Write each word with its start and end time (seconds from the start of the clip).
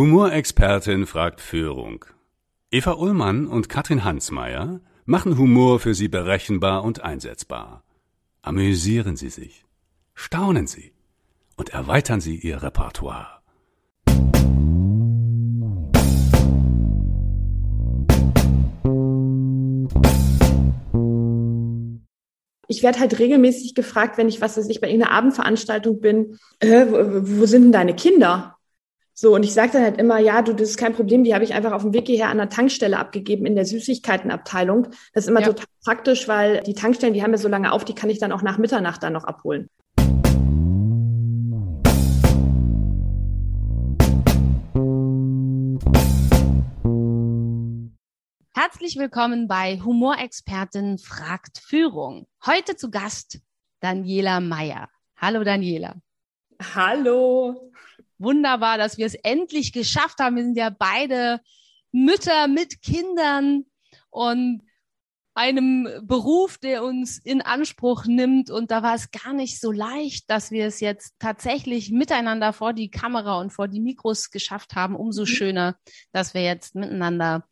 Humorexpertin 0.00 1.04
fragt 1.04 1.42
Führung. 1.42 2.06
Eva 2.70 2.92
Ullmann 2.92 3.46
und 3.46 3.68
Katrin 3.68 4.02
Hansmeier 4.02 4.80
machen 5.04 5.36
Humor 5.36 5.78
für 5.78 5.92
Sie 5.92 6.08
berechenbar 6.08 6.84
und 6.84 7.02
einsetzbar. 7.02 7.84
Amüsieren 8.40 9.16
Sie 9.16 9.28
sich, 9.28 9.66
staunen 10.14 10.66
Sie 10.66 10.94
und 11.58 11.68
erweitern 11.68 12.22
Sie 12.22 12.36
Ihr 12.36 12.62
Repertoire. 12.62 13.42
ich 22.68 22.84
werde 22.84 23.00
halt 23.00 23.18
regelmäßig 23.18 23.74
gefragt, 23.74 24.16
wenn 24.16 24.28
ich, 24.28 24.40
was 24.40 24.56
weiß 24.56 24.68
ich, 24.70 24.80
bei 24.80 24.88
irgendeiner 24.88 25.12
Abendveranstaltung 25.12 26.00
bin, 26.00 26.38
äh, 26.60 26.86
wo, 26.86 27.40
wo 27.40 27.44
sind 27.44 27.64
denn 27.64 27.72
deine 27.72 27.94
Kinder? 27.94 28.56
So, 29.22 29.34
und 29.34 29.42
ich 29.42 29.52
sage 29.52 29.72
dann 29.72 29.82
halt 29.82 29.98
immer, 29.98 30.18
ja, 30.18 30.40
du, 30.40 30.54
das 30.54 30.70
ist 30.70 30.78
kein 30.78 30.94
Problem, 30.94 31.24
die 31.24 31.34
habe 31.34 31.44
ich 31.44 31.52
einfach 31.52 31.72
auf 31.72 31.82
dem 31.82 31.92
Weg 31.92 32.06
hierher 32.06 32.30
an 32.30 32.38
der 32.38 32.48
Tankstelle 32.48 32.98
abgegeben 32.98 33.44
in 33.44 33.54
der 33.54 33.66
Süßigkeitenabteilung. 33.66 34.84
Das 35.12 35.24
ist 35.24 35.28
immer 35.28 35.42
ja. 35.42 35.48
total 35.48 35.66
praktisch, 35.84 36.26
weil 36.26 36.62
die 36.62 36.72
Tankstellen, 36.72 37.12
die 37.12 37.22
haben 37.22 37.32
ja 37.32 37.36
so 37.36 37.48
lange 37.48 37.70
auf, 37.70 37.84
die 37.84 37.94
kann 37.94 38.08
ich 38.08 38.18
dann 38.18 38.32
auch 38.32 38.40
nach 38.40 38.56
Mitternacht 38.56 39.02
dann 39.02 39.12
noch 39.12 39.24
abholen. 39.24 39.68
Herzlich 48.54 48.96
willkommen 48.96 49.48
bei 49.48 49.78
Humorexpertin 49.84 50.96
fragt 50.96 51.58
Führung. 51.58 52.26
Heute 52.46 52.74
zu 52.74 52.90
Gast 52.90 53.38
Daniela 53.80 54.40
Meyer. 54.40 54.88
Hallo 55.18 55.44
Daniela. 55.44 55.96
Hallo. 56.74 57.70
Wunderbar, 58.20 58.78
dass 58.78 58.98
wir 58.98 59.06
es 59.06 59.14
endlich 59.14 59.72
geschafft 59.72 60.18
haben. 60.20 60.36
Wir 60.36 60.44
sind 60.44 60.56
ja 60.56 60.70
beide 60.70 61.40
Mütter 61.90 62.48
mit 62.48 62.82
Kindern 62.82 63.64
und 64.10 64.62
einem 65.34 65.88
Beruf, 66.02 66.58
der 66.58 66.84
uns 66.84 67.18
in 67.18 67.40
Anspruch 67.40 68.04
nimmt. 68.04 68.50
Und 68.50 68.70
da 68.70 68.82
war 68.82 68.94
es 68.94 69.10
gar 69.10 69.32
nicht 69.32 69.58
so 69.58 69.72
leicht, 69.72 70.28
dass 70.28 70.50
wir 70.50 70.66
es 70.66 70.80
jetzt 70.80 71.14
tatsächlich 71.18 71.90
miteinander 71.90 72.52
vor 72.52 72.74
die 72.74 72.90
Kamera 72.90 73.40
und 73.40 73.50
vor 73.50 73.66
die 73.66 73.80
Mikros 73.80 74.30
geschafft 74.30 74.74
haben. 74.74 74.96
Umso 74.96 75.22
mhm. 75.22 75.26
schöner, 75.26 75.76
dass 76.12 76.34
wir 76.34 76.42
jetzt 76.42 76.74
miteinander 76.74 77.44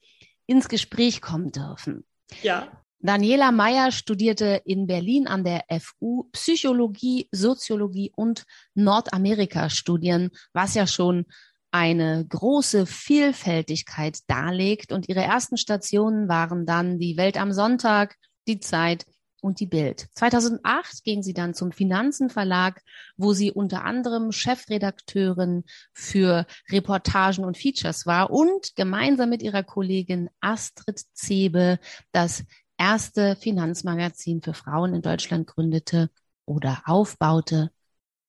ins 0.47 0.69
Gespräch 0.69 1.23
kommen 1.23 1.51
dürfen. 1.51 2.05
Ja. 2.43 2.69
Daniela 3.01 3.53
Meyer 3.53 3.93
studierte 3.93 4.61
in 4.65 4.87
Berlin 4.87 5.29
an 5.29 5.45
der 5.45 5.65
FU 5.81 6.25
Psychologie, 6.33 7.29
Soziologie 7.31 8.13
und 8.17 8.45
Nordamerika-Studien, 8.75 10.31
was 10.53 10.75
ja 10.75 10.87
schon 10.87 11.27
eine 11.71 12.27
große 12.29 12.87
Vielfältigkeit 12.87 14.19
darlegt. 14.27 14.91
Und 14.93 15.09
ihre 15.09 15.23
ersten 15.23 15.57
Stationen 15.57 16.29
waren 16.29 16.67
dann 16.67 16.99
die 16.99 17.17
Welt 17.17 17.37
am 17.37 17.53
Sonntag, 17.53 18.17
die 18.49 18.59
Zeit 18.59 19.05
und 19.41 19.61
die 19.61 19.67
Bild. 19.67 20.09
2008 20.15 21.05
ging 21.05 21.23
sie 21.23 21.35
dann 21.35 21.55
zum 21.55 21.71
Finanzenverlag, 21.71 22.83
wo 23.17 23.33
sie 23.33 23.53
unter 23.53 23.85
anderem 23.85 24.33
Chefredakteurin 24.33 25.65
für 25.93 26.47
Reportagen 26.71 27.45
und 27.45 27.57
Features 27.57 28.07
war 28.07 28.31
und 28.31 28.75
gemeinsam 28.75 29.31
mit 29.31 29.43
ihrer 29.43 29.63
Kollegin 29.63 30.29
Astrid 30.41 31.01
Zebe 31.13 31.79
das 32.11 32.45
erste 32.79 33.37
Finanzmagazin 33.37 34.41
für 34.41 34.55
Frauen 34.55 34.95
in 34.95 35.03
Deutschland 35.03 35.47
gründete 35.47 36.11
oder 36.47 36.83
aufbaute, 36.87 37.71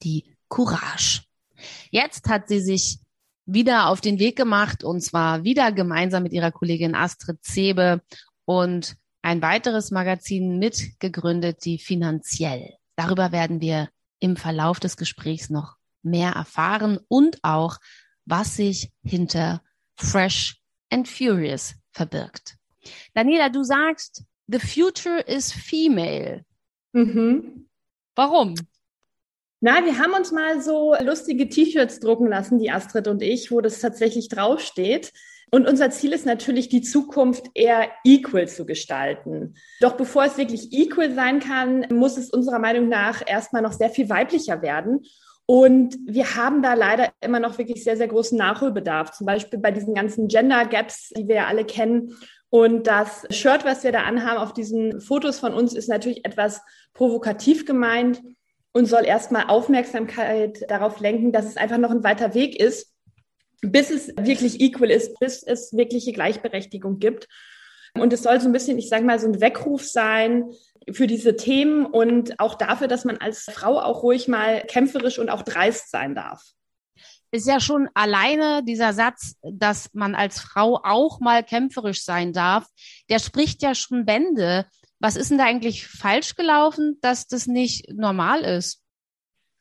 die 0.03 0.35
Courage. 0.49 1.21
Jetzt 1.91 2.27
hat 2.27 2.47
sie 2.47 2.59
sich 2.59 2.99
wieder 3.45 3.87
auf 3.87 4.01
den 4.01 4.19
Weg 4.19 4.35
gemacht 4.35 4.83
und 4.83 5.01
zwar 5.01 5.43
wieder 5.43 5.71
gemeinsam 5.71 6.23
mit 6.23 6.33
ihrer 6.33 6.51
Kollegin 6.51 6.95
Astrid 6.95 7.43
Zebe 7.43 8.01
und 8.45 8.95
ein 9.21 9.41
weiteres 9.41 9.91
Magazin 9.91 10.59
mitgegründet, 10.59 11.65
die 11.65 11.77
Finanziell. 11.77 12.75
Darüber 12.95 13.31
werden 13.31 13.61
wir 13.61 13.89
im 14.19 14.35
Verlauf 14.35 14.79
des 14.79 14.97
Gesprächs 14.97 15.49
noch 15.49 15.75
mehr 16.01 16.31
erfahren 16.31 16.99
und 17.07 17.39
auch, 17.43 17.77
was 18.25 18.55
sich 18.55 18.91
hinter 19.03 19.61
Fresh 19.95 20.61
and 20.89 21.07
Furious 21.07 21.75
verbirgt. 21.91 22.57
Daniela, 23.13 23.49
du 23.49 23.63
sagst, 23.63 24.23
the 24.49 24.59
future 24.59 25.19
is 25.19 25.51
female. 25.51 26.43
Mhm. 26.93 27.67
Warum? 28.15 28.55
Na, 29.61 29.83
wir 29.85 29.99
haben 29.99 30.13
uns 30.13 30.31
mal 30.31 30.61
so 30.61 30.95
lustige 31.01 31.49
T-Shirts 31.49 31.99
drucken 31.99 32.27
lassen, 32.27 32.59
die 32.59 32.71
Astrid 32.71 33.07
und 33.07 33.21
ich, 33.21 33.51
wo 33.51 33.61
das 33.61 33.79
tatsächlich 33.79 34.29
draufsteht. 34.29 35.11
Und 35.51 35.67
unser 35.67 35.89
Ziel 35.89 36.13
ist 36.13 36.25
natürlich, 36.25 36.69
die 36.69 36.81
Zukunft 36.81 37.47
eher 37.55 37.89
equal 38.03 38.47
zu 38.47 38.65
gestalten. 38.65 39.55
Doch 39.81 39.97
bevor 39.97 40.23
es 40.23 40.37
wirklich 40.37 40.71
equal 40.71 41.13
sein 41.13 41.39
kann, 41.39 41.87
muss 41.91 42.17
es 42.17 42.29
unserer 42.29 42.59
Meinung 42.59 42.87
nach 42.87 43.23
erstmal 43.25 43.61
noch 43.61 43.73
sehr 43.73 43.89
viel 43.89 44.09
weiblicher 44.09 44.61
werden. 44.61 45.01
Und 45.45 45.97
wir 46.05 46.35
haben 46.35 46.61
da 46.61 46.75
leider 46.75 47.09
immer 47.21 47.39
noch 47.39 47.57
wirklich 47.57 47.83
sehr, 47.83 47.97
sehr 47.97 48.07
großen 48.07 48.37
Nachholbedarf. 48.37 49.11
Zum 49.11 49.25
Beispiel 49.25 49.57
bei 49.57 49.71
diesen 49.71 49.95
ganzen 49.95 50.27
Gender 50.27 50.65
Gaps, 50.65 51.09
die 51.17 51.27
wir 51.27 51.35
ja 51.35 51.47
alle 51.47 51.65
kennen. 51.65 52.15
Und 52.49 52.87
das 52.87 53.27
Shirt, 53.29 53.63
was 53.63 53.83
wir 53.83 53.91
da 53.91 54.03
anhaben 54.03 54.39
auf 54.39 54.53
diesen 54.53 55.01
Fotos 55.01 55.39
von 55.39 55.53
uns, 55.53 55.73
ist 55.75 55.87
natürlich 55.87 56.25
etwas 56.25 56.61
provokativ 56.93 57.65
gemeint 57.65 58.21
und 58.71 58.85
soll 58.85 59.05
erstmal 59.05 59.45
Aufmerksamkeit 59.47 60.69
darauf 60.69 60.99
lenken, 60.99 61.31
dass 61.31 61.45
es 61.45 61.57
einfach 61.57 61.77
noch 61.77 61.91
ein 61.91 62.03
weiter 62.03 62.33
Weg 62.33 62.59
ist, 62.59 62.93
bis 63.61 63.91
es 63.91 64.07
wirklich 64.17 64.61
equal 64.61 64.89
ist, 64.89 65.19
bis 65.19 65.43
es 65.43 65.73
wirkliche 65.73 66.11
Gleichberechtigung 66.11 66.99
gibt. 66.99 67.27
Und 67.95 68.13
es 68.13 68.23
soll 68.23 68.39
so 68.39 68.47
ein 68.47 68.53
bisschen, 68.53 68.77
ich 68.77 68.89
sage 68.89 69.03
mal, 69.03 69.19
so 69.19 69.27
ein 69.27 69.41
Weckruf 69.41 69.85
sein 69.85 70.51
für 70.91 71.07
diese 71.07 71.35
Themen 71.35 71.85
und 71.85 72.39
auch 72.39 72.55
dafür, 72.55 72.87
dass 72.87 73.05
man 73.05 73.17
als 73.17 73.43
Frau 73.43 73.79
auch 73.79 74.03
ruhig 74.03 74.27
mal 74.27 74.61
kämpferisch 74.61 75.19
und 75.19 75.29
auch 75.29 75.41
dreist 75.41 75.91
sein 75.91 76.15
darf. 76.15 76.41
Ist 77.31 77.47
ja 77.47 77.59
schon 77.59 77.89
alleine 77.93 78.63
dieser 78.63 78.93
Satz, 78.93 79.35
dass 79.43 79.89
man 79.93 80.15
als 80.15 80.39
Frau 80.39 80.79
auch 80.83 81.19
mal 81.19 81.43
kämpferisch 81.43 82.03
sein 82.03 82.33
darf, 82.33 82.65
der 83.09 83.19
spricht 83.19 83.61
ja 83.61 83.75
schon 83.75 84.05
Bände. 84.05 84.65
Was 84.99 85.15
ist 85.15 85.29
denn 85.29 85.37
da 85.37 85.45
eigentlich 85.45 85.87
falsch 85.87 86.35
gelaufen, 86.35 86.97
dass 87.01 87.27
das 87.27 87.47
nicht 87.47 87.91
normal 87.93 88.41
ist? 88.41 88.81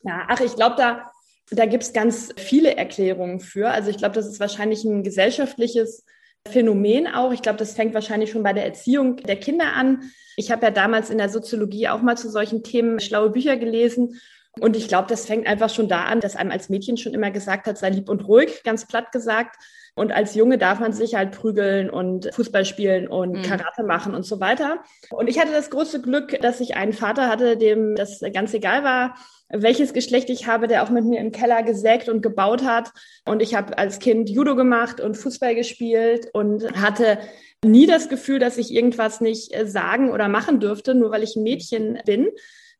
Ja, 0.03 0.27
ach, 0.29 0.41
ich 0.41 0.57
glaube, 0.57 0.77
da 0.77 1.11
da 1.51 1.67
gibt 1.67 1.83
es 1.83 1.93
ganz 1.93 2.31
viele 2.37 2.77
Erklärungen 2.77 3.41
für. 3.41 3.71
Also 3.71 3.91
ich 3.91 3.99
glaube, 3.99 4.15
das 4.15 4.27
ist 4.27 4.41
wahrscheinlich 4.41 4.85
ein 4.85 5.03
gesellschaftliches 5.03 6.05
Phänomen 6.47 7.07
auch. 7.07 7.33
Ich 7.33 7.43
glaube, 7.43 7.59
das 7.59 7.75
fängt 7.75 7.95
wahrscheinlich 7.95 8.31
schon 8.31 8.43
bei 8.43 8.53
der 8.53 8.65
Erziehung 8.65 9.17
der 9.17 9.37
Kinder 9.37 9.73
an. 9.75 10.11
Ich 10.37 10.51
habe 10.51 10.67
ja 10.67 10.71
damals 10.71 11.11
in 11.11 11.19
der 11.19 11.29
Soziologie 11.29 11.89
auch 11.89 12.03
mal 12.03 12.17
zu 12.17 12.31
solchen 12.31 12.63
Themen 12.63 13.01
schlaue 13.01 13.31
Bücher 13.31 13.57
gelesen. 13.57 14.21
Und 14.61 14.77
ich 14.77 14.89
glaube, 14.89 15.09
das 15.09 15.27
fängt 15.27 15.47
einfach 15.47 15.71
schon 15.71 15.89
da 15.89 16.05
an, 16.05 16.21
dass 16.21 16.37
einem 16.37 16.51
als 16.51 16.69
Mädchen 16.69 16.97
schon 16.97 17.15
immer 17.15 17.31
gesagt 17.31 17.67
hat, 17.67 17.79
sei 17.79 17.91
lieb 17.91 18.09
und 18.09 18.27
ruhig, 18.27 18.63
ganz 18.65 18.87
platt 18.87 19.13
gesagt. 19.13 19.57
Und 19.95 20.13
als 20.13 20.35
Junge 20.35 20.59
darf 20.59 20.79
man 20.79 20.93
sich 20.93 21.17
halt 21.17 21.33
prügeln 21.33 21.91
und 21.91 22.33
Fußball 22.33 22.65
spielen 22.65 23.09
und 23.09 23.33
mhm. 23.33 23.43
Karate 23.43 23.83
machen 23.83 24.15
und 24.15 24.25
so 24.25 24.39
weiter. 24.39 24.79
Und 25.11 25.29
ich 25.29 25.41
hatte 25.41 25.51
das 25.51 25.71
große 25.71 26.01
Glück, 26.01 26.41
dass 26.41 26.61
ich 26.61 26.77
einen 26.77 26.93
Vater 26.93 27.29
hatte, 27.29 27.57
dem 27.57 27.97
das 27.97 28.21
ganz 28.33 28.55
egal 28.55 28.85
war, 28.85 29.17
welches 29.49 29.93
Geschlecht 29.93 30.31
ich 30.31 30.47
habe, 30.47 30.69
der 30.69 30.85
auch 30.85 30.91
mit 30.91 31.05
mir 31.05 31.21
im 31.21 31.33
Keller 31.33 31.63
gesägt 31.63 32.09
und 32.09 32.23
gebaut 32.23 32.63
hat. 32.63 32.93
Und 33.25 33.43
ich 33.43 33.55
habe 33.55 33.77
als 33.77 33.99
Kind 33.99 34.31
Judo 34.31 34.55
gemacht 34.55 35.01
und 35.01 35.17
Fußball 35.17 35.55
gespielt 35.55 36.29
und 36.33 36.71
hatte 36.81 37.19
nie 37.65 37.87
das 37.87 38.09
Gefühl, 38.09 38.39
dass 38.39 38.59
ich 38.59 38.73
irgendwas 38.73 39.21
nicht 39.21 39.53
äh, 39.55 39.67
sagen 39.67 40.11
oder 40.13 40.29
machen 40.29 40.61
dürfte, 40.61 40.95
nur 40.95 41.11
weil 41.11 41.23
ich 41.23 41.35
ein 41.35 41.43
Mädchen 41.43 41.99
bin. 42.07 42.29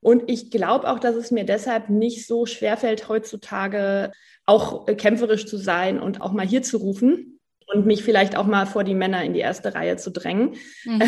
Und 0.01 0.31
ich 0.31 0.51
glaube 0.51 0.89
auch, 0.91 0.99
dass 0.99 1.17
es 1.17 1.31
mir 1.31 1.45
deshalb 1.45 1.89
nicht 1.89 2.27
so 2.27 2.47
schwerfällt, 2.47 3.09
heutzutage 3.09 4.13
auch 4.47 4.89
äh, 4.89 4.95
kämpferisch 4.95 5.47
zu 5.47 5.57
sein 5.57 6.01
und 6.01 6.21
auch 6.21 6.33
mal 6.33 6.47
hier 6.47 6.63
zu 6.63 6.79
rufen 6.79 7.41
und 7.67 7.87
mich 7.87 8.03
vielleicht 8.03 8.37
auch 8.37 8.47
mal 8.47 8.67
vor 8.67 8.85
die 8.85 8.95
Männer 8.95 9.23
in 9.25 9.35
die 9.35 9.41
erste 9.41 9.75
Reihe 9.75 9.97
zu 9.97 10.11
drängen. 10.11 10.57
Mhm. 10.85 11.03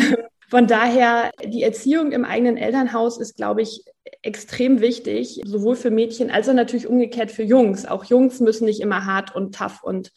Von 0.49 0.67
daher, 0.67 1.31
die 1.45 1.63
Erziehung 1.63 2.11
im 2.11 2.25
eigenen 2.25 2.57
Elternhaus 2.57 3.17
ist, 3.17 3.37
glaube 3.37 3.61
ich, 3.61 3.85
extrem 4.21 4.81
wichtig, 4.81 5.41
sowohl 5.45 5.77
für 5.77 5.91
Mädchen 5.91 6.29
als 6.29 6.49
auch 6.49 6.53
natürlich 6.53 6.87
umgekehrt 6.87 7.31
für 7.31 7.43
Jungs. 7.43 7.85
Auch 7.85 8.03
Jungs 8.03 8.41
müssen 8.41 8.65
nicht 8.65 8.81
immer 8.81 9.05
hart 9.05 9.33
und 9.33 9.55
tough 9.55 9.81
und 9.81 10.11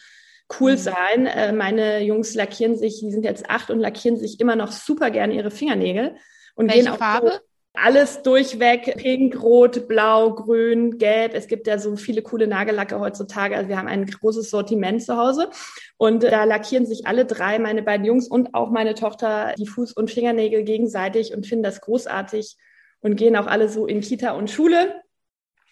cool 0.58 0.72
mhm. 0.72 0.78
sein. 0.78 1.26
Äh, 1.26 1.52
meine 1.52 2.02
Jungs 2.02 2.34
lackieren 2.34 2.76
sich, 2.76 2.98
die 2.98 3.12
sind 3.12 3.24
jetzt 3.24 3.48
acht 3.48 3.70
und 3.70 3.78
lackieren 3.78 4.16
sich 4.16 4.40
immer 4.40 4.56
noch 4.56 4.72
super 4.72 5.12
gerne 5.12 5.34
ihre 5.34 5.52
Fingernägel. 5.52 6.16
Und 6.56 6.66
Welche 6.66 6.82
gehen 6.82 6.92
auch 6.92 6.98
Farbe? 6.98 7.30
So 7.30 7.53
alles 7.76 8.22
durchweg, 8.22 8.96
pink, 8.96 9.42
rot, 9.42 9.88
blau, 9.88 10.32
grün, 10.32 10.96
gelb. 10.96 11.34
Es 11.34 11.48
gibt 11.48 11.66
ja 11.66 11.78
so 11.78 11.96
viele 11.96 12.22
coole 12.22 12.46
Nagellacke 12.46 13.00
heutzutage. 13.00 13.56
Also 13.56 13.68
wir 13.68 13.76
haben 13.76 13.88
ein 13.88 14.06
großes 14.06 14.48
Sortiment 14.48 15.02
zu 15.02 15.16
Hause. 15.16 15.50
Und 15.96 16.22
da 16.22 16.44
lackieren 16.44 16.86
sich 16.86 17.06
alle 17.06 17.24
drei, 17.24 17.58
meine 17.58 17.82
beiden 17.82 18.06
Jungs 18.06 18.28
und 18.28 18.54
auch 18.54 18.70
meine 18.70 18.94
Tochter, 18.94 19.54
die 19.58 19.66
Fuß- 19.68 19.94
und 19.94 20.10
Fingernägel 20.10 20.62
gegenseitig 20.62 21.34
und 21.34 21.46
finden 21.46 21.64
das 21.64 21.80
großartig 21.80 22.56
und 23.00 23.16
gehen 23.16 23.36
auch 23.36 23.48
alle 23.48 23.68
so 23.68 23.86
in 23.86 24.00
Kita 24.00 24.32
und 24.32 24.50
Schule. 24.50 25.02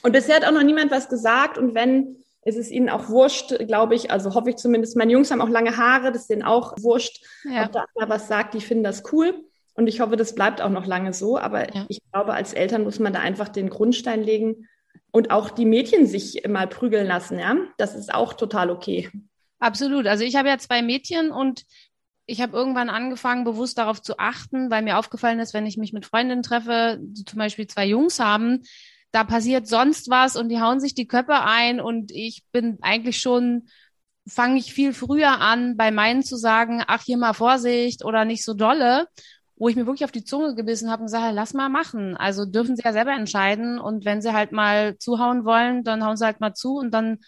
Und 0.03 0.11
bisher 0.11 0.37
hat 0.37 0.45
auch 0.45 0.53
noch 0.53 0.65
niemand 0.65 0.91
was 0.91 1.09
gesagt. 1.09 1.57
Und 1.57 1.75
wenn 1.77 2.17
Es 2.45 2.57
ist 2.57 2.73
ihnen 2.73 2.91
auch 2.91 3.09
wurscht, 3.09 3.57
glaube 3.69 3.95
ich, 3.95 4.11
also 4.11 4.35
hoffe 4.35 4.51
ich 4.51 4.57
zumindest. 4.57 4.97
Meine 4.97 5.13
Jungs 5.13 5.31
haben 5.31 5.41
auch 5.41 5.49
lange 5.49 5.77
Haare, 5.77 6.11
das 6.11 6.23
ist 6.23 6.31
denen 6.31 6.43
auch 6.43 6.75
wurscht, 6.81 7.25
ja. 7.45 7.67
ob 7.67 7.73
da 7.73 7.87
einer 7.95 8.09
was 8.11 8.27
sagt, 8.27 8.55
die 8.55 8.61
finden 8.61 8.83
das 8.83 9.05
cool. 9.13 9.45
Und 9.75 9.87
ich 9.87 10.01
hoffe, 10.01 10.17
das 10.17 10.35
bleibt 10.35 10.61
auch 10.61 10.71
noch 10.71 10.87
lange 10.87 11.13
so. 11.13 11.39
Aber 11.39 11.75
ja. 11.75 11.87
ich 11.89 12.01
glaube, 12.13 12.35
als 12.35 12.53
Eltern 12.53 12.85
muss 12.85 12.99
man 12.99 13.13
da 13.13 13.21
einfach 13.21 13.49
den 13.49 13.71
Grundstein 13.71 14.23
legen 14.23 14.69
und 15.11 15.31
auch 15.31 15.51
die 15.51 15.65
Mädchen 15.65 16.07
sich 16.07 16.43
mal 16.49 16.67
prügeln 16.67 17.07
lassen. 17.07 17.39
Ja, 17.39 17.57
das 17.79 17.95
ist 17.95 18.13
auch 18.13 18.35
total 18.35 18.71
okay. 18.71 19.11
Absolut. 19.59 20.07
Also 20.07 20.25
ich 20.25 20.37
habe 20.37 20.49
ja 20.49 20.59
zwei 20.59 20.83
Mädchen 20.83 21.31
und 21.31 21.65
ich 22.27 22.41
habe 22.41 22.57
irgendwann 22.57 22.91
angefangen, 22.91 23.45
bewusst 23.45 23.79
darauf 23.79 24.01
zu 24.01 24.19
achten, 24.19 24.71
weil 24.71 24.83
mir 24.83 24.99
aufgefallen 24.99 25.41
ist, 25.41 25.55
wenn 25.55 25.67
ich 25.67 25.77
mich 25.77 25.93
mit 25.93 26.07
Freundinnen 26.07 26.43
treffe, 26.43 26.99
die 27.01 27.25
zum 27.25 27.39
Beispiel 27.39 27.67
zwei 27.67 27.87
Jungs 27.87 28.21
haben, 28.21 28.63
da 29.11 29.25
passiert 29.25 29.67
sonst 29.67 30.09
was 30.09 30.37
und 30.37 30.49
die 30.49 30.61
hauen 30.61 30.81
sich 30.81 30.95
die 30.95 31.07
Köpfe 31.07 31.43
ein 31.43 31.81
und 31.81 32.11
ich 32.11 32.45
bin 32.51 32.79
eigentlich 32.81 33.21
schon, 33.21 33.69
fange 34.27 34.59
ich 34.59 34.73
viel 34.73 34.95
früher 34.95 35.41
an, 35.41 35.77
bei 35.77 35.91
meinen 35.91 36.23
zu 36.23 36.37
sagen, 36.37 36.83
ach 36.87 37.03
hier 37.03 37.19
mal 37.19 37.35
Vorsicht 37.35 38.05
oder 38.05 38.25
nicht 38.25 38.45
so 38.45 38.55
dolle, 38.55 39.07
wo 39.63 39.69
ich 39.69 39.77
mir 39.77 39.87
wirklich 39.87 40.05
auf 40.05 40.11
die 40.11 40.25
Zunge 40.25 40.57
gebissen 40.57 40.91
habe 40.91 41.03
und 41.03 41.09
sage, 41.09 41.33
lass 41.33 41.55
mal 41.55 41.69
machen. 41.69 42.17
Also 42.17 42.45
dürfen 42.47 42.75
sie 42.75 42.83
ja 42.85 42.93
selber 42.93 43.13
entscheiden 43.13 43.79
und 43.79 44.05
wenn 44.05 44.21
sie 44.21 44.33
halt 44.33 44.51
mal 44.51 44.99
zuhauen 44.99 45.45
wollen, 45.45 45.85
dann 45.85 46.05
hauen 46.05 46.17
sie 46.17 46.25
halt 46.25 46.41
mal 46.41 46.53
zu 46.53 46.79
und 46.79 46.91
dann 46.91 47.21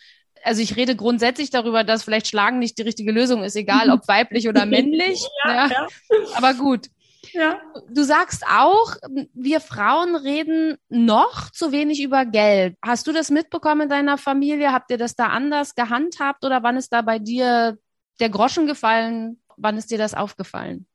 also 0.43 0.61
ich 0.61 0.75
rede 0.75 0.97
grundsätzlich 0.97 1.51
darüber, 1.51 1.85
dass 1.85 2.03
vielleicht 2.03 2.27
Schlagen 2.27 2.59
nicht 2.59 2.77
die 2.77 2.83
richtige 2.83 3.13
Lösung 3.13 3.45
ist, 3.45 3.55
egal 3.55 3.89
ob 3.89 4.01
weiblich 4.09 4.49
oder 4.49 4.67
männlich. 4.67 5.25
ja, 5.45 5.69
ja. 5.69 5.87
Aber 6.35 6.55
gut. 6.55 6.89
Ja. 7.33 7.61
Du 7.89 8.03
sagst 8.03 8.45
auch, 8.51 8.97
wir 9.33 9.61
Frauen 9.61 10.17
reden 10.17 10.77
noch 10.89 11.51
zu 11.53 11.71
wenig 11.71 12.03
über 12.03 12.27
Geld. 12.27 12.77
Hast 12.85 13.07
du 13.07 13.13
das 13.13 13.31
mitbekommen 13.31 13.83
in 13.83 13.89
deiner 13.89 14.19
Familie? 14.19 14.73
Habt 14.73 14.91
ihr 14.91 14.99
das 14.99 15.15
da 15.15 15.29
anders 15.29 15.77
gehandhabt 15.77 16.45
oder 16.45 16.65
wann 16.65 16.77
ist 16.77 16.93
da 16.93 17.01
bei 17.03 17.21
dir 17.21 17.79
der 18.19 18.29
Groschen 18.29 18.67
gefallen? 18.67 19.41
Wann 19.57 19.77
ist 19.77 19.93
dir 19.93 19.99
das 19.99 20.15
aufgefallen? 20.15 20.89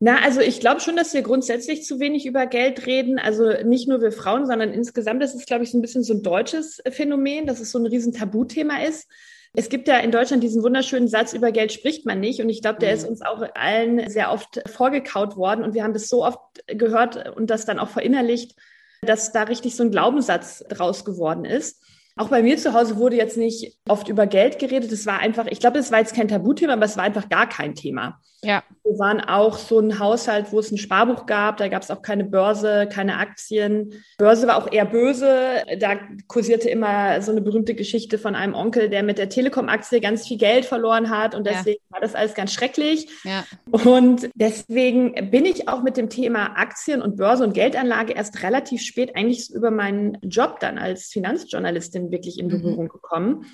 Na, 0.00 0.22
also 0.22 0.40
ich 0.40 0.60
glaube 0.60 0.80
schon, 0.80 0.96
dass 0.96 1.12
wir 1.12 1.22
grundsätzlich 1.22 1.84
zu 1.84 1.98
wenig 1.98 2.24
über 2.24 2.46
Geld 2.46 2.86
reden. 2.86 3.18
Also 3.18 3.50
nicht 3.64 3.88
nur 3.88 4.00
wir 4.00 4.12
Frauen, 4.12 4.46
sondern 4.46 4.72
insgesamt 4.72 5.22
das 5.22 5.34
ist 5.34 5.46
glaube 5.46 5.64
ich, 5.64 5.70
so 5.70 5.78
ein 5.78 5.82
bisschen 5.82 6.04
so 6.04 6.14
ein 6.14 6.22
deutsches 6.22 6.80
Phänomen, 6.90 7.46
dass 7.46 7.58
es 7.58 7.72
so 7.72 7.78
ein 7.78 7.86
riesen 7.86 8.12
Tabuthema 8.12 8.82
ist. 8.82 9.08
Es 9.54 9.68
gibt 9.68 9.88
ja 9.88 9.98
in 9.98 10.12
Deutschland 10.12 10.42
diesen 10.42 10.62
wunderschönen 10.62 11.08
Satz, 11.08 11.32
über 11.32 11.50
Geld 11.50 11.72
spricht 11.72 12.06
man 12.06 12.20
nicht. 12.20 12.40
Und 12.40 12.48
ich 12.48 12.62
glaube, 12.62 12.78
der 12.78 12.92
ist 12.92 13.04
mhm. 13.04 13.10
uns 13.10 13.22
auch 13.22 13.42
allen 13.54 14.08
sehr 14.08 14.30
oft 14.30 14.62
vorgekaut 14.68 15.36
worden. 15.36 15.64
Und 15.64 15.74
wir 15.74 15.82
haben 15.82 15.94
das 15.94 16.06
so 16.06 16.24
oft 16.24 16.38
gehört 16.66 17.36
und 17.36 17.50
das 17.50 17.64
dann 17.64 17.80
auch 17.80 17.88
verinnerlicht, 17.88 18.54
dass 19.02 19.32
da 19.32 19.44
richtig 19.44 19.74
so 19.74 19.82
ein 19.82 19.90
Glaubenssatz 19.90 20.64
draus 20.68 21.04
geworden 21.04 21.44
ist. 21.44 21.82
Auch 22.16 22.28
bei 22.28 22.42
mir 22.42 22.56
zu 22.56 22.72
Hause 22.74 22.96
wurde 22.96 23.16
jetzt 23.16 23.36
nicht 23.36 23.78
oft 23.88 24.08
über 24.08 24.26
Geld 24.26 24.58
geredet. 24.58 24.90
Es 24.90 25.06
war 25.06 25.20
einfach, 25.20 25.46
ich 25.46 25.60
glaube, 25.60 25.78
es 25.78 25.92
war 25.92 26.00
jetzt 26.00 26.14
kein 26.14 26.26
Tabuthema, 26.26 26.72
aber 26.72 26.84
es 26.84 26.96
war 26.96 27.04
einfach 27.04 27.28
gar 27.28 27.48
kein 27.48 27.76
Thema. 27.76 28.20
Ja. 28.42 28.64
Wir 28.88 28.98
waren 28.98 29.20
auch 29.20 29.58
so 29.58 29.80
ein 29.80 29.98
Haushalt, 29.98 30.50
wo 30.50 30.60
es 30.60 30.72
ein 30.72 30.78
Sparbuch 30.78 31.26
gab. 31.26 31.58
Da 31.58 31.68
gab 31.68 31.82
es 31.82 31.90
auch 31.90 32.00
keine 32.00 32.24
Börse, 32.24 32.88
keine 32.90 33.18
Aktien. 33.18 33.92
Börse 34.16 34.46
war 34.46 34.56
auch 34.56 34.72
eher 34.72 34.86
böse. 34.86 35.62
Da 35.78 35.96
kursierte 36.26 36.70
immer 36.70 37.20
so 37.20 37.30
eine 37.30 37.42
berühmte 37.42 37.74
Geschichte 37.74 38.16
von 38.16 38.34
einem 38.34 38.54
Onkel, 38.54 38.88
der 38.88 39.02
mit 39.02 39.18
der 39.18 39.28
Telekom-Aktie 39.28 40.00
ganz 40.00 40.26
viel 40.26 40.38
Geld 40.38 40.64
verloren 40.64 41.10
hat. 41.10 41.34
Und 41.34 41.46
deswegen 41.46 41.82
ja. 41.84 41.92
war 41.92 42.00
das 42.00 42.14
alles 42.14 42.32
ganz 42.32 42.54
schrecklich. 42.54 43.08
Ja. 43.24 43.44
Und 43.70 44.30
deswegen 44.34 45.30
bin 45.30 45.44
ich 45.44 45.68
auch 45.68 45.82
mit 45.82 45.98
dem 45.98 46.08
Thema 46.08 46.56
Aktien 46.56 47.02
und 47.02 47.16
Börse 47.16 47.44
und 47.44 47.52
Geldanlage 47.52 48.14
erst 48.14 48.42
relativ 48.42 48.80
spät 48.80 49.16
eigentlich 49.16 49.50
über 49.50 49.70
meinen 49.70 50.16
Job 50.22 50.60
dann 50.60 50.78
als 50.78 51.08
Finanzjournalistin 51.08 52.10
wirklich 52.10 52.38
in 52.38 52.46
mhm. 52.46 52.50
Berührung 52.50 52.84
mhm. 52.84 52.88
gekommen 52.88 53.46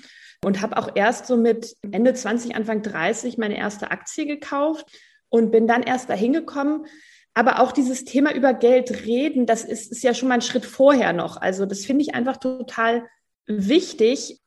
und 0.45 0.61
habe 0.61 0.77
auch 0.77 0.91
erst 0.95 1.27
so 1.27 1.37
mit 1.37 1.75
Ende 1.91 2.13
20, 2.13 2.55
Anfang 2.55 2.81
30 2.81 3.37
meine 3.37 3.57
erste 3.57 3.91
Aktie 3.91 4.25
gekauft 4.25 4.85
und 5.29 5.51
bin 5.51 5.67
dann 5.67 5.83
erst 5.83 6.09
dahin 6.09 6.33
gekommen. 6.33 6.85
Aber 7.33 7.59
auch 7.59 7.71
dieses 7.71 8.05
Thema 8.05 8.33
über 8.33 8.53
Geld 8.53 9.05
reden, 9.05 9.45
das 9.45 9.65
ist, 9.65 9.91
ist 9.91 10.03
ja 10.03 10.13
schon 10.13 10.29
mal 10.29 10.35
ein 10.35 10.41
Schritt 10.41 10.65
vorher 10.65 11.11
noch. 11.11 11.37
Also 11.37 11.65
das 11.65 11.85
finde 11.85 12.03
ich 12.03 12.15
einfach 12.15 12.37
total 12.37 13.05
wichtig, 13.45 14.39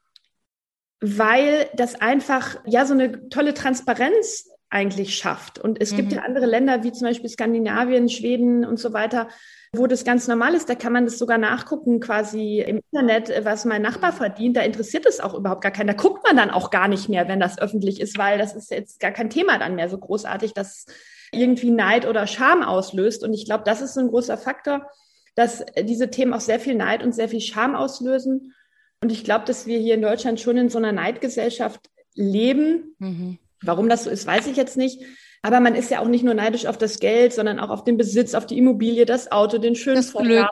weil 1.00 1.68
das 1.74 2.00
einfach 2.00 2.58
ja 2.66 2.86
so 2.86 2.94
eine 2.94 3.28
tolle 3.28 3.54
Transparenz 3.54 4.48
eigentlich 4.70 5.16
schafft. 5.16 5.58
Und 5.58 5.80
es 5.80 5.92
mhm. 5.92 5.96
gibt 5.96 6.12
ja 6.12 6.22
andere 6.22 6.46
Länder 6.46 6.82
wie 6.82 6.92
zum 6.92 7.06
Beispiel 7.06 7.30
Skandinavien, 7.30 8.08
Schweden 8.08 8.64
und 8.64 8.78
so 8.78 8.92
weiter, 8.92 9.28
wo 9.72 9.86
das 9.86 10.04
ganz 10.04 10.28
normal 10.28 10.54
ist, 10.54 10.68
da 10.68 10.74
kann 10.74 10.92
man 10.92 11.04
das 11.04 11.18
sogar 11.18 11.36
nachgucken, 11.36 12.00
quasi 12.00 12.60
im 12.60 12.80
Internet, 12.90 13.44
was 13.44 13.64
mein 13.64 13.82
Nachbar 13.82 14.12
verdient. 14.12 14.56
Da 14.56 14.62
interessiert 14.62 15.04
es 15.06 15.20
auch 15.20 15.34
überhaupt 15.34 15.62
gar 15.62 15.72
keinen. 15.72 15.88
Da 15.88 15.92
guckt 15.92 16.24
man 16.24 16.36
dann 16.36 16.50
auch 16.50 16.70
gar 16.70 16.88
nicht 16.88 17.08
mehr, 17.08 17.28
wenn 17.28 17.40
das 17.40 17.58
öffentlich 17.58 18.00
ist, 18.00 18.16
weil 18.16 18.38
das 18.38 18.54
ist 18.54 18.70
jetzt 18.70 18.98
gar 18.98 19.10
kein 19.10 19.30
Thema 19.30 19.58
dann 19.58 19.74
mehr 19.74 19.90
so 19.90 19.98
großartig, 19.98 20.54
dass 20.54 20.86
irgendwie 21.32 21.70
Neid 21.70 22.06
oder 22.06 22.26
Scham 22.26 22.62
auslöst. 22.62 23.22
Und 23.22 23.34
ich 23.34 23.44
glaube, 23.44 23.64
das 23.64 23.82
ist 23.82 23.94
so 23.94 24.00
ein 24.00 24.08
großer 24.08 24.38
Faktor, 24.38 24.88
dass 25.34 25.64
diese 25.78 26.10
Themen 26.10 26.32
auch 26.32 26.40
sehr 26.40 26.60
viel 26.60 26.74
Neid 26.74 27.02
und 27.02 27.14
sehr 27.14 27.28
viel 27.28 27.42
Scham 27.42 27.74
auslösen. 27.74 28.54
Und 29.02 29.12
ich 29.12 29.22
glaube, 29.22 29.44
dass 29.44 29.66
wir 29.66 29.78
hier 29.78 29.94
in 29.94 30.02
Deutschland 30.02 30.40
schon 30.40 30.56
in 30.56 30.70
so 30.70 30.78
einer 30.78 30.92
Neidgesellschaft 30.92 31.90
leben. 32.14 32.96
Mhm. 32.98 33.38
Warum 33.62 33.88
das 33.88 34.04
so 34.04 34.10
ist, 34.10 34.26
weiß 34.26 34.46
ich 34.46 34.56
jetzt 34.56 34.76
nicht. 34.76 35.02
Aber 35.42 35.60
man 35.60 35.74
ist 35.74 35.90
ja 35.90 36.00
auch 36.00 36.08
nicht 36.08 36.24
nur 36.24 36.34
neidisch 36.34 36.66
auf 36.66 36.78
das 36.78 36.98
Geld, 36.98 37.32
sondern 37.32 37.60
auch 37.60 37.70
auf 37.70 37.84
den 37.84 37.96
Besitz, 37.96 38.34
auf 38.34 38.46
die 38.46 38.58
Immobilie, 38.58 39.06
das 39.06 39.30
Auto, 39.30 39.58
den 39.58 39.76
schönen 39.76 39.96
das 39.96 40.12
Glück. 40.12 40.48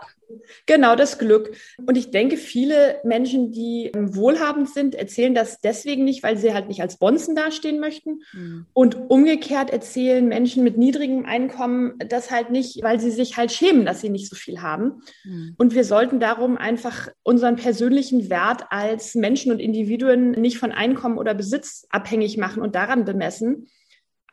Genau, 0.67 0.97
das 0.97 1.19
Glück. 1.19 1.57
Und 1.87 1.97
ich 1.97 2.11
denke, 2.11 2.37
viele 2.37 3.01
Menschen, 3.05 3.53
die 3.53 3.93
wohlhabend 3.95 4.69
sind, 4.69 4.95
erzählen 4.95 5.35
das 5.35 5.61
deswegen 5.61 6.05
nicht, 6.05 6.23
weil 6.23 6.37
sie 6.37 6.53
halt 6.53 6.69
nicht 6.69 6.81
als 6.81 6.99
Bonzen 6.99 7.37
dastehen 7.37 7.79
möchten. 7.79 8.23
Mhm. 8.33 8.67
Und 8.73 9.11
umgekehrt 9.11 9.71
erzählen 9.71 10.27
Menschen 10.27 10.65
mit 10.65 10.79
niedrigem 10.79 11.27
Einkommen 11.27 11.95
das 12.09 12.31
halt 12.31 12.51
nicht, 12.51 12.83
weil 12.83 12.99
sie 12.99 13.11
sich 13.11 13.37
halt 13.37 13.53
schämen, 13.53 13.87
dass 13.87 14.01
sie 14.01 14.11
nicht 14.11 14.29
so 14.29 14.37
viel 14.37 14.63
haben. 14.63 15.03
Mhm. 15.25 15.55
Und 15.59 15.75
wir 15.75 15.85
sollten 15.85 16.19
darum 16.19 16.57
einfach 16.57 17.09
unseren 17.23 17.57
persönlichen 17.57 18.29
Wert 18.29 18.65
als 18.71 19.15
Menschen 19.15 19.53
und 19.53 19.61
Individuen 19.61 20.33
nicht 20.33 20.59
von 20.59 20.73
Einkommen 20.73 21.19
oder 21.19 21.35
Besitz 21.35 21.87
abhängig 21.91 22.37
machen 22.37 22.63
und 22.63 22.75
daran 22.75 23.05
bemessen. 23.05 23.69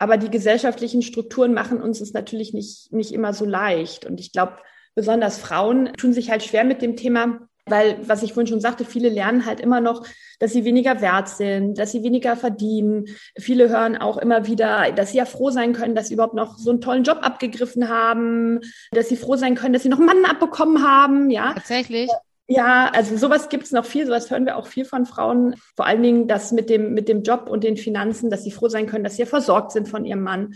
Aber 0.03 0.17
die 0.17 0.29
gesellschaftlichen 0.29 1.01
Strukturen 1.01 1.53
machen 1.53 1.81
uns 1.81 2.01
es 2.01 2.11
natürlich 2.11 2.53
nicht, 2.53 2.91
nicht 2.91 3.13
immer 3.13 3.31
so 3.33 3.45
leicht. 3.45 4.05
Und 4.05 4.19
ich 4.19 4.33
glaube, 4.33 4.57
besonders 4.95 5.37
Frauen 5.37 5.93
tun 5.93 6.11
sich 6.11 6.29
halt 6.29 6.43
schwer 6.43 6.65
mit 6.65 6.81
dem 6.81 6.97
Thema, 6.97 7.47
weil, 7.65 7.97
was 8.05 8.21
ich 8.21 8.33
vorhin 8.33 8.47
schon 8.47 8.59
sagte, 8.59 8.83
viele 8.83 9.07
lernen 9.07 9.45
halt 9.45 9.61
immer 9.61 9.79
noch, 9.79 10.05
dass 10.39 10.51
sie 10.51 10.65
weniger 10.65 10.99
wert 10.99 11.29
sind, 11.29 11.77
dass 11.77 11.93
sie 11.93 12.03
weniger 12.03 12.35
verdienen. 12.35 13.05
Viele 13.39 13.69
hören 13.69 13.95
auch 13.95 14.17
immer 14.17 14.45
wieder, 14.45 14.91
dass 14.91 15.11
sie 15.11 15.19
ja 15.19 15.25
froh 15.25 15.51
sein 15.51 15.71
können, 15.71 15.95
dass 15.95 16.09
sie 16.09 16.15
überhaupt 16.15 16.33
noch 16.33 16.57
so 16.57 16.71
einen 16.71 16.81
tollen 16.81 17.05
Job 17.05 17.19
abgegriffen 17.21 17.87
haben, 17.87 18.59
dass 18.91 19.07
sie 19.07 19.15
froh 19.15 19.37
sein 19.37 19.55
können, 19.55 19.71
dass 19.71 19.83
sie 19.83 19.89
noch 19.89 19.99
einen 19.99 20.07
Mann 20.07 20.25
abbekommen 20.25 20.85
haben, 20.85 21.29
ja. 21.29 21.53
Tatsächlich. 21.53 22.09
Ja, 22.47 22.89
also 22.93 23.15
sowas 23.15 23.47
gibt 23.47 23.63
es 23.63 23.71
noch 23.71 23.85
viel, 23.85 24.05
sowas 24.05 24.29
hören 24.29 24.45
wir 24.45 24.57
auch 24.57 24.67
viel 24.67 24.85
von 24.85 25.05
Frauen. 25.05 25.55
Vor 25.75 25.85
allen 25.85 26.03
Dingen 26.03 26.27
das 26.27 26.51
mit 26.51 26.69
dem, 26.69 26.93
mit 26.93 27.07
dem 27.07 27.23
Job 27.23 27.49
und 27.49 27.63
den 27.63 27.77
Finanzen, 27.77 28.29
dass 28.29 28.43
sie 28.43 28.51
froh 28.51 28.67
sein 28.67 28.85
können, 28.85 29.03
dass 29.03 29.15
sie 29.15 29.25
versorgt 29.25 29.71
sind 29.71 29.87
von 29.87 30.03
ihrem 30.03 30.21
Mann. 30.21 30.55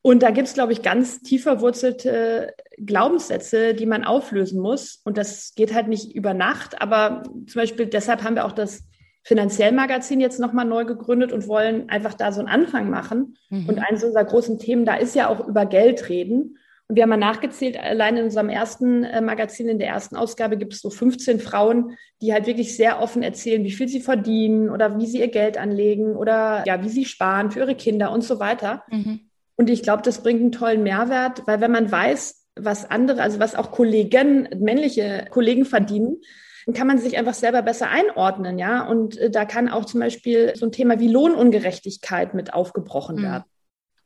Und 0.00 0.22
da 0.22 0.30
gibt 0.30 0.48
es, 0.48 0.54
glaube 0.54 0.72
ich, 0.72 0.82
ganz 0.82 1.20
tief 1.20 1.42
verwurzelte 1.42 2.54
Glaubenssätze, 2.78 3.74
die 3.74 3.84
man 3.84 4.04
auflösen 4.04 4.60
muss. 4.60 5.02
Und 5.04 5.18
das 5.18 5.52
geht 5.54 5.74
halt 5.74 5.88
nicht 5.88 6.14
über 6.14 6.32
Nacht. 6.32 6.80
Aber 6.80 7.24
zum 7.24 7.60
Beispiel 7.60 7.86
deshalb 7.86 8.22
haben 8.22 8.36
wir 8.36 8.46
auch 8.46 8.52
das 8.52 8.84
Finanziell-Magazin 9.24 10.20
jetzt 10.20 10.40
nochmal 10.40 10.64
neu 10.64 10.86
gegründet 10.86 11.32
und 11.32 11.48
wollen 11.48 11.90
einfach 11.90 12.14
da 12.14 12.32
so 12.32 12.40
einen 12.40 12.48
Anfang 12.48 12.88
machen. 12.88 13.36
Mhm. 13.50 13.68
Und 13.68 13.78
eines 13.80 14.02
unserer 14.02 14.24
großen 14.24 14.58
Themen 14.58 14.86
da 14.86 14.94
ist 14.94 15.14
ja 15.14 15.28
auch 15.28 15.46
über 15.46 15.66
Geld 15.66 16.08
reden. 16.08 16.56
Wir 16.90 17.02
haben 17.02 17.10
mal 17.10 17.16
nachgezählt, 17.18 17.78
allein 17.78 18.16
in 18.16 18.24
unserem 18.24 18.48
ersten 18.48 19.04
äh, 19.04 19.20
Magazin, 19.20 19.68
in 19.68 19.78
der 19.78 19.88
ersten 19.88 20.16
Ausgabe 20.16 20.56
gibt 20.56 20.72
es 20.72 20.80
so 20.80 20.88
15 20.88 21.38
Frauen, 21.38 21.96
die 22.22 22.32
halt 22.32 22.46
wirklich 22.46 22.76
sehr 22.76 23.00
offen 23.00 23.22
erzählen, 23.22 23.62
wie 23.62 23.70
viel 23.70 23.88
sie 23.88 24.00
verdienen 24.00 24.70
oder 24.70 24.98
wie 24.98 25.06
sie 25.06 25.18
ihr 25.18 25.28
Geld 25.28 25.58
anlegen 25.58 26.16
oder 26.16 26.64
ja, 26.66 26.82
wie 26.82 26.88
sie 26.88 27.04
sparen 27.04 27.50
für 27.50 27.60
ihre 27.60 27.74
Kinder 27.74 28.10
und 28.10 28.24
so 28.24 28.40
weiter. 28.40 28.84
Mhm. 28.90 29.20
Und 29.56 29.68
ich 29.68 29.82
glaube, 29.82 30.02
das 30.02 30.22
bringt 30.22 30.40
einen 30.40 30.52
tollen 30.52 30.82
Mehrwert, 30.82 31.46
weil 31.46 31.60
wenn 31.60 31.72
man 31.72 31.90
weiß, 31.90 32.46
was 32.56 32.90
andere, 32.90 33.22
also 33.22 33.38
was 33.38 33.54
auch 33.54 33.70
Kollegen, 33.70 34.48
männliche 34.58 35.26
Kollegen 35.30 35.64
verdienen, 35.64 36.22
dann 36.64 36.74
kann 36.74 36.86
man 36.86 36.98
sich 36.98 37.16
einfach 37.16 37.34
selber 37.34 37.62
besser 37.62 37.88
einordnen, 37.88 38.58
ja. 38.58 38.86
Und 38.86 39.16
äh, 39.16 39.30
da 39.30 39.44
kann 39.44 39.68
auch 39.68 39.84
zum 39.84 40.00
Beispiel 40.00 40.52
so 40.54 40.66
ein 40.66 40.72
Thema 40.72 41.00
wie 41.00 41.08
Lohnungerechtigkeit 41.08 42.34
mit 42.34 42.52
aufgebrochen 42.52 43.16
mhm. 43.16 43.22
werden. 43.22 43.44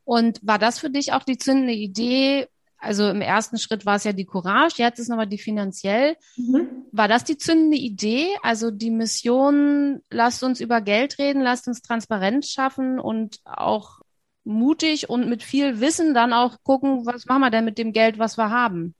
Und 0.04 0.38
war 0.42 0.58
das 0.58 0.78
für 0.78 0.90
dich 0.90 1.12
auch 1.12 1.24
die 1.24 1.38
zündende 1.38 1.72
Idee, 1.72 2.48
also 2.82 3.08
im 3.08 3.20
ersten 3.20 3.58
Schritt 3.58 3.86
war 3.86 3.96
es 3.96 4.04
ja 4.04 4.12
die 4.12 4.24
Courage, 4.24 4.74
jetzt 4.78 4.98
ist 4.98 5.08
nochmal 5.08 5.28
die 5.28 5.38
finanziell. 5.38 6.16
Mhm. 6.36 6.86
War 6.90 7.06
das 7.06 7.22
die 7.22 7.36
zündende 7.36 7.76
Idee? 7.76 8.26
Also 8.42 8.72
die 8.72 8.90
Mission, 8.90 10.00
lasst 10.10 10.42
uns 10.42 10.60
über 10.60 10.80
Geld 10.80 11.18
reden, 11.18 11.42
lasst 11.42 11.68
uns 11.68 11.82
Transparenz 11.82 12.48
schaffen 12.48 12.98
und 12.98 13.38
auch 13.44 14.00
mutig 14.44 15.08
und 15.08 15.28
mit 15.28 15.44
viel 15.44 15.80
Wissen 15.80 16.12
dann 16.12 16.32
auch 16.32 16.56
gucken, 16.64 17.06
was 17.06 17.26
machen 17.26 17.42
wir 17.42 17.50
denn 17.50 17.64
mit 17.64 17.78
dem 17.78 17.92
Geld, 17.92 18.18
was 18.18 18.36
wir 18.36 18.50
haben? 18.50 18.96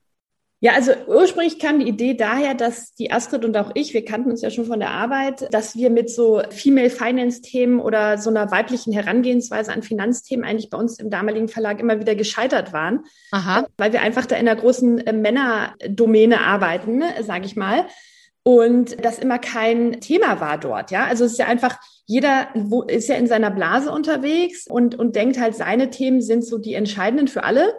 Ja, 0.63 0.75
also 0.75 0.93
ursprünglich 1.07 1.59
kam 1.59 1.79
die 1.79 1.89
Idee 1.89 2.13
daher, 2.13 2.53
dass 2.53 2.93
die 2.95 3.11
Astrid 3.11 3.43
und 3.43 3.57
auch 3.57 3.71
ich, 3.73 3.93
wir 3.93 4.05
kannten 4.05 4.31
uns 4.31 4.41
ja 4.41 4.49
schon 4.49 4.63
von 4.63 4.79
der 4.79 4.91
Arbeit, 4.91 5.53
dass 5.53 5.75
wir 5.75 5.89
mit 5.89 6.09
so 6.09 6.41
Female 6.51 6.89
Finance 6.89 7.41
Themen 7.41 7.81
oder 7.81 8.17
so 8.17 8.29
einer 8.29 8.49
weiblichen 8.49 8.93
Herangehensweise 8.93 9.73
an 9.73 9.83
Finanzthemen 9.83 10.45
eigentlich 10.45 10.69
bei 10.69 10.77
uns 10.77 10.99
im 10.99 11.09
damaligen 11.09 11.49
Verlag 11.49 11.81
immer 11.81 11.99
wieder 11.99 12.15
gescheitert 12.15 12.71
waren. 12.71 13.01
Aha. 13.31 13.67
Weil 13.75 13.91
wir 13.91 14.01
einfach 14.03 14.25
da 14.25 14.37
in 14.37 14.47
einer 14.47 14.57
großen 14.57 14.99
äh, 14.99 15.11
Männerdomäne 15.11 16.39
arbeiten, 16.39 17.03
sage 17.23 17.45
ich 17.45 17.57
mal. 17.57 17.85
Und 18.43 19.03
das 19.03 19.19
immer 19.19 19.39
kein 19.39 19.99
Thema 19.99 20.39
war 20.39 20.57
dort, 20.57 20.91
ja. 20.91 21.03
Also 21.03 21.25
es 21.25 21.33
ist 21.33 21.39
ja 21.39 21.47
einfach, 21.47 21.77
jeder 22.05 22.47
ist 22.87 23.09
ja 23.09 23.15
in 23.15 23.27
seiner 23.27 23.51
Blase 23.51 23.91
unterwegs 23.91 24.65
und, 24.67 24.95
und 24.95 25.17
denkt 25.17 25.37
halt, 25.37 25.57
seine 25.57 25.89
Themen 25.89 26.21
sind 26.21 26.45
so 26.45 26.57
die 26.57 26.73
entscheidenden 26.73 27.27
für 27.27 27.43
alle. 27.43 27.73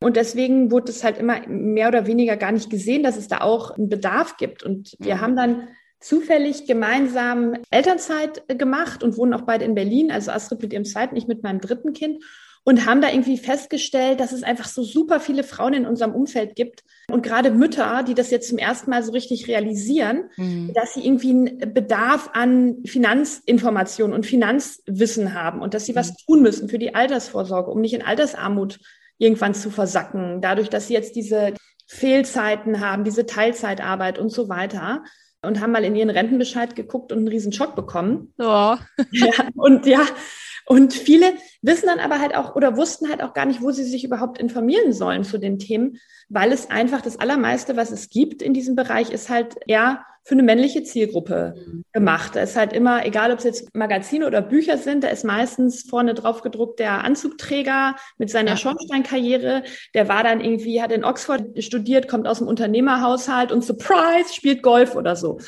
Und 0.00 0.16
deswegen 0.16 0.70
wurde 0.70 0.92
es 0.92 1.02
halt 1.02 1.18
immer 1.18 1.46
mehr 1.48 1.88
oder 1.88 2.06
weniger 2.06 2.36
gar 2.36 2.52
nicht 2.52 2.70
gesehen, 2.70 3.02
dass 3.02 3.16
es 3.16 3.28
da 3.28 3.40
auch 3.40 3.72
einen 3.72 3.88
Bedarf 3.88 4.36
gibt. 4.36 4.62
Und 4.62 4.96
wir 5.00 5.16
mhm. 5.16 5.20
haben 5.20 5.36
dann 5.36 5.68
zufällig 6.00 6.66
gemeinsam 6.66 7.54
Elternzeit 7.70 8.42
gemacht 8.58 9.02
und 9.02 9.16
wohnen 9.16 9.34
auch 9.34 9.42
beide 9.42 9.64
in 9.64 9.74
Berlin, 9.74 10.12
also 10.12 10.30
Astrid 10.30 10.62
mit 10.62 10.72
ihrem 10.72 10.84
zweiten, 10.84 11.16
ich 11.16 11.26
mit 11.26 11.42
meinem 11.42 11.60
dritten 11.60 11.92
Kind 11.92 12.22
und 12.68 12.84
haben 12.84 13.00
da 13.00 13.10
irgendwie 13.10 13.38
festgestellt, 13.38 14.20
dass 14.20 14.30
es 14.30 14.42
einfach 14.42 14.68
so 14.68 14.82
super 14.82 15.20
viele 15.20 15.42
Frauen 15.42 15.72
in 15.72 15.86
unserem 15.86 16.14
Umfeld 16.14 16.54
gibt 16.54 16.84
und 17.10 17.22
gerade 17.22 17.50
Mütter, 17.50 18.04
die 18.06 18.14
das 18.14 18.30
jetzt 18.30 18.48
zum 18.48 18.58
ersten 18.58 18.90
Mal 18.90 19.02
so 19.02 19.12
richtig 19.12 19.48
realisieren, 19.48 20.28
mhm. 20.36 20.72
dass 20.74 20.94
sie 20.94 21.04
irgendwie 21.04 21.30
einen 21.30 21.72
Bedarf 21.72 22.30
an 22.34 22.84
Finanzinformationen 22.84 24.14
und 24.14 24.26
Finanzwissen 24.26 25.34
haben 25.34 25.62
und 25.62 25.74
dass 25.74 25.86
sie 25.86 25.92
mhm. 25.92 25.96
was 25.96 26.16
tun 26.16 26.42
müssen 26.42 26.68
für 26.68 26.78
die 26.78 26.94
Altersvorsorge, 26.94 27.70
um 27.70 27.80
nicht 27.80 27.94
in 27.94 28.02
Altersarmut 28.02 28.78
irgendwann 29.18 29.54
zu 29.54 29.70
versacken, 29.70 30.40
dadurch, 30.40 30.70
dass 30.70 30.86
sie 30.86 30.94
jetzt 30.94 31.16
diese 31.16 31.54
Fehlzeiten 31.86 32.80
haben, 32.80 33.04
diese 33.04 33.26
Teilzeitarbeit 33.26 34.18
und 34.18 34.30
so 34.30 34.48
weiter 34.48 35.02
und 35.42 35.60
haben 35.60 35.72
mal 35.72 35.84
in 35.84 35.96
ihren 35.96 36.10
Rentenbescheid 36.10 36.74
geguckt 36.76 37.12
und 37.12 37.18
einen 37.18 37.28
riesen 37.28 37.52
Schock 37.52 37.74
bekommen. 37.76 38.32
Oh. 38.38 38.76
ja, 39.12 39.32
und 39.54 39.86
ja, 39.86 40.06
und 40.68 40.92
viele 40.92 41.32
wissen 41.62 41.86
dann 41.86 41.98
aber 41.98 42.20
halt 42.20 42.36
auch 42.36 42.54
oder 42.54 42.76
wussten 42.76 43.08
halt 43.08 43.22
auch 43.22 43.32
gar 43.32 43.46
nicht, 43.46 43.62
wo 43.62 43.70
sie 43.70 43.84
sich 43.84 44.04
überhaupt 44.04 44.38
informieren 44.38 44.92
sollen 44.92 45.24
zu 45.24 45.38
den 45.38 45.58
Themen, 45.58 45.98
weil 46.28 46.52
es 46.52 46.70
einfach 46.70 47.00
das 47.00 47.18
Allermeiste, 47.18 47.76
was 47.76 47.90
es 47.90 48.10
gibt 48.10 48.42
in 48.42 48.52
diesem 48.52 48.76
Bereich, 48.76 49.10
ist 49.10 49.30
halt 49.30 49.56
eher 49.66 50.04
für 50.24 50.34
eine 50.34 50.42
männliche 50.42 50.82
Zielgruppe 50.82 51.54
mhm. 51.56 51.84
gemacht. 51.94 52.36
Da 52.36 52.42
ist 52.42 52.54
halt 52.54 52.74
immer, 52.74 53.06
egal 53.06 53.32
ob 53.32 53.38
es 53.38 53.44
jetzt 53.44 53.74
Magazine 53.74 54.26
oder 54.26 54.42
Bücher 54.42 54.76
sind, 54.76 55.04
da 55.04 55.08
ist 55.08 55.24
meistens 55.24 55.88
vorne 55.88 56.12
drauf 56.12 56.42
gedruckt 56.42 56.80
der 56.80 57.02
Anzugträger 57.02 57.96
mit 58.18 58.28
seiner 58.28 58.50
ja. 58.50 58.56
Schornsteinkarriere. 58.58 59.62
Der 59.94 60.08
war 60.08 60.22
dann 60.22 60.42
irgendwie, 60.42 60.82
hat 60.82 60.92
in 60.92 61.02
Oxford 61.02 61.64
studiert, 61.64 62.08
kommt 62.08 62.28
aus 62.28 62.38
dem 62.38 62.46
Unternehmerhaushalt 62.46 63.52
und 63.52 63.64
Surprise, 63.64 64.34
spielt 64.34 64.62
Golf 64.62 64.96
oder 64.96 65.16
so. 65.16 65.38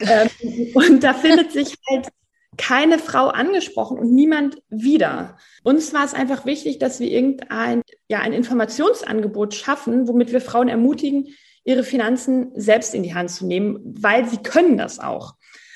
ähm, 0.00 0.30
und 0.74 1.04
da 1.04 1.12
findet 1.12 1.52
sich 1.52 1.76
halt 1.90 2.08
keine 2.56 2.98
Frau 2.98 3.28
angesprochen 3.28 3.98
und 3.98 4.12
niemand 4.12 4.60
wieder. 4.68 5.36
Uns 5.62 5.94
war 5.94 6.04
es 6.04 6.14
einfach 6.14 6.44
wichtig, 6.46 6.78
dass 6.78 7.00
wir 7.00 7.10
irgendein, 7.10 7.82
ja, 8.08 8.18
ein 8.20 8.32
Informationsangebot 8.32 9.54
schaffen, 9.54 10.08
womit 10.08 10.32
wir 10.32 10.40
Frauen 10.40 10.68
ermutigen, 10.68 11.28
ihre 11.64 11.84
Finanzen 11.84 12.52
selbst 12.54 12.94
in 12.94 13.02
die 13.02 13.14
Hand 13.14 13.30
zu 13.30 13.46
nehmen, 13.46 13.78
weil 13.84 14.28
sie 14.28 14.38
können 14.38 14.76
das 14.76 14.98
auch. 14.98 15.34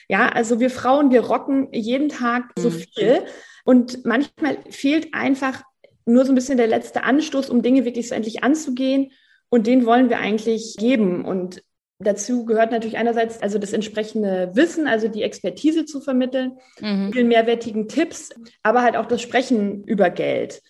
Ja, 0.08 0.28
also 0.28 0.60
wir 0.60 0.70
Frauen, 0.70 1.10
wir 1.10 1.22
rocken 1.22 1.68
jeden 1.72 2.08
Tag 2.08 2.52
so 2.58 2.70
mhm. 2.70 2.84
viel 2.94 3.22
und 3.64 4.04
manchmal 4.04 4.58
fehlt 4.70 5.14
einfach 5.14 5.62
nur 6.06 6.24
so 6.26 6.32
ein 6.32 6.34
bisschen 6.34 6.58
der 6.58 6.66
letzte 6.66 7.04
Anstoß, 7.04 7.48
um 7.48 7.62
Dinge 7.62 7.84
wirklich 7.84 8.08
so 8.08 8.14
endlich 8.14 8.42
anzugehen 8.44 9.12
und 9.48 9.66
den 9.66 9.86
wollen 9.86 10.10
wir 10.10 10.18
eigentlich 10.18 10.76
geben 10.76 11.24
und 11.24 11.62
Dazu 12.00 12.44
gehört 12.44 12.72
natürlich 12.72 12.96
einerseits 12.96 13.40
also 13.40 13.58
das 13.58 13.72
entsprechende 13.72 14.50
Wissen, 14.54 14.88
also 14.88 15.08
die 15.08 15.22
Expertise 15.22 15.84
zu 15.84 16.00
vermitteln, 16.00 16.58
mhm. 16.80 17.12
viel 17.12 17.24
mehrwertigen 17.24 17.86
Tipps, 17.88 18.30
aber 18.62 18.82
halt 18.82 18.96
auch 18.96 19.06
das 19.06 19.22
Sprechen 19.22 19.84
über 19.84 20.10
Geld. 20.10 20.62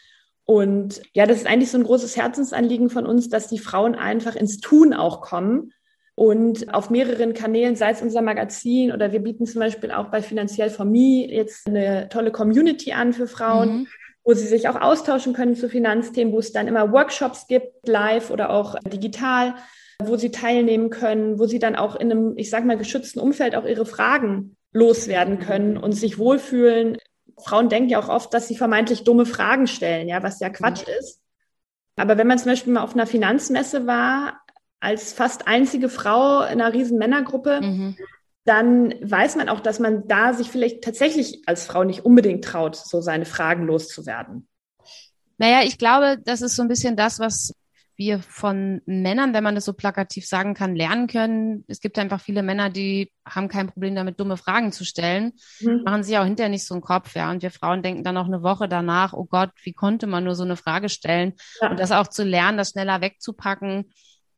Und 0.45 1.01
ja, 1.15 1.27
das 1.27 1.39
ist 1.39 1.47
eigentlich 1.47 1.71
so 1.71 1.79
ein 1.79 1.85
großes 1.85 2.17
Herzensanliegen 2.17 2.91
von 2.91 3.07
uns, 3.07 3.31
dass 3.31 3.49
die 3.49 3.59
Frauen 3.59 3.95
einfach 3.95 4.37
ins 4.37 4.61
Tun 4.61 4.93
auch 4.93 5.23
kommen 5.23 5.73
und 6.15 6.73
auf 6.73 6.91
mehreren 6.91 7.33
Kanälen, 7.33 7.75
sei 7.75 7.91
es 7.91 8.03
unser 8.03 8.21
Magazin 8.21 8.93
oder 8.93 9.13
wir 9.13 9.21
bieten 9.21 9.47
zum 9.47 9.61
Beispiel 9.61 9.91
auch 9.91 10.11
bei 10.11 10.21
Finanziell 10.21 10.69
for 10.69 10.85
Me 10.85 11.27
jetzt 11.27 11.67
eine 11.67 12.09
tolle 12.11 12.31
Community 12.31 12.93
an 12.93 13.15
für 13.15 13.27
Frauen, 13.27 13.69
mhm. 13.69 13.87
wo 14.23 14.35
sie 14.35 14.47
sich 14.47 14.69
auch 14.69 14.81
austauschen 14.81 15.33
können 15.33 15.57
zu 15.57 15.71
Finanzthemen, 15.71 16.35
wo 16.35 16.39
es 16.39 16.53
dann 16.53 16.69
immer 16.69 16.93
Workshops 16.93 17.47
gibt, 17.47 17.89
live 17.89 18.31
oder 18.31 18.51
auch 18.51 18.77
digital 18.81 19.55
wo 20.03 20.17
sie 20.17 20.31
teilnehmen 20.31 20.91
können, 20.91 21.39
wo 21.39 21.47
sie 21.47 21.59
dann 21.59 21.77
auch 21.77 21.97
in 21.97 22.11
einem, 22.11 22.37
ich 22.37 22.51
sage 22.51 22.67
mal, 22.67 22.77
geschützten 22.77 23.21
Umfeld 23.21 23.55
auch 23.55 23.65
ihre 23.65 23.87
Fragen 23.87 24.57
loswerden 24.73 25.39
können 25.39 25.77
und 25.77 25.93
sich 25.93 26.19
wohlfühlen. 26.19 26.99
Frauen 27.39 27.69
denken 27.69 27.91
ja 27.91 28.01
auch 28.01 28.09
oft, 28.09 28.35
dass 28.35 28.49
sie 28.49 28.57
vermeintlich 28.57 29.05
dumme 29.05 29.27
Fragen 29.27 29.67
stellen, 29.67 30.09
ja, 30.09 30.23
was 30.23 30.41
ja 30.41 30.51
Quatsch 30.51 30.87
mhm. 30.87 30.95
ist. 30.99 31.21
Aber 31.97 32.19
wenn 32.19 32.27
man 32.27 32.39
zum 32.39 32.51
Beispiel 32.51 32.73
mal 32.73 32.83
auf 32.83 32.95
einer 32.95 33.07
Finanzmesse 33.07 33.87
war, 33.87 34.41
als 34.81 35.13
fast 35.13 35.47
einzige 35.47 35.89
Frau 35.89 36.43
in 36.43 36.61
einer 36.61 36.73
riesen 36.73 36.99
Männergruppe, 36.99 37.61
mhm. 37.63 37.97
dann 38.45 38.95
weiß 39.01 39.37
man 39.37 39.49
auch, 39.49 39.61
dass 39.61 39.79
man 39.79 40.07
da 40.09 40.35
sich 40.35 40.51
vielleicht 40.51 40.83
tatsächlich 40.83 41.43
als 41.47 41.67
Frau 41.67 41.85
nicht 41.85 42.05
unbedingt 42.05 42.45
traut, 42.45 42.77
so 42.77 43.01
seine 43.01 43.25
Fragen 43.25 43.65
loszuwerden. 43.65 44.49
Naja, 45.39 45.63
ich 45.65 45.79
glaube, 45.79 46.19
das 46.25 46.43
ist 46.43 46.57
so 46.57 46.63
ein 46.63 46.69
bisschen 46.69 46.97
das, 46.97 47.19
was 47.19 47.55
wir 47.97 48.21
von 48.21 48.81
Männern, 48.87 49.35
wenn 49.35 49.45
man 49.45 49.55
das 49.55 49.65
so 49.65 49.73
plakativ 49.73 50.27
sagen 50.27 50.55
kann, 50.55 50.75
lernen 50.75 51.07
können. 51.07 51.65
Es 51.69 51.81
gibt 51.81 51.99
einfach 51.99 52.21
viele 52.21 52.43
Männer, 52.43 52.71
die 52.71 53.13
haben 53.25 53.49
kein 53.49 53.69
Problem 53.69 53.95
damit, 53.95 54.19
dumme 54.19 54.37
Fragen 54.37 54.73
zu 54.73 54.85
stellen, 54.85 55.33
mhm. 55.61 55.83
machen 55.85 56.03
sich 56.03 56.19
auch 56.19 56.25
hinterher 56.25 56.51
nicht 56.51 56.67
so 56.67 56.75
einen 56.75 56.83
Kopf, 56.83 57.15
ja. 57.15 57.31
Und 57.31 57.43
wir 57.43 57.51
Frauen 57.51 57.83
denken 57.83 58.05
dann 58.05 58.17
auch 58.17 58.27
eine 58.27 58.43
Woche 58.43 58.69
danach, 58.69 59.13
oh 59.13 59.25
Gott, 59.25 59.51
wie 59.63 59.73
konnte 59.73 60.07
man 60.07 60.25
nur 60.25 60.35
so 60.35 60.45
eine 60.45 60.57
Frage 60.57 60.89
stellen? 60.89 61.35
Ja. 61.61 61.71
Und 61.71 61.81
das 61.81 61.93
auch 61.93 62.09
zu 62.09 62.25
lernen, 62.25 62.59
das 62.59 62.71
schneller 62.71 63.01
wegzupacken 63.01 63.91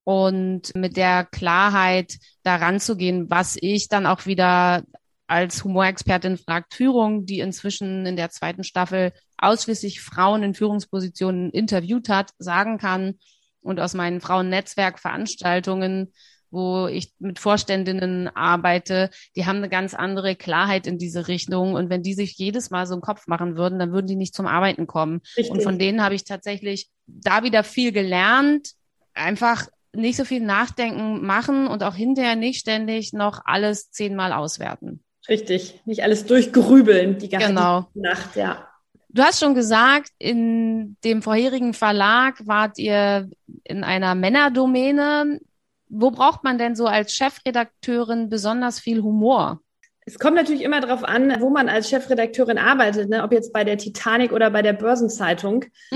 und 0.05 0.75
mit 0.77 0.97
der 0.97 1.25
Klarheit 1.25 2.19
daran 2.45 2.79
zu 2.79 2.97
gehen, 2.97 3.29
was 3.29 3.57
ich 3.61 3.89
dann 3.89 4.07
auch 4.07 4.27
wieder 4.27 4.85
als 5.27 5.65
Humorexpertin 5.65 6.37
fragt 6.39 6.75
Führung, 6.75 7.27
die 7.27 7.41
inzwischen 7.41 8.07
in 8.07 8.17
der 8.17 8.31
zweiten 8.31 8.63
Staffel 8.63 9.13
ausschließlich 9.39 10.01
Frauen 10.01 10.43
in 10.43 10.55
Führungspositionen 10.55 11.51
interviewt 11.51 12.09
hat, 12.09 12.31
sagen 12.39 12.79
kann, 12.79 13.19
und 13.67 13.81
aus 13.81 13.95
meinen 13.95 14.21
Frauennetzwerkveranstaltungen, 14.21 16.13
wo 16.51 16.87
ich 16.87 17.13
mit 17.19 17.39
Vorständinnen 17.39 18.29
arbeite, 18.35 19.11
die 19.35 19.47
haben 19.47 19.57
eine 19.57 19.69
ganz 19.69 19.95
andere 19.95 20.37
Klarheit 20.37 20.87
in 20.87 20.99
diese 20.99 21.29
Richtung. 21.29 21.75
Und 21.75 21.91
wenn 21.91 22.03
die 22.03 22.15
sich 22.15 22.39
jedes 22.39 22.71
Mal 22.71 22.87
so 22.87 22.95
einen 22.95 23.03
Kopf 23.03 23.27
machen 23.27 23.57
würden, 23.57 23.79
dann 23.79 23.93
würden 23.93 24.07
die 24.07 24.17
nicht 24.17 24.35
zum 24.35 24.47
Arbeiten 24.47 24.87
kommen. 24.87 25.21
Richtig. 25.37 25.51
Und 25.51 25.63
von 25.63 25.79
denen 25.79 26.03
habe 26.03 26.15
ich 26.15 26.25
tatsächlich 26.25 26.89
da 27.07 27.43
wieder 27.43 27.65
viel 27.65 27.93
gelernt. 27.93 28.71
Einfach 29.13 29.67
nicht 29.93 30.17
so 30.17 30.25
viel 30.25 30.41
nachdenken 30.41 31.25
machen 31.25 31.67
und 31.67 31.83
auch 31.83 31.95
hinterher 31.95 32.37
nicht 32.37 32.61
ständig 32.61 33.13
noch 33.13 33.41
alles 33.45 33.91
zehnmal 33.91 34.33
auswerten. 34.33 35.03
Richtig, 35.29 35.81
nicht 35.87 36.03
alles 36.03 36.27
durchgrübeln 36.27 37.19
die 37.19 37.29
ganze 37.29 37.49
genau. 37.49 37.87
Nacht, 37.95 38.37
ja. 38.37 38.69
Du 39.17 39.23
hast 39.23 39.41
schon 39.41 39.55
gesagt, 39.55 40.11
in 40.19 40.99
dem 41.03 41.23
vorherigen 41.23 41.73
Verlag 41.73 42.47
wart 42.47 42.77
ihr 42.79 43.31
in 43.65 43.83
einer 43.83 44.15
Männerdomäne. 44.15 45.41
Wo 45.89 46.11
braucht 46.11 46.45
man 46.45 46.59
denn 46.59 46.77
so 46.77 46.87
als 46.87 47.15
Chefredakteurin 47.15 48.29
besonders 48.29 48.79
viel 48.79 49.01
Humor? 49.01 49.63
Es 50.05 50.19
kommt 50.19 50.37
natürlich 50.37 50.61
immer 50.61 50.83
darauf 50.83 51.03
an, 51.03 51.35
wo 51.41 51.49
man 51.49 51.71
als 51.71 51.89
Chefredakteurin 51.89 52.59
arbeitet, 52.59 53.09
ne? 53.09 53.23
ob 53.23 53.33
jetzt 53.33 53.55
bei 53.55 53.65
der 53.65 53.79
Titanic 53.79 54.33
oder 54.33 54.51
bei 54.51 54.61
der 54.61 54.75
Börsenzeitung. 54.75 55.65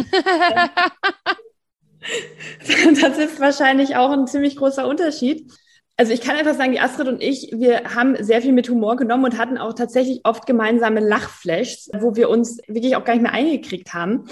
das 3.02 3.18
ist 3.18 3.38
wahrscheinlich 3.38 3.96
auch 3.96 4.12
ein 4.12 4.28
ziemlich 4.28 4.56
großer 4.56 4.88
Unterschied. 4.88 5.52
Also 6.00 6.14
ich 6.14 6.22
kann 6.22 6.34
einfach 6.34 6.54
sagen, 6.54 6.72
die 6.72 6.80
Astrid 6.80 7.08
und 7.08 7.22
ich, 7.22 7.50
wir 7.54 7.94
haben 7.94 8.16
sehr 8.24 8.40
viel 8.40 8.54
mit 8.54 8.70
Humor 8.70 8.96
genommen 8.96 9.26
und 9.26 9.36
hatten 9.36 9.58
auch 9.58 9.74
tatsächlich 9.74 10.22
oft 10.24 10.46
gemeinsame 10.46 11.00
Lachflashs, 11.00 11.90
wo 11.92 12.16
wir 12.16 12.30
uns 12.30 12.56
wirklich 12.68 12.96
auch 12.96 13.04
gar 13.04 13.12
nicht 13.12 13.22
mehr 13.22 13.34
eingekriegt 13.34 13.92
haben. 13.92 14.24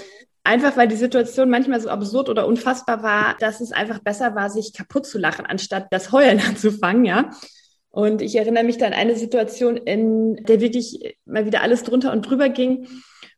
Einfach 0.43 0.77
weil 0.77 0.87
die 0.87 0.95
Situation 0.95 1.47
manchmal 1.47 1.79
so 1.79 1.89
absurd 1.89 2.27
oder 2.27 2.47
unfassbar 2.47 3.03
war, 3.03 3.35
dass 3.39 3.61
es 3.61 3.71
einfach 3.71 3.99
besser 3.99 4.33
war, 4.33 4.49
sich 4.49 4.73
kaputt 4.73 5.05
zu 5.05 5.19
lachen, 5.19 5.45
anstatt 5.45 5.89
das 5.91 6.11
Heulen 6.11 6.39
anzufangen, 6.49 7.05
ja. 7.05 7.29
Und 7.91 8.23
ich 8.23 8.35
erinnere 8.35 8.63
mich 8.63 8.79
da 8.79 8.87
an 8.87 8.93
eine 8.93 9.15
Situation, 9.15 9.77
in 9.77 10.37
der 10.37 10.61
wirklich 10.61 11.17
mal 11.25 11.45
wieder 11.45 11.61
alles 11.61 11.83
drunter 11.83 12.11
und 12.13 12.23
drüber 12.23 12.49
ging. 12.49 12.87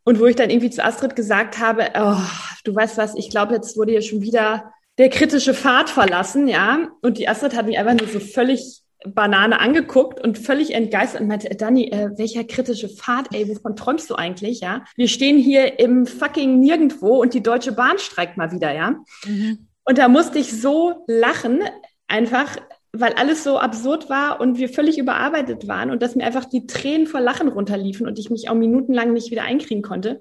Und 0.06 0.22
wo 0.22 0.26
ich 0.26 0.38
dann 0.38 0.50
irgendwie 0.50 0.70
zu 0.70 0.86
Astrid 0.86 1.18
gesagt 1.18 1.60
habe, 1.60 1.90
oh, 2.00 2.16
du 2.64 2.74
weißt 2.74 2.98
was, 2.98 3.14
ich 3.16 3.30
glaube, 3.30 3.56
jetzt 3.56 3.76
wurde 3.76 3.92
hier 3.92 4.02
schon 4.02 4.22
wieder 4.22 4.72
der 5.02 5.10
kritische 5.10 5.56
Pfad 5.56 5.90
verlassen, 5.90 6.48
ja. 6.48 6.90
Und 7.02 7.18
die 7.18 7.28
Astrid 7.28 7.56
hat 7.56 7.66
mich 7.66 7.80
einfach 7.80 7.96
nur 7.96 8.08
so 8.08 8.20
völlig 8.20 8.84
Banane 9.04 9.60
angeguckt 9.60 10.20
und 10.24 10.38
völlig 10.38 10.76
entgeistert 10.76 11.22
und 11.22 11.28
meinte, 11.28 11.50
Dani, 11.56 11.90
äh, 11.90 12.12
welcher 12.20 12.44
kritische 12.44 12.88
Pfad, 12.88 13.34
ey, 13.34 13.50
wovon 13.50 13.76
träumst 13.76 14.12
du 14.12 14.16
eigentlich, 14.16 14.60
ja? 14.62 14.86
Wir 14.96 15.08
stehen 15.08 15.40
hier 15.40 15.80
im 15.80 16.06
fucking 16.06 16.60
Nirgendwo 16.60 17.20
und 17.20 17.34
die 17.34 17.42
Deutsche 17.42 17.72
Bahn 17.72 17.98
streikt 17.98 18.38
mal 18.38 18.52
wieder, 18.52 18.76
ja? 18.76 18.98
Mhm. 19.26 19.70
Und 19.86 19.98
da 19.98 20.08
musste 20.08 20.38
ich 20.38 20.62
so 20.62 21.04
lachen, 21.08 21.62
einfach, 22.08 22.58
weil 22.94 23.14
alles 23.14 23.44
so 23.44 23.58
absurd 23.58 24.10
war 24.10 24.42
und 24.42 24.58
wir 24.58 24.68
völlig 24.68 24.98
überarbeitet 24.98 25.68
waren 25.68 25.92
und 25.92 26.02
dass 26.02 26.16
mir 26.16 26.26
einfach 26.26 26.46
die 26.46 26.68
Tränen 26.68 27.08
vor 27.08 27.22
Lachen 27.22 27.48
runterliefen 27.48 28.06
und 28.06 28.20
ich 28.20 28.30
mich 28.30 28.50
auch 28.50 28.56
minutenlang 28.56 29.14
nicht 29.14 29.32
wieder 29.32 29.44
einkriegen 29.44 29.82
konnte. 29.82 30.20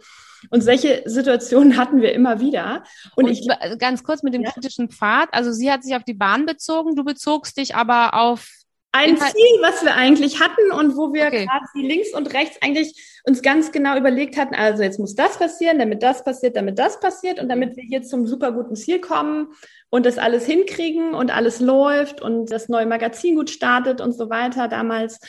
Und 0.50 0.62
solche 0.62 1.02
Situationen 1.04 1.76
hatten 1.76 2.00
wir 2.00 2.12
immer 2.12 2.40
wieder. 2.40 2.84
Und, 3.16 3.24
und 3.24 3.32
ich 3.32 3.48
ganz 3.78 4.04
kurz 4.04 4.22
mit 4.22 4.34
dem 4.34 4.42
ja. 4.42 4.50
kritischen 4.50 4.88
Pfad. 4.88 5.28
Also 5.32 5.52
sie 5.52 5.70
hat 5.70 5.82
sich 5.82 5.96
auf 5.96 6.04
die 6.04 6.14
Bahn 6.14 6.46
bezogen, 6.46 6.94
du 6.94 7.04
bezogst 7.04 7.56
dich 7.56 7.74
aber 7.74 8.14
auf 8.14 8.48
ein 8.92 9.16
Ziel, 9.16 9.62
was 9.62 9.84
wir 9.84 9.94
eigentlich 9.94 10.40
hatten 10.40 10.72
und 10.72 10.96
wo 10.96 11.12
wir 11.12 11.26
okay. 11.26 11.46
quasi 11.46 11.86
links 11.86 12.12
und 12.12 12.32
rechts 12.32 12.58
eigentlich 12.60 13.20
uns 13.24 13.42
ganz 13.42 13.70
genau 13.70 13.96
überlegt 13.96 14.36
hatten, 14.36 14.54
also 14.54 14.82
jetzt 14.82 14.98
muss 14.98 15.14
das 15.14 15.38
passieren, 15.38 15.78
damit 15.78 16.02
das 16.02 16.24
passiert, 16.24 16.56
damit 16.56 16.78
das 16.78 16.98
passiert 17.00 17.40
und 17.40 17.48
damit 17.48 17.76
wir 17.76 17.84
hier 17.84 18.02
zum 18.02 18.26
super 18.26 18.52
guten 18.52 18.74
Ziel 18.76 19.00
kommen 19.00 19.48
und 19.90 20.06
das 20.06 20.18
alles 20.18 20.46
hinkriegen 20.46 21.14
und 21.14 21.34
alles 21.34 21.60
läuft 21.60 22.20
und 22.20 22.50
das 22.50 22.68
neue 22.68 22.86
Magazin 22.86 23.36
gut 23.36 23.50
startet 23.50 24.00
und 24.00 24.12
so 24.12 24.30
weiter 24.30 24.68
damals. 24.68 25.20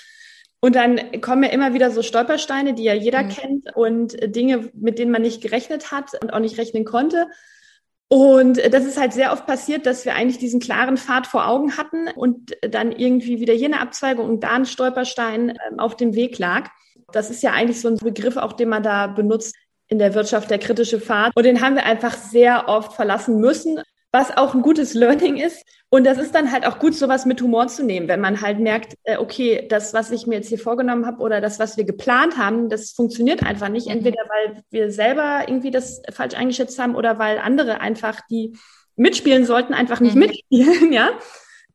Und 0.59 0.75
dann 0.75 1.21
kommen 1.21 1.43
ja 1.43 1.49
immer 1.49 1.73
wieder 1.73 1.91
so 1.91 2.03
Stolpersteine, 2.03 2.73
die 2.73 2.83
ja 2.83 2.93
jeder 2.93 3.23
mhm. 3.23 3.29
kennt 3.29 3.75
und 3.75 4.35
Dinge, 4.35 4.69
mit 4.73 4.99
denen 4.99 5.11
man 5.11 5.23
nicht 5.23 5.41
gerechnet 5.41 5.91
hat 5.91 6.11
und 6.21 6.31
auch 6.31 6.39
nicht 6.39 6.57
rechnen 6.57 6.85
konnte. 6.85 7.27
Und 8.13 8.57
das 8.73 8.83
ist 8.83 8.99
halt 8.99 9.13
sehr 9.13 9.31
oft 9.31 9.47
passiert, 9.47 9.85
dass 9.85 10.03
wir 10.03 10.15
eigentlich 10.15 10.37
diesen 10.37 10.59
klaren 10.59 10.97
Pfad 10.97 11.27
vor 11.27 11.47
Augen 11.47 11.77
hatten 11.77 12.09
und 12.09 12.57
dann 12.61 12.91
irgendwie 12.91 13.39
wieder 13.39 13.53
eine 13.53 13.79
Abzweigung 13.79 14.27
und 14.27 14.43
da 14.43 14.51
ein 14.51 14.65
Stolperstein 14.65 15.51
ähm, 15.51 15.79
auf 15.79 15.95
dem 15.95 16.13
Weg 16.13 16.37
lag. 16.37 16.69
Das 17.13 17.29
ist 17.29 17.41
ja 17.41 17.53
eigentlich 17.53 17.79
so 17.79 17.87
ein 17.87 17.95
Begriff, 17.95 18.35
auch 18.35 18.51
den 18.51 18.67
man 18.67 18.83
da 18.83 19.07
benutzt 19.07 19.55
in 19.87 19.97
der 19.97 20.13
Wirtschaft, 20.13 20.51
der 20.51 20.59
kritische 20.59 20.99
Pfad. 20.99 21.31
Und 21.35 21.45
den 21.45 21.61
haben 21.61 21.75
wir 21.75 21.85
einfach 21.85 22.17
sehr 22.17 22.67
oft 22.67 22.91
verlassen 22.91 23.39
müssen 23.39 23.79
was 24.11 24.35
auch 24.35 24.53
ein 24.53 24.61
gutes 24.61 24.93
Learning 24.93 25.37
ist. 25.37 25.65
Und 25.89 26.05
das 26.05 26.17
ist 26.17 26.35
dann 26.35 26.51
halt 26.51 26.65
auch 26.65 26.79
gut, 26.79 26.95
sowas 26.95 27.25
mit 27.25 27.41
Humor 27.41 27.67
zu 27.67 27.83
nehmen, 27.83 28.07
wenn 28.07 28.21
man 28.21 28.41
halt 28.41 28.59
merkt, 28.59 28.97
äh, 29.03 29.17
okay, 29.17 29.65
das, 29.69 29.93
was 29.93 30.11
ich 30.11 30.27
mir 30.27 30.35
jetzt 30.35 30.49
hier 30.49 30.59
vorgenommen 30.59 31.05
habe 31.05 31.21
oder 31.21 31.41
das, 31.41 31.59
was 31.59 31.77
wir 31.77 31.83
geplant 31.83 32.37
haben, 32.37 32.69
das 32.69 32.91
funktioniert 32.91 33.43
einfach 33.43 33.69
nicht. 33.69 33.87
Mhm. 33.87 33.93
Entweder 33.93 34.23
weil 34.27 34.63
wir 34.69 34.91
selber 34.91 35.43
irgendwie 35.47 35.71
das 35.71 36.01
falsch 36.11 36.35
eingeschätzt 36.35 36.79
haben 36.79 36.95
oder 36.95 37.19
weil 37.19 37.39
andere 37.39 37.81
einfach, 37.81 38.21
die 38.29 38.57
mitspielen 38.95 39.45
sollten, 39.45 39.73
einfach 39.73 39.99
nicht 39.99 40.15
mhm. 40.15 40.21
mitspielen, 40.21 40.91
ja. 40.93 41.09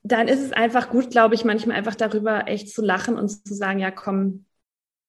Dann 0.02 0.28
ist 0.28 0.40
es 0.40 0.52
einfach 0.52 0.88
gut, 0.90 1.10
glaube 1.10 1.34
ich, 1.34 1.44
manchmal 1.44 1.76
einfach 1.76 1.96
darüber 1.96 2.46
echt 2.46 2.70
zu 2.70 2.80
lachen 2.80 3.18
und 3.18 3.28
zu 3.28 3.54
sagen, 3.54 3.80
ja, 3.80 3.90
komm, 3.90 4.44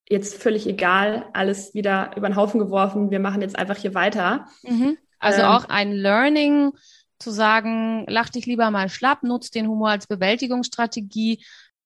jetzt 0.10 0.42
völlig 0.42 0.68
egal, 0.68 1.26
alles 1.34 1.74
wieder 1.74 2.12
über 2.16 2.30
den 2.30 2.36
Haufen 2.36 2.60
geworfen, 2.60 3.12
wir 3.12 3.20
machen 3.20 3.42
jetzt 3.42 3.58
einfach 3.58 3.78
hier 3.78 3.94
weiter. 3.94 4.48
Mhm. 4.64 4.98
Also 5.20 5.42
ähm, 5.42 5.48
auch 5.48 5.66
ein 5.70 5.92
Learning, 5.92 6.72
zu 7.20 7.32
sagen, 7.32 8.06
lach 8.08 8.30
dich 8.30 8.46
lieber 8.46 8.70
mal 8.72 8.90
schlapp, 8.90 9.24
nutz 9.24 9.52
den 9.52 9.68
Humor 9.68 9.90
als 9.90 10.08
Bewältigungsstrategie 10.08 11.44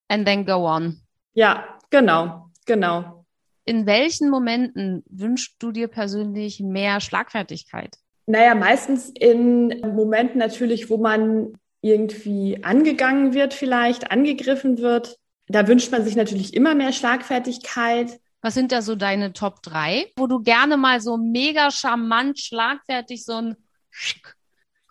and 0.08 0.26
then 0.26 0.46
go 0.46 0.68
on. 0.68 1.02
Ja, 1.34 1.78
genau, 1.90 2.50
genau. 2.66 3.26
In 3.64 3.86
welchen 3.86 4.30
Momenten 4.30 5.04
wünschst 5.10 5.56
du 5.60 5.72
dir 5.72 5.88
persönlich 5.88 6.60
mehr 6.60 7.00
Schlagfertigkeit? 7.00 7.96
Naja, 8.26 8.56
meistens 8.56 9.10
in 9.10 9.80
Momenten 9.96 10.40
natürlich, 10.40 10.90
wo 10.90 10.98
man 10.98 11.54
irgendwie 11.82 12.64
angegangen 12.64 13.34
wird, 13.34 13.54
vielleicht 13.54 14.12
angegriffen 14.12 14.78
wird. 14.80 15.18
Da 15.48 15.68
wünscht 15.68 15.92
man 15.92 16.04
sich 16.04 16.16
natürlich 16.16 16.54
immer 16.54 16.76
mehr 16.76 16.94
Schlagfertigkeit. 16.94 18.20
Was 18.42 18.54
sind 18.54 18.72
da 18.72 18.82
so 18.82 18.96
deine 18.96 19.34
Top 19.34 19.62
3, 19.64 20.12
wo 20.16 20.28
du 20.28 20.42
gerne 20.42 20.78
mal 20.78 21.02
so 21.02 21.18
mega 21.18 21.72
charmant, 21.72 22.40
schlagfertig 22.40 23.26
so 23.26 23.34
ein 23.34 23.56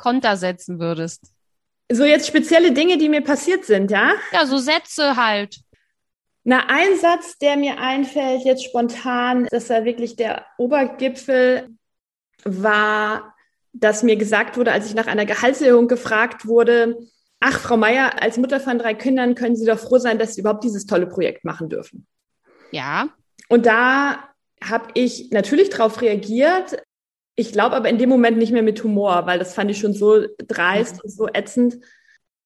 Konter 0.00 0.37
setzen 0.37 0.80
würdest? 0.80 1.30
So 1.92 2.04
jetzt 2.04 2.26
spezielle 2.26 2.73
Dinge, 2.73 2.97
die 2.97 3.09
mir 3.09 3.21
passiert 3.21 3.66
sind, 3.66 3.90
ja? 3.90 4.14
Ja, 4.33 4.47
so 4.47 4.57
Sätze 4.57 5.16
halt. 5.16 5.61
Na, 6.42 6.64
ein 6.68 6.96
Satz, 6.98 7.37
der 7.38 7.57
mir 7.57 7.79
einfällt 7.79 8.44
jetzt 8.44 8.64
spontan, 8.64 9.46
das 9.51 9.68
war 9.68 9.85
wirklich 9.85 10.16
der 10.16 10.46
Obergipfel, 10.57 11.68
war, 12.44 13.35
dass 13.72 14.03
mir 14.03 14.16
gesagt 14.16 14.57
wurde, 14.57 14.72
als 14.72 14.87
ich 14.87 14.94
nach 14.94 15.07
einer 15.07 15.27
Gehaltserhöhung 15.27 15.87
gefragt 15.87 16.46
wurde, 16.46 16.96
ach, 17.40 17.59
Frau 17.59 17.77
Meier, 17.77 18.22
als 18.22 18.38
Mutter 18.38 18.59
von 18.59 18.79
drei 18.79 18.94
Kindern 18.94 19.35
können 19.35 19.57
Sie 19.57 19.66
doch 19.66 19.79
froh 19.79 19.98
sein, 19.98 20.18
dass 20.18 20.35
Sie 20.35 20.40
überhaupt 20.40 20.64
dieses 20.64 20.87
tolle 20.87 21.07
Projekt 21.07 21.44
machen 21.44 21.68
dürfen. 21.68 22.07
Ja. 22.70 23.11
Und 23.48 23.66
da 23.66 24.31
habe 24.62 24.88
ich 24.94 25.31
natürlich 25.31 25.68
darauf 25.68 26.01
reagiert, 26.01 26.83
ich 27.40 27.53
glaube 27.53 27.74
aber 27.74 27.88
in 27.88 27.98
dem 27.98 28.11
Moment 28.11 28.37
nicht 28.37 28.53
mehr 28.53 28.62
mit 28.62 28.85
Humor, 28.85 29.26
weil 29.26 29.38
das 29.38 29.55
fand 29.55 29.70
ich 29.70 29.79
schon 29.79 29.94
so 29.94 30.26
dreist 30.46 30.96
mhm. 30.96 31.00
und 31.05 31.11
so 31.11 31.29
ätzend. 31.29 31.79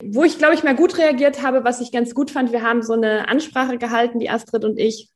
Wo 0.03 0.25
ich, 0.25 0.39
glaube 0.39 0.55
ich, 0.55 0.63
mal 0.63 0.75
gut 0.75 0.99
reagiert 0.99 1.43
habe, 1.43 1.65
was 1.65 1.81
ich 1.81 1.93
ganz 1.93 2.15
gut 2.15 2.31
fand, 2.31 2.53
wir 2.53 2.63
haben 2.63 2.83
so 2.83 2.93
eine 2.93 3.29
Ansprache 3.29 3.79
gehalten, 3.79 4.19
die 4.19 4.31
Astrid 4.31 4.65
und 4.65 4.79
ich, 4.79 5.11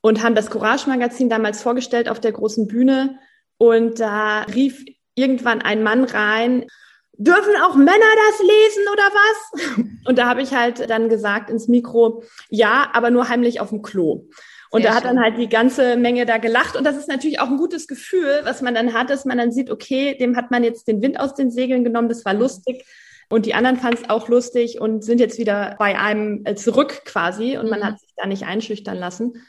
und 0.00 0.22
haben 0.22 0.34
das 0.34 0.50
Courage-Magazin 0.50 1.28
damals 1.28 1.62
vorgestellt 1.62 2.08
auf 2.08 2.20
der 2.20 2.32
großen 2.32 2.66
Bühne. 2.66 3.18
Und 3.58 4.00
da 4.00 4.42
rief 4.42 4.84
irgendwann 5.14 5.62
ein 5.62 5.82
Mann 5.82 6.04
rein, 6.04 6.66
dürfen 7.14 7.54
auch 7.64 7.74
Männer 7.74 7.92
das 8.28 8.40
lesen 8.40 8.84
oder 8.92 9.02
was? 9.12 9.86
Und 10.08 10.18
da 10.18 10.28
habe 10.28 10.42
ich 10.42 10.52
halt 10.52 10.88
dann 10.90 11.08
gesagt 11.08 11.48
ins 11.50 11.66
Mikro, 11.66 12.22
ja, 12.50 12.90
aber 12.92 13.10
nur 13.10 13.28
heimlich 13.28 13.60
auf 13.60 13.70
dem 13.70 13.82
Klo. 13.82 14.28
Und 14.76 14.82
Sehr 14.82 14.90
da 14.90 14.96
hat 14.96 15.04
schön. 15.04 15.16
dann 15.16 15.24
halt 15.24 15.38
die 15.38 15.48
ganze 15.48 15.96
Menge 15.96 16.26
da 16.26 16.36
gelacht. 16.36 16.76
Und 16.76 16.84
das 16.84 16.98
ist 16.98 17.08
natürlich 17.08 17.40
auch 17.40 17.48
ein 17.48 17.56
gutes 17.56 17.88
Gefühl, 17.88 18.40
was 18.44 18.60
man 18.60 18.74
dann 18.74 18.92
hat, 18.92 19.08
dass 19.08 19.24
man 19.24 19.38
dann 19.38 19.50
sieht, 19.50 19.70
okay, 19.70 20.14
dem 20.18 20.36
hat 20.36 20.50
man 20.50 20.62
jetzt 20.62 20.86
den 20.86 21.00
Wind 21.00 21.18
aus 21.18 21.32
den 21.32 21.50
Segeln 21.50 21.82
genommen, 21.82 22.10
das 22.10 22.26
war 22.26 22.34
lustig. 22.34 22.84
Und 23.30 23.46
die 23.46 23.54
anderen 23.54 23.78
fanden 23.78 24.02
es 24.02 24.10
auch 24.10 24.28
lustig 24.28 24.78
und 24.78 25.02
sind 25.02 25.18
jetzt 25.18 25.38
wieder 25.38 25.76
bei 25.78 25.98
einem 25.98 26.42
äh, 26.44 26.56
zurück 26.56 27.06
quasi 27.06 27.56
und 27.56 27.70
man 27.70 27.80
mhm. 27.80 27.84
hat 27.84 28.00
sich 28.00 28.10
da 28.18 28.26
nicht 28.26 28.42
einschüchtern 28.42 28.98
lassen. 28.98 29.42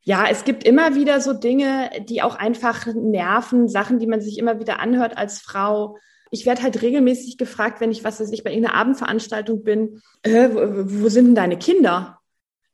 Ja, 0.00 0.24
es 0.30 0.44
gibt 0.44 0.64
immer 0.64 0.94
wieder 0.94 1.20
so 1.20 1.34
Dinge, 1.34 1.90
die 2.08 2.22
auch 2.22 2.34
einfach 2.34 2.86
nerven, 2.86 3.68
Sachen, 3.68 3.98
die 3.98 4.06
man 4.06 4.22
sich 4.22 4.38
immer 4.38 4.60
wieder 4.60 4.80
anhört 4.80 5.18
als 5.18 5.40
Frau. 5.40 5.98
Ich 6.30 6.46
werde 6.46 6.62
halt 6.62 6.80
regelmäßig 6.80 7.36
gefragt, 7.36 7.82
wenn 7.82 7.92
ich, 7.92 8.02
was 8.02 8.18
weiß 8.18 8.32
ich, 8.32 8.44
bei 8.44 8.50
irgendeiner 8.50 8.76
Abendveranstaltung 8.76 9.62
bin, 9.62 10.00
äh, 10.22 10.48
wo, 10.48 11.02
wo 11.02 11.08
sind 11.10 11.26
denn 11.26 11.34
deine 11.34 11.58
Kinder? 11.58 12.18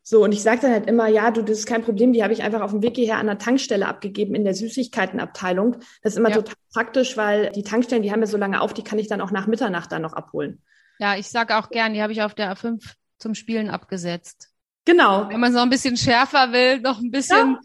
So, 0.02 0.24
und 0.24 0.32
ich 0.32 0.42
sage 0.42 0.62
dann 0.62 0.72
halt 0.72 0.86
immer, 0.86 1.08
ja, 1.08 1.30
du, 1.30 1.42
das 1.42 1.58
ist 1.58 1.66
kein 1.66 1.82
Problem, 1.82 2.12
die 2.12 2.22
habe 2.22 2.32
ich 2.32 2.42
einfach 2.42 2.62
auf 2.62 2.70
dem 2.70 2.82
Weg 2.82 2.96
hierher 2.96 3.18
an 3.18 3.26
der 3.26 3.38
Tankstelle 3.38 3.86
abgegeben 3.86 4.34
in 4.34 4.44
der 4.44 4.54
Süßigkeitenabteilung. 4.54 5.76
Das 6.02 6.14
ist 6.14 6.18
immer 6.18 6.30
ja. 6.30 6.36
total 6.36 6.54
praktisch, 6.72 7.16
weil 7.16 7.50
die 7.50 7.62
Tankstellen, 7.62 8.02
die 8.02 8.10
haben 8.10 8.20
ja 8.20 8.26
so 8.26 8.36
lange 8.36 8.60
auf, 8.60 8.72
die 8.72 8.82
kann 8.82 8.98
ich 8.98 9.08
dann 9.08 9.20
auch 9.20 9.30
nach 9.30 9.46
Mitternacht 9.46 9.92
dann 9.92 10.02
noch 10.02 10.14
abholen. 10.14 10.62
Ja, 10.98 11.16
ich 11.16 11.28
sage 11.28 11.56
auch 11.56 11.70
gern, 11.70 11.94
die 11.94 12.02
habe 12.02 12.12
ich 12.12 12.22
auf 12.22 12.34
der 12.34 12.54
A5 12.54 12.94
zum 13.18 13.34
Spielen 13.34 13.68
abgesetzt. 13.70 14.48
Genau. 14.84 15.28
Wenn 15.28 15.40
man 15.40 15.52
so 15.52 15.58
ein 15.58 15.70
bisschen 15.70 15.96
schärfer 15.96 16.52
will, 16.52 16.80
noch 16.80 16.98
ein 16.98 17.10
bisschen 17.10 17.52
ja. 17.52 17.60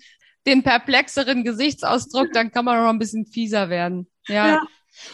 den 0.45 0.63
perplexeren 0.63 1.43
Gesichtsausdruck, 1.43 2.31
dann 2.33 2.51
kann 2.51 2.65
man 2.65 2.83
noch 2.83 2.89
ein 2.89 2.99
bisschen 2.99 3.25
fieser 3.25 3.69
werden. 3.69 4.09
ja. 4.27 4.47
ja. 4.47 4.61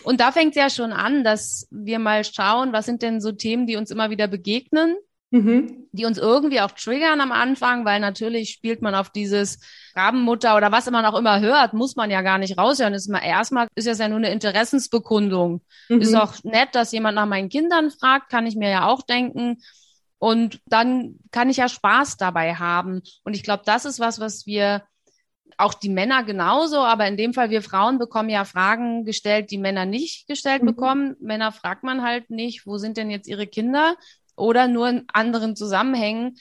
Und 0.04 0.22
da 0.22 0.32
fängt 0.32 0.52
es 0.52 0.58
ja 0.58 0.70
schon 0.70 0.94
an, 0.94 1.24
dass 1.24 1.68
wir 1.72 1.98
mal 1.98 2.24
schauen, 2.24 2.72
was 2.72 2.86
sind 2.86 3.02
denn 3.02 3.20
so 3.20 3.32
Themen, 3.32 3.66
die 3.66 3.78
uns 3.78 3.90
immer 3.90 4.12
wieder 4.12 4.28
begegnen 4.28 4.96
mhm. 5.32 5.88
die 5.92 6.06
uns 6.06 6.18
irgendwie 6.18 6.62
auch 6.62 6.72
triggern 6.72 7.22
am 7.22 7.32
Anfang, 7.32 7.86
weil 7.86 8.00
natürlich 8.00 8.52
spielt 8.52 8.82
man 8.82 8.94
auf 8.94 9.10
dieses 9.10 9.60
Rabenmutter 9.96 10.56
oder 10.56 10.72
was 10.72 10.90
man 10.92 11.06
auch 11.06 11.18
immer 11.18 11.40
hört, 11.40 11.74
muss 11.74 11.96
man 11.96 12.12
ja 12.12 12.22
gar 12.22 12.38
nicht 12.38 12.58
raushören. 12.58 12.94
Ist 12.94 13.10
mal, 13.10 13.24
erstmal 13.24 13.68
ist 13.76 13.88
es 13.88 13.98
ja 13.98 14.08
nur 14.08 14.18
eine 14.18 14.32
Interessensbekundung. 14.32 15.62
Mhm. 15.90 16.02
Ist 16.02 16.16
auch 16.16 16.36
nett, 16.44 16.70
dass 16.74 16.92
jemand 16.92 17.16
nach 17.16 17.26
meinen 17.26 17.50
Kindern 17.50 17.90
fragt, 17.92 18.30
kann 18.30 18.46
ich 18.46 18.56
mir 18.56 18.70
ja 18.70 18.88
auch 18.88 19.02
denken. 19.02 19.58
Und 20.20 20.60
dann 20.68 21.16
kann 21.32 21.50
ich 21.50 21.58
ja 21.58 21.68
Spaß 21.68 22.18
dabei 22.18 22.54
haben. 22.54 23.02
Und 23.24 23.36
ich 23.36 23.42
glaube, 23.42 23.64
das 23.66 23.86
ist 23.86 24.00
was, 24.00 24.20
was 24.20 24.46
wir 24.46 24.84
auch 25.58 25.74
die 25.74 25.90
Männer 25.90 26.24
genauso, 26.24 26.78
aber 26.78 27.08
in 27.08 27.18
dem 27.18 27.34
Fall 27.34 27.50
wir 27.50 27.62
Frauen 27.62 28.00
bekommen 28.00 28.30
ja 28.30 28.46
Fragen 28.46 29.06
gestellt, 29.06 29.52
die 29.52 29.58
Männer 29.58 29.86
nicht 29.86 30.28
gestellt 30.28 30.64
mhm. 30.64 30.68
bekommen. 30.68 31.16
Männer 31.20 31.52
fragt 31.52 31.84
man 31.84 32.02
halt 32.02 32.30
nicht, 32.30 32.66
wo 32.66 32.78
sind 32.78 32.98
denn 32.98 33.10
jetzt 33.10 33.28
ihre 33.28 33.48
Kinder? 33.48 33.96
Oder 34.36 34.68
nur 34.68 34.90
in 34.90 35.06
anderen 35.14 35.56
Zusammenhängen 35.56 36.36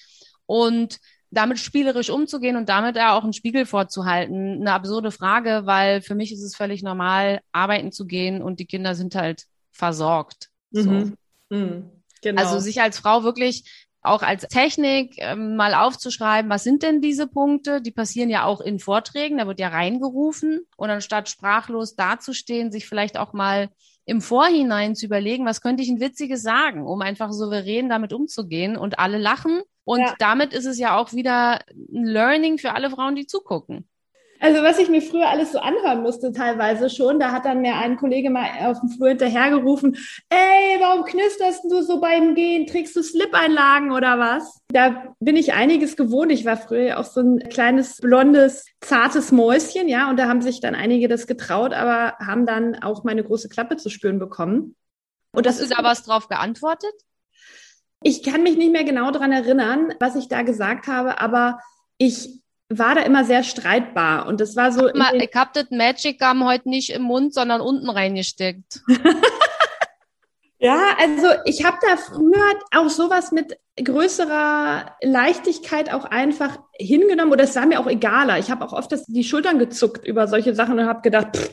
und 0.46 0.98
damit 1.30 1.58
spielerisch 1.58 2.10
umzugehen 2.10 2.56
und 2.56 2.68
damit 2.68 2.96
ja 2.96 3.16
auch 3.16 3.22
einen 3.22 3.32
Spiegel 3.32 3.64
vorzuhalten. 3.64 4.60
Eine 4.60 4.72
absurde 4.72 5.12
Frage, 5.12 5.62
weil 5.64 6.02
für 6.02 6.14
mich 6.14 6.32
ist 6.32 6.42
es 6.42 6.56
völlig 6.56 6.82
normal, 6.82 7.40
arbeiten 7.52 7.92
zu 7.92 8.06
gehen 8.06 8.42
und 8.42 8.58
die 8.58 8.66
Kinder 8.66 8.94
sind 8.94 9.14
halt 9.14 9.44
versorgt. 9.70 10.48
Mhm. 10.72 11.16
So. 11.50 11.56
Mhm. 11.56 11.90
Genau. 12.22 12.42
Also 12.42 12.58
sich 12.58 12.80
als 12.80 12.98
Frau 12.98 13.22
wirklich 13.22 13.64
auch 14.02 14.22
als 14.22 14.46
Technik 14.48 15.14
ähm, 15.18 15.56
mal 15.56 15.74
aufzuschreiben, 15.74 16.50
was 16.50 16.64
sind 16.64 16.82
denn 16.82 17.00
diese 17.00 17.26
Punkte? 17.26 17.82
Die 17.82 17.90
passieren 17.90 18.30
ja 18.30 18.44
auch 18.44 18.60
in 18.60 18.78
Vorträgen, 18.78 19.38
da 19.38 19.46
wird 19.46 19.60
ja 19.60 19.68
reingerufen 19.68 20.66
und 20.76 20.90
anstatt 20.90 21.28
sprachlos 21.28 21.96
dazustehen, 21.96 22.72
sich 22.72 22.86
vielleicht 22.86 23.18
auch 23.18 23.34
mal 23.34 23.68
im 24.04 24.20
Vorhinein 24.20 24.96
zu 24.96 25.06
überlegen, 25.06 25.46
was 25.46 25.60
könnte 25.60 25.82
ich 25.82 25.90
ein 25.90 26.00
Witziges 26.00 26.42
sagen, 26.42 26.86
um 26.86 27.02
einfach 27.02 27.32
souverän 27.32 27.88
damit 27.88 28.12
umzugehen 28.12 28.76
und 28.76 28.98
alle 28.98 29.18
lachen. 29.18 29.62
Und 29.84 30.00
ja. 30.00 30.14
damit 30.18 30.52
ist 30.52 30.66
es 30.66 30.78
ja 30.78 30.96
auch 30.96 31.12
wieder 31.12 31.60
ein 31.74 32.04
Learning 32.04 32.58
für 32.58 32.74
alle 32.74 32.90
Frauen, 32.90 33.14
die 33.14 33.26
zugucken. 33.26 33.88
Also 34.40 34.62
was 34.62 34.78
ich 34.78 34.88
mir 34.88 35.02
früher 35.02 35.28
alles 35.28 35.52
so 35.52 35.58
anhören 35.58 36.02
musste, 36.02 36.32
teilweise 36.32 36.88
schon, 36.88 37.20
da 37.20 37.30
hat 37.30 37.44
dann 37.44 37.60
mir 37.60 37.74
ein 37.76 37.98
Kollege 37.98 38.30
mal 38.30 38.46
auf 38.62 38.80
dem 38.80 38.88
Flur 38.88 39.10
hinterhergerufen, 39.10 39.96
ey, 40.30 40.80
warum 40.80 41.04
knisterst 41.04 41.64
du 41.64 41.82
so 41.82 42.00
beim 42.00 42.34
Gehen? 42.34 42.66
Trägst 42.66 42.96
du 42.96 43.02
Slip-Einlagen 43.02 43.92
oder 43.92 44.18
was? 44.18 44.60
Da 44.68 45.14
bin 45.20 45.36
ich 45.36 45.52
einiges 45.52 45.94
gewohnt. 45.94 46.32
Ich 46.32 46.46
war 46.46 46.56
früher 46.56 46.98
auch 46.98 47.04
so 47.04 47.20
ein 47.20 47.38
kleines, 47.50 47.98
blondes, 47.98 48.64
zartes 48.80 49.30
Mäuschen, 49.30 49.88
ja, 49.88 50.08
und 50.08 50.16
da 50.16 50.26
haben 50.26 50.40
sich 50.40 50.60
dann 50.60 50.74
einige 50.74 51.06
das 51.06 51.26
getraut, 51.26 51.74
aber 51.74 52.14
haben 52.18 52.46
dann 52.46 52.82
auch 52.82 53.04
meine 53.04 53.22
große 53.22 53.50
Klappe 53.50 53.76
zu 53.76 53.90
spüren 53.90 54.18
bekommen. 54.18 54.74
Und 55.32 55.44
das 55.44 55.60
ist 55.60 55.76
da 55.76 55.84
was 55.84 56.02
drauf 56.02 56.28
geantwortet? 56.28 56.94
Ich 58.02 58.22
kann 58.22 58.42
mich 58.42 58.56
nicht 58.56 58.72
mehr 58.72 58.84
genau 58.84 59.10
daran 59.10 59.32
erinnern, 59.32 59.92
was 60.00 60.16
ich 60.16 60.28
da 60.28 60.40
gesagt 60.40 60.86
habe, 60.86 61.20
aber 61.20 61.60
ich 61.98 62.39
war 62.70 62.94
da 62.94 63.02
immer 63.02 63.24
sehr 63.24 63.42
streitbar. 63.42 64.26
Und 64.26 64.40
das 64.40 64.56
war 64.56 64.72
so. 64.72 64.88
Ich 64.88 65.34
habe 65.34 65.50
das 65.52 65.70
Magic 65.70 66.20
Gum 66.20 66.46
heute 66.46 66.68
nicht 66.68 66.90
im 66.90 67.02
Mund, 67.02 67.34
sondern 67.34 67.60
unten 67.60 67.90
reingesteckt. 67.90 68.80
ja, 70.58 70.96
also 70.98 71.26
ich 71.44 71.64
habe 71.64 71.78
da 71.82 71.96
früher 71.96 72.54
auch 72.72 72.88
sowas 72.88 73.32
mit 73.32 73.58
größerer 73.82 74.96
Leichtigkeit 75.02 75.92
auch 75.92 76.04
einfach 76.04 76.58
hingenommen 76.78 77.32
oder 77.32 77.44
es 77.44 77.56
war 77.56 77.66
mir 77.66 77.80
auch 77.80 77.88
egaler. 77.88 78.38
Ich 78.38 78.50
habe 78.50 78.64
auch 78.64 78.72
oft 78.72 78.92
das, 78.92 79.04
die 79.06 79.24
Schultern 79.24 79.58
gezuckt 79.58 80.06
über 80.06 80.28
solche 80.28 80.54
Sachen 80.54 80.78
und 80.78 80.86
habe 80.86 81.02
gedacht, 81.02 81.36
pff, 81.36 81.50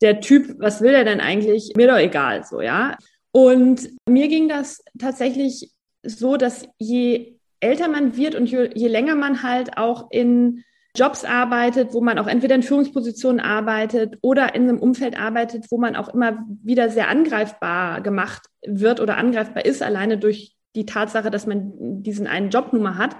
der 0.00 0.20
Typ, 0.20 0.56
was 0.58 0.80
will 0.80 0.92
der 0.92 1.04
denn 1.04 1.20
eigentlich? 1.20 1.72
Mir 1.76 1.88
doch 1.88 1.98
egal, 1.98 2.44
so, 2.44 2.60
ja. 2.60 2.96
Und 3.32 3.88
mir 4.08 4.28
ging 4.28 4.48
das 4.48 4.82
tatsächlich 4.98 5.72
so, 6.02 6.36
dass 6.36 6.66
je 6.78 7.37
älter 7.60 7.88
man 7.88 8.16
wird 8.16 8.34
und 8.34 8.46
je, 8.46 8.70
je 8.74 8.88
länger 8.88 9.14
man 9.14 9.42
halt 9.42 9.76
auch 9.76 10.10
in 10.10 10.64
Jobs 10.96 11.24
arbeitet, 11.24 11.92
wo 11.92 12.00
man 12.00 12.18
auch 12.18 12.26
entweder 12.26 12.54
in 12.54 12.62
Führungspositionen 12.62 13.40
arbeitet 13.40 14.18
oder 14.20 14.54
in 14.54 14.62
einem 14.62 14.78
Umfeld 14.78 15.18
arbeitet, 15.18 15.66
wo 15.70 15.78
man 15.78 15.96
auch 15.96 16.08
immer 16.08 16.44
wieder 16.62 16.90
sehr 16.90 17.08
angreifbar 17.08 18.00
gemacht 18.00 18.46
wird 18.66 19.00
oder 19.00 19.16
angreifbar 19.16 19.64
ist, 19.64 19.82
alleine 19.82 20.18
durch 20.18 20.56
die 20.74 20.86
Tatsache, 20.86 21.30
dass 21.30 21.46
man 21.46 21.72
diesen 22.02 22.26
einen 22.26 22.50
Jobnummer 22.50 22.98
hat, 22.98 23.16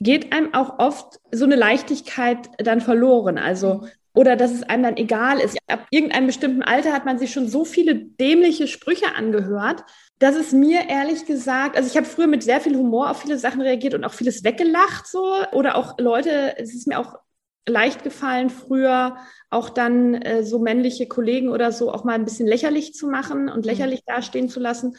geht 0.00 0.32
einem 0.32 0.54
auch 0.54 0.78
oft 0.78 1.18
so 1.30 1.44
eine 1.44 1.56
Leichtigkeit 1.56 2.48
dann 2.58 2.80
verloren. 2.80 3.38
Also 3.38 3.86
oder 4.14 4.36
dass 4.36 4.52
es 4.52 4.62
einem 4.62 4.84
dann 4.84 4.96
egal 4.96 5.40
ist. 5.40 5.58
Ab 5.66 5.86
irgendeinem 5.90 6.26
bestimmten 6.26 6.62
Alter 6.62 6.92
hat 6.92 7.04
man 7.04 7.18
sich 7.18 7.32
schon 7.32 7.48
so 7.48 7.64
viele 7.64 7.96
dämliche 7.96 8.68
Sprüche 8.68 9.14
angehört, 9.14 9.84
dass 10.18 10.36
es 10.36 10.52
mir 10.52 10.88
ehrlich 10.88 11.26
gesagt, 11.26 11.76
also 11.76 11.88
ich 11.88 11.96
habe 11.96 12.06
früher 12.06 12.26
mit 12.26 12.42
sehr 12.42 12.60
viel 12.60 12.76
Humor 12.76 13.10
auf 13.10 13.20
viele 13.20 13.38
Sachen 13.38 13.60
reagiert 13.60 13.94
und 13.94 14.04
auch 14.04 14.14
vieles 14.14 14.44
weggelacht 14.44 15.06
so 15.06 15.34
oder 15.52 15.76
auch 15.76 15.98
Leute, 15.98 16.56
es 16.58 16.74
ist 16.74 16.86
mir 16.86 16.98
auch 16.98 17.18
leicht 17.66 18.04
gefallen 18.04 18.50
früher 18.50 19.16
auch 19.50 19.70
dann 19.70 20.14
äh, 20.14 20.42
so 20.44 20.58
männliche 20.58 21.06
Kollegen 21.06 21.48
oder 21.48 21.72
so 21.72 21.92
auch 21.92 22.04
mal 22.04 22.14
ein 22.14 22.24
bisschen 22.24 22.46
lächerlich 22.46 22.92
zu 22.94 23.08
machen 23.08 23.48
und 23.48 23.58
mhm. 23.58 23.70
lächerlich 23.70 24.00
mhm. 24.00 24.12
dastehen 24.12 24.48
zu 24.48 24.60
lassen. 24.60 24.96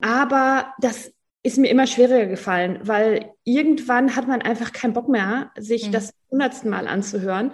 Aber 0.00 0.72
das 0.80 1.12
ist 1.42 1.58
mir 1.58 1.68
immer 1.68 1.86
schwieriger 1.86 2.26
gefallen, 2.26 2.80
weil 2.82 3.32
irgendwann 3.44 4.16
hat 4.16 4.28
man 4.28 4.42
einfach 4.42 4.72
keinen 4.72 4.92
Bock 4.92 5.08
mehr, 5.08 5.50
sich 5.58 5.88
mhm. 5.88 5.92
das 5.92 6.14
hundertsten 6.30 6.70
Mal 6.70 6.86
anzuhören 6.86 7.52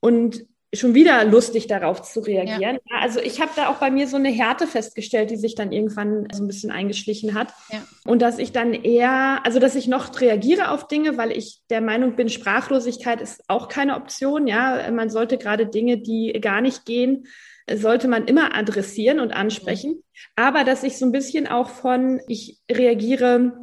und 0.00 0.46
schon 0.74 0.94
wieder 0.94 1.24
lustig 1.24 1.66
darauf 1.66 2.02
zu 2.02 2.20
reagieren. 2.20 2.78
Ja. 2.90 3.00
Also 3.00 3.20
ich 3.20 3.40
habe 3.40 3.50
da 3.54 3.68
auch 3.68 3.76
bei 3.76 3.90
mir 3.90 4.08
so 4.08 4.16
eine 4.16 4.30
Härte 4.30 4.66
festgestellt, 4.66 5.30
die 5.30 5.36
sich 5.36 5.54
dann 5.54 5.70
irgendwann 5.70 6.26
so 6.32 6.42
ein 6.42 6.46
bisschen 6.46 6.70
eingeschlichen 6.70 7.34
hat. 7.34 7.48
Ja. 7.70 7.82
Und 8.06 8.22
dass 8.22 8.38
ich 8.38 8.52
dann 8.52 8.72
eher, 8.72 9.40
also 9.44 9.58
dass 9.58 9.74
ich 9.74 9.86
noch 9.86 10.18
reagiere 10.18 10.70
auf 10.70 10.88
Dinge, 10.88 11.18
weil 11.18 11.30
ich 11.30 11.60
der 11.68 11.82
Meinung 11.82 12.16
bin, 12.16 12.30
Sprachlosigkeit 12.30 13.20
ist 13.20 13.44
auch 13.48 13.68
keine 13.68 13.96
Option. 13.96 14.46
Ja, 14.46 14.90
man 14.90 15.10
sollte 15.10 15.36
gerade 15.36 15.66
Dinge, 15.66 15.98
die 15.98 16.32
gar 16.40 16.62
nicht 16.62 16.86
gehen, 16.86 17.26
sollte 17.70 18.08
man 18.08 18.24
immer 18.24 18.56
adressieren 18.56 19.20
und 19.20 19.32
ansprechen. 19.32 20.02
Aber 20.36 20.64
dass 20.64 20.84
ich 20.84 20.96
so 20.96 21.04
ein 21.04 21.12
bisschen 21.12 21.46
auch 21.46 21.68
von, 21.68 22.20
ich 22.28 22.60
reagiere 22.70 23.58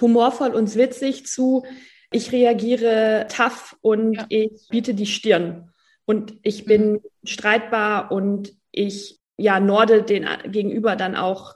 humorvoll 0.00 0.50
und 0.50 0.74
witzig 0.76 1.26
zu, 1.26 1.64
ich 2.10 2.30
reagiere 2.30 3.26
tough 3.34 3.76
und 3.80 4.14
ja. 4.14 4.26
ich 4.28 4.68
biete 4.68 4.92
die 4.92 5.06
Stirn 5.06 5.71
und 6.04 6.34
ich 6.42 6.64
bin 6.64 6.92
mhm. 6.92 7.00
streitbar 7.24 8.10
und 8.10 8.52
ich 8.70 9.20
ja 9.36 9.60
norde 9.60 10.02
den 10.02 10.26
Gegenüber 10.46 10.96
dann 10.96 11.16
auch 11.16 11.54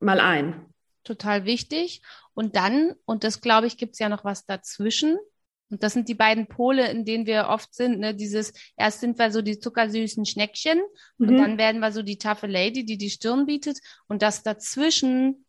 mal 0.00 0.20
ein. 0.20 0.66
Total 1.04 1.44
wichtig. 1.44 2.02
Und 2.34 2.56
dann, 2.56 2.94
und 3.04 3.24
das 3.24 3.40
glaube 3.40 3.66
ich, 3.66 3.76
gibt 3.76 3.94
es 3.94 3.98
ja 3.98 4.08
noch 4.08 4.24
was 4.24 4.44
dazwischen. 4.44 5.16
Und 5.70 5.82
das 5.82 5.94
sind 5.94 6.08
die 6.08 6.14
beiden 6.14 6.46
Pole, 6.46 6.90
in 6.90 7.04
denen 7.04 7.26
wir 7.26 7.48
oft 7.48 7.74
sind. 7.74 7.98
Ne? 7.98 8.14
Dieses, 8.14 8.52
erst 8.76 9.00
sind 9.00 9.18
wir 9.18 9.30
so 9.32 9.42
die 9.42 9.58
zuckersüßen 9.58 10.24
Schneckchen 10.26 10.80
mhm. 11.18 11.28
und 11.28 11.38
dann 11.38 11.58
werden 11.58 11.80
wir 11.80 11.92
so 11.92 12.02
die 12.02 12.18
taffe 12.18 12.46
Lady, 12.46 12.84
die 12.84 12.98
die 12.98 13.10
Stirn 13.10 13.46
bietet. 13.46 13.78
Und 14.08 14.22
das 14.22 14.42
dazwischen 14.42 15.46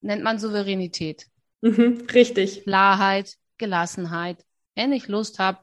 nennt 0.00 0.22
man 0.22 0.38
Souveränität. 0.38 1.26
Mhm, 1.60 2.06
richtig. 2.12 2.62
Klarheit, 2.62 3.36
Gelassenheit. 3.58 4.44
Wenn 4.74 4.92
ich 4.92 5.08
Lust 5.08 5.38
habe, 5.38 5.58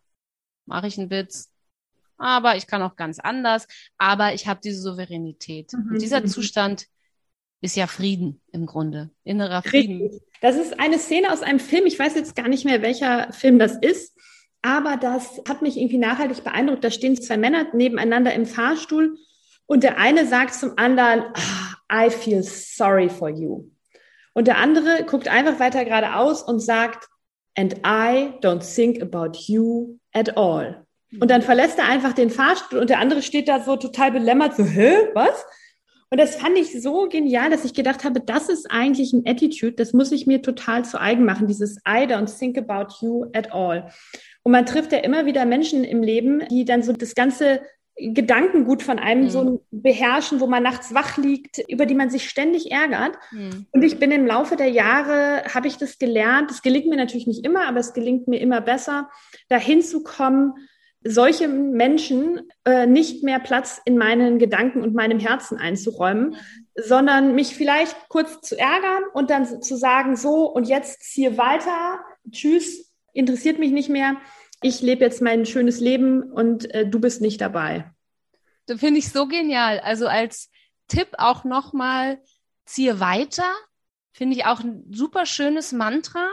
mache 0.66 0.88
ich 0.88 1.00
einen 1.00 1.10
Witz, 1.10 1.52
aber 2.18 2.56
ich 2.56 2.68
kann 2.68 2.82
auch 2.82 2.96
ganz 2.96 3.20
anders, 3.20 3.68
aber 3.98 4.34
ich 4.34 4.48
habe 4.48 4.60
diese 4.64 4.82
Souveränität. 4.82 5.74
Mhm. 5.74 5.94
Und 5.94 6.02
dieser 6.02 6.22
mhm. 6.22 6.28
Zustand 6.28 6.88
ist 7.62 7.76
ja 7.76 7.88
Frieden 7.88 8.42
im 8.52 8.66
Grunde, 8.66 9.10
innerer 9.24 9.64
Frieden. 9.64 10.02
Richtig. 10.02 10.22
Das 10.42 10.56
ist 10.56 10.80
eine 10.80 11.00
Szene 11.00 11.32
aus 11.32 11.42
einem 11.42 11.60
Film, 11.60 11.86
ich 11.86 11.98
weiß 11.98 12.16
jetzt 12.16 12.36
gar 12.36 12.48
nicht 12.48 12.66
mehr, 12.66 12.82
welcher 12.82 13.32
Film 13.34 13.58
das 13.58 13.76
ist, 13.76 14.16
aber 14.62 14.98
das 14.98 15.42
hat 15.48 15.62
mich 15.62 15.78
irgendwie 15.78 15.98
nachhaltig 15.98 16.44
beeindruckt. 16.44 16.84
Da 16.84 16.92
stehen 16.92 17.20
zwei 17.20 17.38
Männer 17.38 17.68
nebeneinander 17.74 18.34
im 18.34 18.46
Fahrstuhl 18.46 19.18
und 19.66 19.84
der 19.84 19.98
eine 19.98 20.26
sagt 20.28 20.54
zum 20.54 20.78
anderen, 20.78 21.24
oh, 21.36 21.94
I 21.94 22.10
feel 22.10 22.44
sorry 22.44 23.10
for 23.10 23.30
you. 23.30 23.70
Und 24.34 24.48
der 24.48 24.58
andere 24.58 25.04
guckt 25.06 25.28
einfach 25.28 25.60
weiter 25.60 25.84
geradeaus 25.84 26.44
und 26.44 26.60
sagt, 26.60 27.08
and 27.56 27.76
I 27.80 28.34
don't 28.42 28.64
think 28.76 29.02
about 29.02 29.38
you 29.48 30.00
at 30.14 30.38
all. 30.38 30.87
Und 31.20 31.32
dann 31.32 31.42
verlässt 31.42 31.80
er 31.80 31.88
einfach 31.88 32.14
den 32.14 32.30
Fahrstuhl 32.30 32.80
und 32.80 32.90
der 32.90 33.00
andere 33.00 33.22
steht 33.22 33.48
da 33.48 33.62
so 33.62 33.78
total 33.78 34.12
belämmert, 34.12 34.56
so, 34.56 34.66
hä, 34.66 35.10
was? 35.14 35.46
Und 36.10 36.20
das 36.20 36.36
fand 36.36 36.58
ich 36.58 36.82
so 36.82 37.08
genial, 37.10 37.50
dass 37.50 37.66
ich 37.66 37.74
gedacht 37.74 38.04
habe, 38.04 38.22
das 38.22 38.50
ist 38.50 38.70
eigentlich 38.72 39.12
ein 39.14 39.24
Attitude, 39.26 39.74
das 39.74 39.94
muss 39.94 40.12
ich 40.12 40.26
mir 40.26 40.42
total 40.42 40.86
zu 40.86 41.00
eigen 41.00 41.26
machen, 41.26 41.48
dieses 41.48 41.78
I 41.88 42.06
don't 42.06 42.38
think 42.38 42.58
about 42.58 42.94
you 43.02 43.26
at 43.34 43.52
all. 43.52 43.90
Und 44.44 44.52
man 44.54 44.66
trifft 44.66 44.94
ja 44.94 45.00
immer 45.00 45.26
wieder 45.26 45.46
Menschen 45.46 45.84
im 45.84 46.04
Leben, 46.04 46.44
die 46.50 46.64
dann 46.64 46.82
so 46.82 46.94
das 46.94 47.16
ganze 47.16 47.62
Gedankengut 48.00 48.84
von 48.84 49.00
einem 49.00 49.24
mhm. 49.24 49.30
so 49.30 49.66
beherrschen, 49.72 50.40
wo 50.40 50.48
man 50.48 50.64
nachts 50.64 50.94
wach 50.94 51.18
liegt, 51.18 51.60
über 51.68 51.86
die 51.86 51.96
man 51.96 52.10
sich 52.10 52.30
ständig 52.30 52.72
ärgert. 52.72 53.18
Mhm. 53.32 53.66
Und 53.72 53.82
ich 53.82 54.00
bin 54.00 54.12
im 54.12 54.28
Laufe 54.28 54.56
der 54.56 54.70
Jahre, 54.70 55.44
habe 55.54 55.68
ich 55.68 55.78
das 55.78 55.98
gelernt, 55.98 56.52
es 56.52 56.62
gelingt 56.62 56.88
mir 56.88 56.96
natürlich 56.96 57.28
nicht 57.28 57.44
immer, 57.44 57.68
aber 57.68 57.80
es 57.80 57.94
gelingt 57.94 58.28
mir 58.28 58.40
immer 58.40 58.62
besser, 58.62 59.10
dahin 59.50 59.82
zu 59.82 60.04
kommen, 60.04 60.54
solche 61.04 61.48
Menschen 61.48 62.42
äh, 62.66 62.86
nicht 62.86 63.24
mehr 63.24 63.40
Platz 63.40 63.80
in 63.86 63.98
meinen 63.98 64.40
Gedanken 64.40 64.82
und 64.82 64.94
meinem 64.94 65.20
Herzen 65.20 65.58
einzuräumen, 65.58 66.36
sondern 66.76 67.36
mich 67.36 67.56
vielleicht 67.56 67.96
kurz 68.10 68.42
zu 68.42 68.58
ärgern 68.58 69.04
und 69.14 69.30
dann 69.30 69.62
zu 69.62 69.78
sagen, 69.78 70.16
so 70.16 70.46
und 70.46 70.68
jetzt 70.68 71.04
ziehe 71.04 71.38
weiter, 71.38 72.00
tschüss, 72.32 72.94
interessiert 73.14 73.60
mich 73.60 73.72
nicht 73.72 73.90
mehr, 73.90 74.18
ich 74.62 74.82
lebe 74.82 75.04
jetzt 75.04 75.22
mein 75.22 75.46
schönes 75.46 75.80
Leben 75.80 76.24
und 76.24 76.74
äh, 76.74 76.88
du 76.88 77.00
bist 77.00 77.22
nicht 77.22 77.42
dabei. 77.42 77.92
Das 78.66 78.80
finde 78.80 79.00
ich 79.00 79.10
so 79.10 79.28
genial. 79.28 79.80
Also 79.80 80.08
als 80.08 80.50
Tipp 80.88 81.10
auch 81.18 81.44
nochmal, 81.44 82.22
ziehe 82.66 83.00
weiter, 83.00 83.54
finde 84.12 84.36
ich 84.36 84.46
auch 84.46 84.62
ein 84.62 84.84
super 84.92 85.26
schönes 85.26 85.72
Mantra 85.72 86.28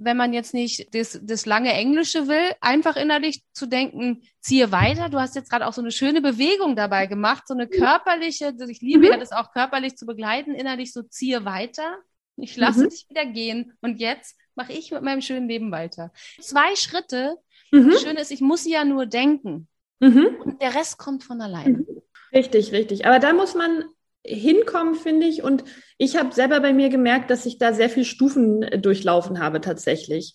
wenn 0.00 0.16
man 0.16 0.32
jetzt 0.32 0.54
nicht 0.54 0.94
das, 0.94 1.20
das 1.22 1.46
lange 1.46 1.72
Englische 1.72 2.26
will, 2.26 2.54
einfach 2.60 2.96
innerlich 2.96 3.42
zu 3.52 3.66
denken, 3.66 4.22
ziehe 4.40 4.72
weiter. 4.72 5.10
Du 5.10 5.20
hast 5.20 5.36
jetzt 5.36 5.50
gerade 5.50 5.66
auch 5.66 5.74
so 5.74 5.82
eine 5.82 5.92
schöne 5.92 6.22
Bewegung 6.22 6.74
dabei 6.74 7.06
gemacht, 7.06 7.46
so 7.46 7.54
eine 7.54 7.68
körperliche, 7.68 8.54
ich 8.68 8.80
liebe 8.80 9.00
mhm. 9.00 9.12
ja 9.12 9.16
das 9.18 9.32
auch 9.32 9.52
körperlich 9.52 9.96
zu 9.96 10.06
begleiten, 10.06 10.54
innerlich 10.54 10.92
so 10.92 11.02
ziehe 11.02 11.44
weiter. 11.44 11.98
Ich 12.36 12.56
lasse 12.56 12.84
mhm. 12.84 12.88
dich 12.88 13.06
wieder 13.10 13.26
gehen 13.26 13.74
und 13.82 14.00
jetzt 14.00 14.36
mache 14.54 14.72
ich 14.72 14.90
mit 14.90 15.02
meinem 15.02 15.20
schönen 15.20 15.48
Leben 15.48 15.70
weiter. 15.70 16.12
Zwei 16.40 16.74
Schritte. 16.76 17.36
Mhm. 17.70 17.90
Das 17.90 18.02
Schöne 18.02 18.20
ist, 18.20 18.30
ich 18.30 18.40
muss 18.40 18.66
ja 18.66 18.84
nur 18.84 19.04
denken. 19.06 19.68
Mhm. 20.00 20.36
Und 20.42 20.62
der 20.62 20.74
Rest 20.74 20.96
kommt 20.96 21.24
von 21.24 21.40
alleine. 21.42 21.78
Mhm. 21.78 21.86
Richtig, 22.32 22.72
richtig. 22.72 23.06
Aber 23.06 23.18
da 23.18 23.32
muss 23.32 23.54
man 23.54 23.84
hinkommen, 24.24 24.94
finde 24.94 25.26
ich. 25.26 25.42
Und 25.42 25.64
ich 25.98 26.16
habe 26.16 26.34
selber 26.34 26.60
bei 26.60 26.72
mir 26.72 26.88
gemerkt, 26.88 27.30
dass 27.30 27.46
ich 27.46 27.58
da 27.58 27.72
sehr 27.72 27.90
viel 27.90 28.04
Stufen 28.04 28.62
äh, 28.62 28.78
durchlaufen 28.78 29.40
habe 29.40 29.60
tatsächlich. 29.60 30.34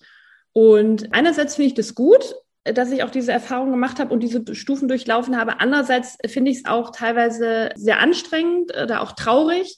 Und 0.54 1.14
einerseits 1.14 1.56
finde 1.56 1.68
ich 1.68 1.74
das 1.74 1.96
gut, 1.96 2.36
dass 2.64 2.92
ich 2.92 3.04
auch 3.04 3.12
diese 3.12 3.32
Erfahrung 3.32 3.72
gemacht 3.72 4.00
habe 4.00 4.14
und 4.14 4.22
diese 4.22 4.56
Stufen 4.56 4.88
durchlaufen 4.88 5.38
habe. 5.38 5.60
Andererseits 5.60 6.18
finde 6.26 6.52
ich 6.52 6.60
es 6.60 6.66
auch 6.66 6.92
teilweise 6.92 7.70
sehr 7.76 8.00
anstrengend 8.00 8.72
oder 8.76 9.02
auch 9.02 9.12
traurig, 9.12 9.78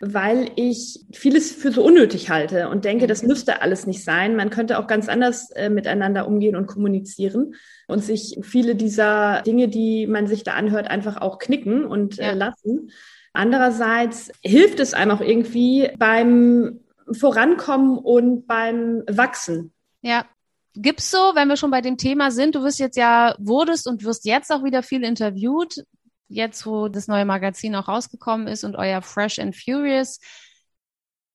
weil 0.00 0.50
ich 0.56 1.04
vieles 1.12 1.52
für 1.52 1.72
so 1.72 1.84
unnötig 1.84 2.30
halte 2.30 2.68
und 2.68 2.84
denke, 2.84 3.06
das 3.06 3.22
müsste 3.22 3.60
alles 3.60 3.86
nicht 3.86 4.04
sein. 4.04 4.36
Man 4.36 4.48
könnte 4.48 4.78
auch 4.78 4.86
ganz 4.86 5.08
anders 5.08 5.50
äh, 5.50 5.68
miteinander 5.68 6.26
umgehen 6.26 6.56
und 6.56 6.66
kommunizieren 6.66 7.54
und 7.86 8.02
sich 8.02 8.38
viele 8.42 8.76
dieser 8.76 9.42
Dinge, 9.42 9.68
die 9.68 10.06
man 10.06 10.26
sich 10.26 10.44
da 10.44 10.54
anhört, 10.54 10.88
einfach 10.88 11.20
auch 11.20 11.38
knicken 11.38 11.84
und 11.84 12.18
äh, 12.18 12.22
ja. 12.22 12.30
äh, 12.30 12.34
lassen. 12.34 12.90
Andererseits 13.32 14.32
hilft 14.42 14.80
es 14.80 14.94
einem 14.94 15.12
auch 15.12 15.20
irgendwie 15.20 15.90
beim 15.98 16.80
Vorankommen 17.12 17.98
und 17.98 18.46
beim 18.46 19.02
Wachsen. 19.08 19.72
Ja. 20.02 20.26
Gibt's 20.74 21.10
so, 21.10 21.18
wenn 21.34 21.48
wir 21.48 21.56
schon 21.56 21.72
bei 21.72 21.80
dem 21.80 21.96
Thema 21.96 22.30
sind, 22.30 22.54
du 22.54 22.62
wirst 22.62 22.78
jetzt 22.78 22.96
ja, 22.96 23.34
wurdest 23.40 23.88
und 23.88 24.04
wirst 24.04 24.24
jetzt 24.24 24.52
auch 24.52 24.62
wieder 24.62 24.84
viel 24.84 25.02
interviewt, 25.02 25.84
jetzt 26.28 26.64
wo 26.64 26.86
das 26.86 27.08
neue 27.08 27.24
Magazin 27.24 27.74
auch 27.74 27.88
rausgekommen 27.88 28.46
ist 28.46 28.62
und 28.62 28.76
euer 28.76 29.02
Fresh 29.02 29.40
and 29.40 29.56
Furious. 29.56 30.20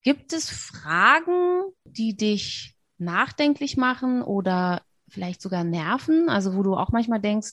Gibt 0.04 0.32
es 0.32 0.50
Fragen, 0.50 1.64
die 1.84 2.16
dich 2.16 2.76
nachdenklich 2.98 3.76
machen 3.76 4.22
oder 4.22 4.84
vielleicht 5.10 5.42
sogar 5.42 5.66
nerven? 5.66 6.30
Also 6.30 6.56
wo 6.56 6.64
du 6.64 6.76
auch 6.76 6.94
manchmal 6.94 7.20
denkst, 7.20 7.52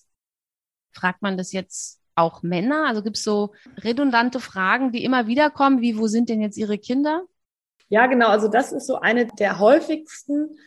fragt 0.93 1.21
man 1.21 1.37
das 1.37 1.51
jetzt 1.51 2.02
auch 2.15 2.43
Männer? 2.43 2.87
Also 2.87 3.03
gibt 3.03 3.17
es 3.17 3.25
so 3.25 3.53
redundante 3.83 4.41
Fragen, 4.41 4.93
die 4.93 5.05
immer 5.05 5.27
wieder 5.27 5.51
kommen, 5.51 5.81
wie 5.81 5.99
wo 5.99 6.07
sind 6.07 6.29
denn 6.29 6.41
jetzt 6.41 6.57
ihre 6.57 6.79
Kinder? 6.79 7.23
Ja, 7.89 8.07
genau. 8.07 8.29
Also 8.29 8.49
das 8.49 8.73
ist 8.73 8.87
so 8.87 9.01
eine 9.01 9.27
der 9.27 9.59
häufigsten. 9.59 10.59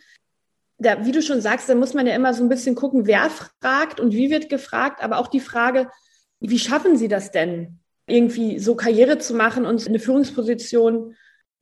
Da, 0.78 1.04
wie 1.06 1.12
du 1.12 1.22
schon 1.22 1.40
sagst, 1.40 1.68
da 1.68 1.74
muss 1.74 1.94
man 1.94 2.06
ja 2.06 2.14
immer 2.14 2.34
so 2.34 2.42
ein 2.42 2.48
bisschen 2.48 2.74
gucken, 2.74 3.06
wer 3.06 3.30
fragt 3.30 3.98
und 3.98 4.12
wie 4.12 4.30
wird 4.30 4.48
gefragt, 4.48 5.02
aber 5.02 5.18
auch 5.18 5.28
die 5.28 5.40
Frage, 5.40 5.90
wie 6.38 6.58
schaffen 6.58 6.96
Sie 6.96 7.08
das 7.08 7.30
denn, 7.30 7.80
irgendwie 8.06 8.58
so 8.58 8.76
Karriere 8.76 9.18
zu 9.18 9.34
machen 9.34 9.64
und 9.64 9.86
eine 9.86 9.98
Führungsposition 9.98 11.16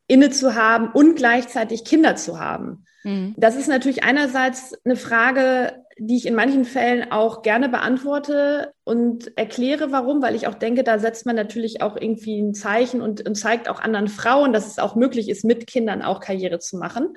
inne 0.08 0.30
zu 0.30 0.54
haben 0.54 0.90
und 0.90 1.14
gleichzeitig 1.14 1.84
Kinder 1.84 2.16
zu 2.16 2.40
haben? 2.40 2.84
Mhm. 3.04 3.34
Das 3.36 3.56
ist 3.56 3.68
natürlich 3.68 4.02
einerseits 4.02 4.74
eine 4.84 4.96
Frage, 4.96 5.83
die 5.98 6.16
ich 6.16 6.26
in 6.26 6.34
manchen 6.34 6.64
Fällen 6.64 7.10
auch 7.12 7.42
gerne 7.42 7.68
beantworte 7.68 8.72
und 8.84 9.36
erkläre, 9.36 9.92
warum, 9.92 10.22
weil 10.22 10.34
ich 10.34 10.46
auch 10.46 10.54
denke, 10.54 10.82
da 10.82 10.98
setzt 10.98 11.26
man 11.26 11.36
natürlich 11.36 11.82
auch 11.82 11.96
irgendwie 11.96 12.40
ein 12.40 12.54
Zeichen 12.54 13.00
und, 13.00 13.26
und 13.26 13.34
zeigt 13.36 13.68
auch 13.68 13.80
anderen 13.80 14.08
Frauen, 14.08 14.52
dass 14.52 14.66
es 14.66 14.78
auch 14.78 14.96
möglich 14.96 15.28
ist, 15.28 15.44
mit 15.44 15.66
Kindern 15.66 16.02
auch 16.02 16.20
Karriere 16.20 16.58
zu 16.58 16.76
machen. 16.76 17.14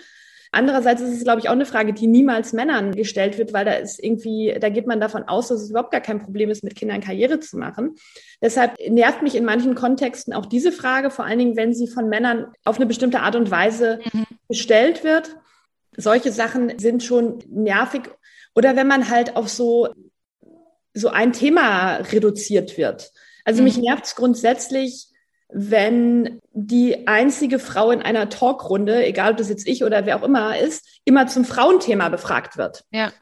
Andererseits 0.52 1.02
ist 1.02 1.18
es, 1.18 1.24
glaube 1.24 1.42
ich, 1.42 1.50
auch 1.50 1.54
eine 1.54 1.66
Frage, 1.66 1.94
die 1.94 2.08
niemals 2.08 2.54
Männern 2.54 2.94
gestellt 2.94 3.38
wird, 3.38 3.52
weil 3.54 3.66
da 3.66 3.74
ist 3.74 4.02
irgendwie, 4.02 4.56
da 4.60 4.70
geht 4.70 4.88
man 4.88 5.00
davon 5.00 5.24
aus, 5.24 5.50
dass 5.50 5.62
es 5.62 5.70
überhaupt 5.70 5.92
gar 5.92 6.02
kein 6.02 6.20
Problem 6.20 6.50
ist, 6.50 6.64
mit 6.64 6.76
Kindern 6.76 7.02
Karriere 7.02 7.40
zu 7.40 7.58
machen. 7.58 7.96
Deshalb 8.42 8.76
nervt 8.88 9.22
mich 9.22 9.36
in 9.36 9.44
manchen 9.44 9.76
Kontexten 9.76 10.34
auch 10.34 10.46
diese 10.46 10.72
Frage, 10.72 11.10
vor 11.10 11.26
allen 11.26 11.40
Dingen, 11.40 11.58
wenn 11.58 11.74
sie 11.74 11.88
von 11.88 12.08
Männern 12.08 12.48
auf 12.64 12.78
eine 12.78 12.86
bestimmte 12.86 13.20
Art 13.22 13.36
und 13.36 13.52
Weise 13.52 14.00
mhm. 14.14 14.26
gestellt 14.48 15.04
wird. 15.04 15.36
Solche 15.98 16.32
Sachen 16.32 16.78
sind 16.80 17.04
schon 17.04 17.40
nervig 17.50 18.04
oder 18.58 18.76
wenn 18.76 18.88
man 18.88 19.08
halt 19.12 19.36
auf 19.36 19.50
so, 19.50 19.90
so 20.92 21.10
ein 21.10 21.32
Thema 21.32 21.98
reduziert 21.98 22.76
wird. 22.76 23.12
Also 23.46 23.62
mhm. 23.62 23.66
mich 23.66 23.78
nervt 23.78 24.06
es 24.06 24.16
grundsätzlich, 24.16 25.10
wenn 25.50 26.40
die 26.54 27.08
einzige 27.08 27.60
Frau 27.60 27.92
in 27.92 28.02
einer 28.02 28.30
Talkrunde, 28.30 29.06
egal 29.06 29.32
ob 29.32 29.38
das 29.38 29.50
jetzt 29.50 29.68
ich 29.68 29.84
oder 29.84 30.08
wer 30.08 30.18
auch 30.18 30.24
immer 30.24 30.58
ist, 30.58 31.02
immer 31.06 31.28
zum 31.28 31.46
Frauenthema 31.46 32.10
befragt 32.10 32.58
wird. 32.58 32.84
Ja. 32.90 33.14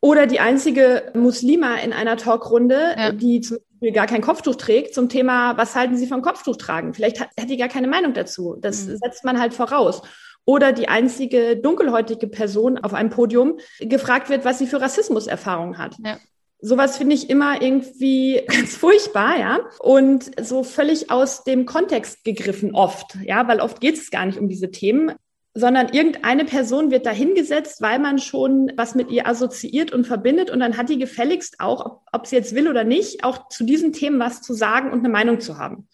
Oder 0.00 0.28
die 0.28 0.38
einzige 0.38 1.10
Muslima 1.14 1.74
in 1.78 1.92
einer 1.92 2.16
Talkrunde, 2.16 2.94
ja. 2.96 3.10
die 3.10 3.40
zum 3.40 3.58
Beispiel 3.58 3.92
gar 3.92 4.06
kein 4.06 4.22
Kopftuch 4.22 4.54
trägt, 4.54 4.94
zum 4.94 5.08
Thema, 5.08 5.56
was 5.56 5.74
halten 5.74 5.96
Sie 5.96 6.06
vom 6.06 6.22
Kopftuch 6.22 6.58
tragen? 6.58 6.94
Vielleicht 6.94 7.18
hat, 7.18 7.30
hat 7.38 7.50
die 7.50 7.56
gar 7.56 7.68
keine 7.68 7.88
Meinung 7.88 8.14
dazu. 8.14 8.56
Das 8.60 8.86
mhm. 8.86 8.98
setzt 8.98 9.24
man 9.24 9.40
halt 9.40 9.52
voraus 9.52 10.02
oder 10.46 10.72
die 10.72 10.88
einzige 10.88 11.56
dunkelhäutige 11.56 12.28
Person 12.28 12.78
auf 12.78 12.94
einem 12.94 13.10
Podium 13.10 13.58
gefragt 13.80 14.30
wird, 14.30 14.46
was 14.46 14.58
sie 14.58 14.66
für 14.66 14.80
Rassismuserfahrungen 14.80 15.76
hat. 15.76 15.96
Ja. 16.02 16.16
Sowas 16.60 16.96
finde 16.96 17.14
ich 17.14 17.28
immer 17.28 17.60
irgendwie 17.60 18.42
ganz 18.48 18.74
furchtbar, 18.76 19.38
ja. 19.38 19.58
Und 19.80 20.30
so 20.40 20.62
völlig 20.62 21.10
aus 21.10 21.44
dem 21.44 21.66
Kontext 21.66 22.24
gegriffen 22.24 22.74
oft, 22.74 23.18
ja, 23.22 23.46
weil 23.46 23.60
oft 23.60 23.80
geht 23.80 23.96
es 23.96 24.10
gar 24.10 24.24
nicht 24.24 24.38
um 24.38 24.48
diese 24.48 24.70
Themen, 24.70 25.12
sondern 25.52 25.88
irgendeine 25.88 26.44
Person 26.44 26.90
wird 26.90 27.06
da 27.06 27.10
hingesetzt, 27.10 27.80
weil 27.80 27.98
man 27.98 28.18
schon 28.18 28.72
was 28.76 28.94
mit 28.94 29.10
ihr 29.10 29.26
assoziiert 29.26 29.90
und 29.90 30.06
verbindet 30.06 30.50
und 30.50 30.60
dann 30.60 30.76
hat 30.76 30.90
die 30.90 30.98
gefälligst 30.98 31.60
auch, 31.60 31.84
ob, 31.84 32.00
ob 32.12 32.26
sie 32.26 32.36
jetzt 32.36 32.54
will 32.54 32.68
oder 32.68 32.84
nicht, 32.84 33.24
auch 33.24 33.48
zu 33.48 33.64
diesen 33.64 33.92
Themen 33.92 34.20
was 34.20 34.42
zu 34.42 34.52
sagen 34.52 34.92
und 34.92 35.00
eine 35.00 35.08
Meinung 35.08 35.40
zu 35.40 35.58
haben. 35.58 35.88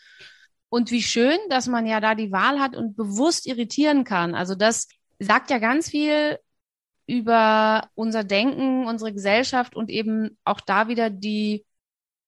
Und 0.72 0.90
wie 0.90 1.02
schön, 1.02 1.36
dass 1.50 1.66
man 1.66 1.86
ja 1.86 2.00
da 2.00 2.14
die 2.14 2.32
Wahl 2.32 2.58
hat 2.58 2.74
und 2.74 2.96
bewusst 2.96 3.46
irritieren 3.46 4.04
kann. 4.04 4.34
Also 4.34 4.54
das 4.54 4.88
sagt 5.18 5.50
ja 5.50 5.58
ganz 5.58 5.90
viel 5.90 6.38
über 7.06 7.90
unser 7.94 8.24
Denken, 8.24 8.86
unsere 8.86 9.12
Gesellschaft 9.12 9.76
und 9.76 9.90
eben 9.90 10.38
auch 10.44 10.62
da 10.62 10.88
wieder 10.88 11.10
die 11.10 11.66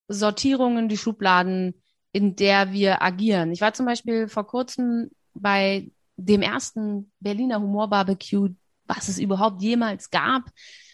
Sortierungen, 0.08 0.90
die 0.90 0.98
Schubladen, 0.98 1.80
in 2.12 2.36
der 2.36 2.70
wir 2.70 3.00
agieren. 3.00 3.50
Ich 3.50 3.62
war 3.62 3.72
zum 3.72 3.86
Beispiel 3.86 4.28
vor 4.28 4.46
kurzem 4.46 5.10
bei 5.32 5.90
dem 6.18 6.42
ersten 6.42 7.10
Berliner 7.20 7.62
Humorbarbecue, 7.62 8.50
was 8.84 9.08
es 9.08 9.18
überhaupt 9.18 9.62
jemals 9.62 10.10
gab, 10.10 10.42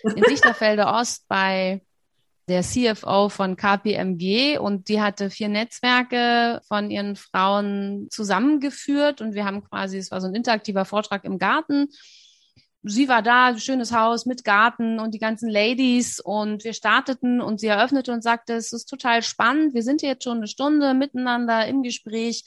in 0.05 0.23
Dichterfelde 0.23 0.87
Ost 0.87 1.27
bei 1.27 1.83
der 2.49 2.63
CFO 2.63 3.29
von 3.29 3.57
KPMG 3.57 4.59
und 4.59 4.89
die 4.89 5.01
hatte 5.01 5.31
vier 5.31 5.49
Netzwerke 5.49 6.61
von 6.67 6.91
ihren 6.91 7.17
Frauen 7.17 8.09
zusammengeführt 8.11 9.21
und 9.21 9.35
wir 9.35 9.45
haben 9.45 9.63
quasi, 9.65 9.99
es 9.99 10.11
war 10.11 10.21
so 10.21 10.27
ein 10.27 10.35
interaktiver 10.35 10.85
Vortrag 10.85 11.25
im 11.25 11.39
Garten. 11.39 11.89
Sie 12.83 13.09
war 13.09 13.23
da, 13.23 13.57
schönes 13.59 13.93
Haus 13.93 14.25
mit 14.25 14.43
Garten 14.43 14.99
und 15.01 15.13
die 15.13 15.19
ganzen 15.19 15.51
Ladies 15.51 16.19
und 16.19 16.65
wir 16.65 16.73
starteten 16.73 17.41
und 17.41 17.61
sie 17.61 17.67
eröffnete 17.67 18.11
und 18.11 18.23
sagte, 18.23 18.55
es 18.55 18.73
ist 18.73 18.87
total 18.87 19.23
spannend, 19.23 19.75
wir 19.75 19.83
sind 19.83 20.01
jetzt 20.03 20.25
schon 20.25 20.39
eine 20.39 20.47
Stunde 20.49 20.95
miteinander 20.95 21.67
im 21.67 21.83
Gespräch. 21.83 22.45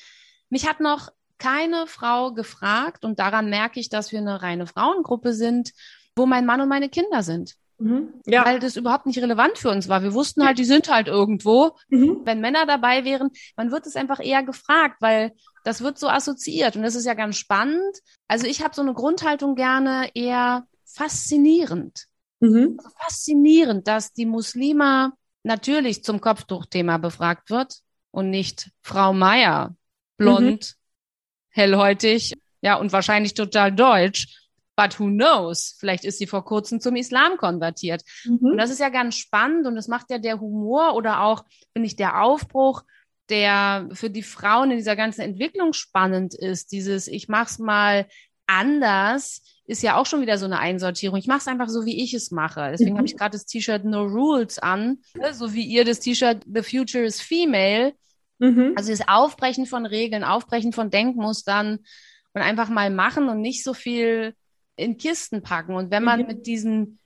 Mich 0.49 0.67
hat 0.67 0.79
noch 0.79 1.09
keine 1.37 1.87
Frau 1.87 2.33
gefragt 2.33 3.05
und 3.05 3.19
daran 3.19 3.49
merke 3.49 3.79
ich, 3.79 3.89
dass 3.89 4.11
wir 4.11 4.19
eine 4.19 4.41
reine 4.41 4.65
Frauengruppe 4.65 5.33
sind, 5.33 5.71
wo 6.15 6.25
mein 6.25 6.45
Mann 6.45 6.61
und 6.61 6.69
meine 6.69 6.89
Kinder 6.89 7.21
sind. 7.21 7.55
Mhm. 7.83 8.13
Ja. 8.25 8.45
Weil 8.45 8.59
das 8.59 8.77
überhaupt 8.77 9.05
nicht 9.05 9.19
relevant 9.19 9.57
für 9.57 9.69
uns 9.69 9.89
war. 9.89 10.03
Wir 10.03 10.13
wussten 10.13 10.45
halt, 10.45 10.57
die 10.57 10.63
sind 10.63 10.89
halt 10.89 11.07
irgendwo. 11.07 11.75
Mhm. 11.89 12.21
Wenn 12.23 12.39
Männer 12.39 12.65
dabei 12.65 13.03
wären, 13.03 13.29
man 13.57 13.71
wird 13.71 13.85
es 13.85 13.97
einfach 13.97 14.21
eher 14.23 14.41
gefragt, 14.41 15.01
weil 15.01 15.33
das 15.65 15.81
wird 15.81 15.99
so 15.99 16.07
assoziiert. 16.07 16.77
Und 16.77 16.83
das 16.83 16.95
ist 16.95 17.05
ja 17.05 17.13
ganz 17.13 17.35
spannend. 17.35 17.99
Also 18.29 18.47
ich 18.47 18.63
habe 18.63 18.73
so 18.73 18.81
eine 18.81 18.93
Grundhaltung 18.93 19.55
gerne 19.55 20.09
eher 20.13 20.63
faszinierend. 20.85 22.05
Mhm. 22.39 22.77
Also 22.77 22.89
faszinierend, 22.97 23.85
dass 23.85 24.13
die 24.13 24.25
Muslima 24.25 25.11
natürlich 25.43 26.05
zum 26.05 26.21
Kopftuchthema 26.21 26.97
befragt 26.99 27.49
wird 27.49 27.79
und 28.11 28.29
nicht 28.29 28.71
Frau 28.81 29.11
Meier, 29.11 29.75
blond, 30.15 30.75
mhm. 30.77 31.49
hellhäutig, 31.49 32.33
ja, 32.61 32.75
und 32.75 32.93
wahrscheinlich 32.93 33.33
total 33.33 33.73
deutsch 33.73 34.42
But 34.75 34.99
who 34.99 35.05
knows? 35.05 35.75
Vielleicht 35.79 36.03
ist 36.03 36.17
sie 36.17 36.27
vor 36.27 36.45
kurzem 36.45 36.79
zum 36.79 36.95
Islam 36.95 37.37
konvertiert. 37.37 38.03
Mhm. 38.25 38.39
Und 38.51 38.57
das 38.57 38.71
ist 38.71 38.79
ja 38.79 38.89
ganz 38.89 39.15
spannend 39.15 39.67
und 39.67 39.75
das 39.75 39.87
macht 39.87 40.09
ja 40.09 40.17
der 40.17 40.39
Humor 40.39 40.95
oder 40.95 41.21
auch, 41.21 41.45
finde 41.73 41.87
ich, 41.87 41.95
der 41.95 42.21
Aufbruch, 42.21 42.83
der 43.29 43.89
für 43.93 44.09
die 44.09 44.23
Frauen 44.23 44.71
in 44.71 44.77
dieser 44.77 44.95
ganzen 44.95 45.21
Entwicklung 45.21 45.73
spannend 45.73 46.33
ist. 46.33 46.71
Dieses, 46.71 47.07
ich 47.07 47.27
mach's 47.27 47.59
mal 47.59 48.07
anders, 48.47 49.41
ist 49.65 49.81
ja 49.81 49.95
auch 49.95 50.05
schon 50.05 50.21
wieder 50.21 50.37
so 50.37 50.45
eine 50.45 50.59
Einsortierung. 50.59 51.17
Ich 51.17 51.27
mache 51.27 51.39
es 51.39 51.47
einfach 51.47 51.69
so, 51.69 51.85
wie 51.85 52.03
ich 52.03 52.13
es 52.13 52.31
mache. 52.31 52.69
Deswegen 52.71 52.93
mhm. 52.93 52.97
habe 52.97 53.07
ich 53.07 53.15
gerade 53.15 53.31
das 53.31 53.45
T-Shirt 53.45 53.85
No 53.85 54.03
Rules 54.03 54.59
an, 54.59 54.99
ne? 55.15 55.33
so 55.33 55.53
wie 55.53 55.63
ihr 55.63 55.85
das 55.85 55.99
T-Shirt 55.99 56.43
The 56.51 56.63
Future 56.63 57.05
is 57.05 57.21
Female. 57.21 57.93
Mhm. 58.39 58.73
Also 58.75 58.91
das 58.91 59.07
Aufbrechen 59.07 59.65
von 59.65 59.85
Regeln, 59.85 60.23
Aufbrechen 60.23 60.73
von 60.73 60.89
Denkmustern 60.89 61.79
und 62.33 62.41
einfach 62.41 62.69
mal 62.69 62.89
machen 62.89 63.29
und 63.29 63.39
nicht 63.39 63.63
so 63.63 63.73
viel 63.73 64.35
in 64.75 64.97
Kisten 64.97 65.41
packen. 65.41 65.75
Und 65.75 65.91
wenn 65.91 66.03
man 66.03 66.21
mhm. 66.21 66.27
mit 66.27 66.47
diesen 66.47 66.99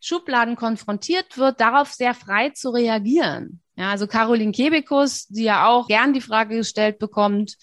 Schubladen 0.00 0.56
konfrontiert 0.56 1.38
wird, 1.38 1.60
darauf 1.60 1.92
sehr 1.92 2.14
frei 2.14 2.50
zu 2.50 2.70
reagieren. 2.70 3.60
Ja, 3.76 3.90
also 3.90 4.06
Caroline 4.06 4.52
Kebekus, 4.52 5.26
die 5.28 5.44
ja 5.44 5.66
auch 5.66 5.88
gern 5.88 6.12
die 6.12 6.20
Frage 6.20 6.56
gestellt 6.56 6.98
bekommt, 6.98 7.56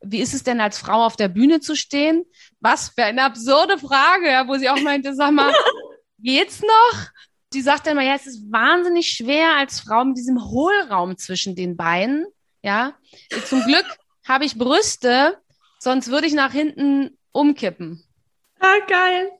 wie 0.00 0.20
ist 0.20 0.34
es 0.34 0.44
denn 0.44 0.60
als 0.60 0.78
Frau 0.78 1.04
auf 1.04 1.16
der 1.16 1.28
Bühne 1.28 1.60
zu 1.60 1.74
stehen? 1.74 2.24
Was 2.60 2.90
für 2.90 3.04
eine 3.04 3.24
absurde 3.24 3.78
Frage, 3.78 4.28
ja, 4.28 4.46
wo 4.46 4.56
sie 4.56 4.68
auch 4.68 4.80
meinte, 4.80 5.14
sag 5.14 5.32
mal, 5.32 5.52
geht's 6.18 6.62
noch? 6.62 7.06
Die 7.52 7.62
sagt 7.62 7.86
dann 7.86 7.96
mal, 7.96 8.04
ja, 8.06 8.14
es 8.14 8.26
ist 8.26 8.52
wahnsinnig 8.52 9.10
schwer 9.10 9.56
als 9.56 9.80
Frau 9.80 10.04
mit 10.04 10.16
diesem 10.16 10.44
Hohlraum 10.44 11.16
zwischen 11.16 11.56
den 11.56 11.76
Beinen. 11.76 12.26
Ja, 12.62 12.94
zum 13.46 13.62
Glück 13.62 13.86
habe 14.26 14.44
ich 14.44 14.58
Brüste, 14.58 15.38
sonst 15.78 16.08
würde 16.08 16.26
ich 16.26 16.34
nach 16.34 16.52
hinten 16.52 17.18
umkippen. 17.32 18.04
Ah, 18.60 18.78
geil. 18.86 19.30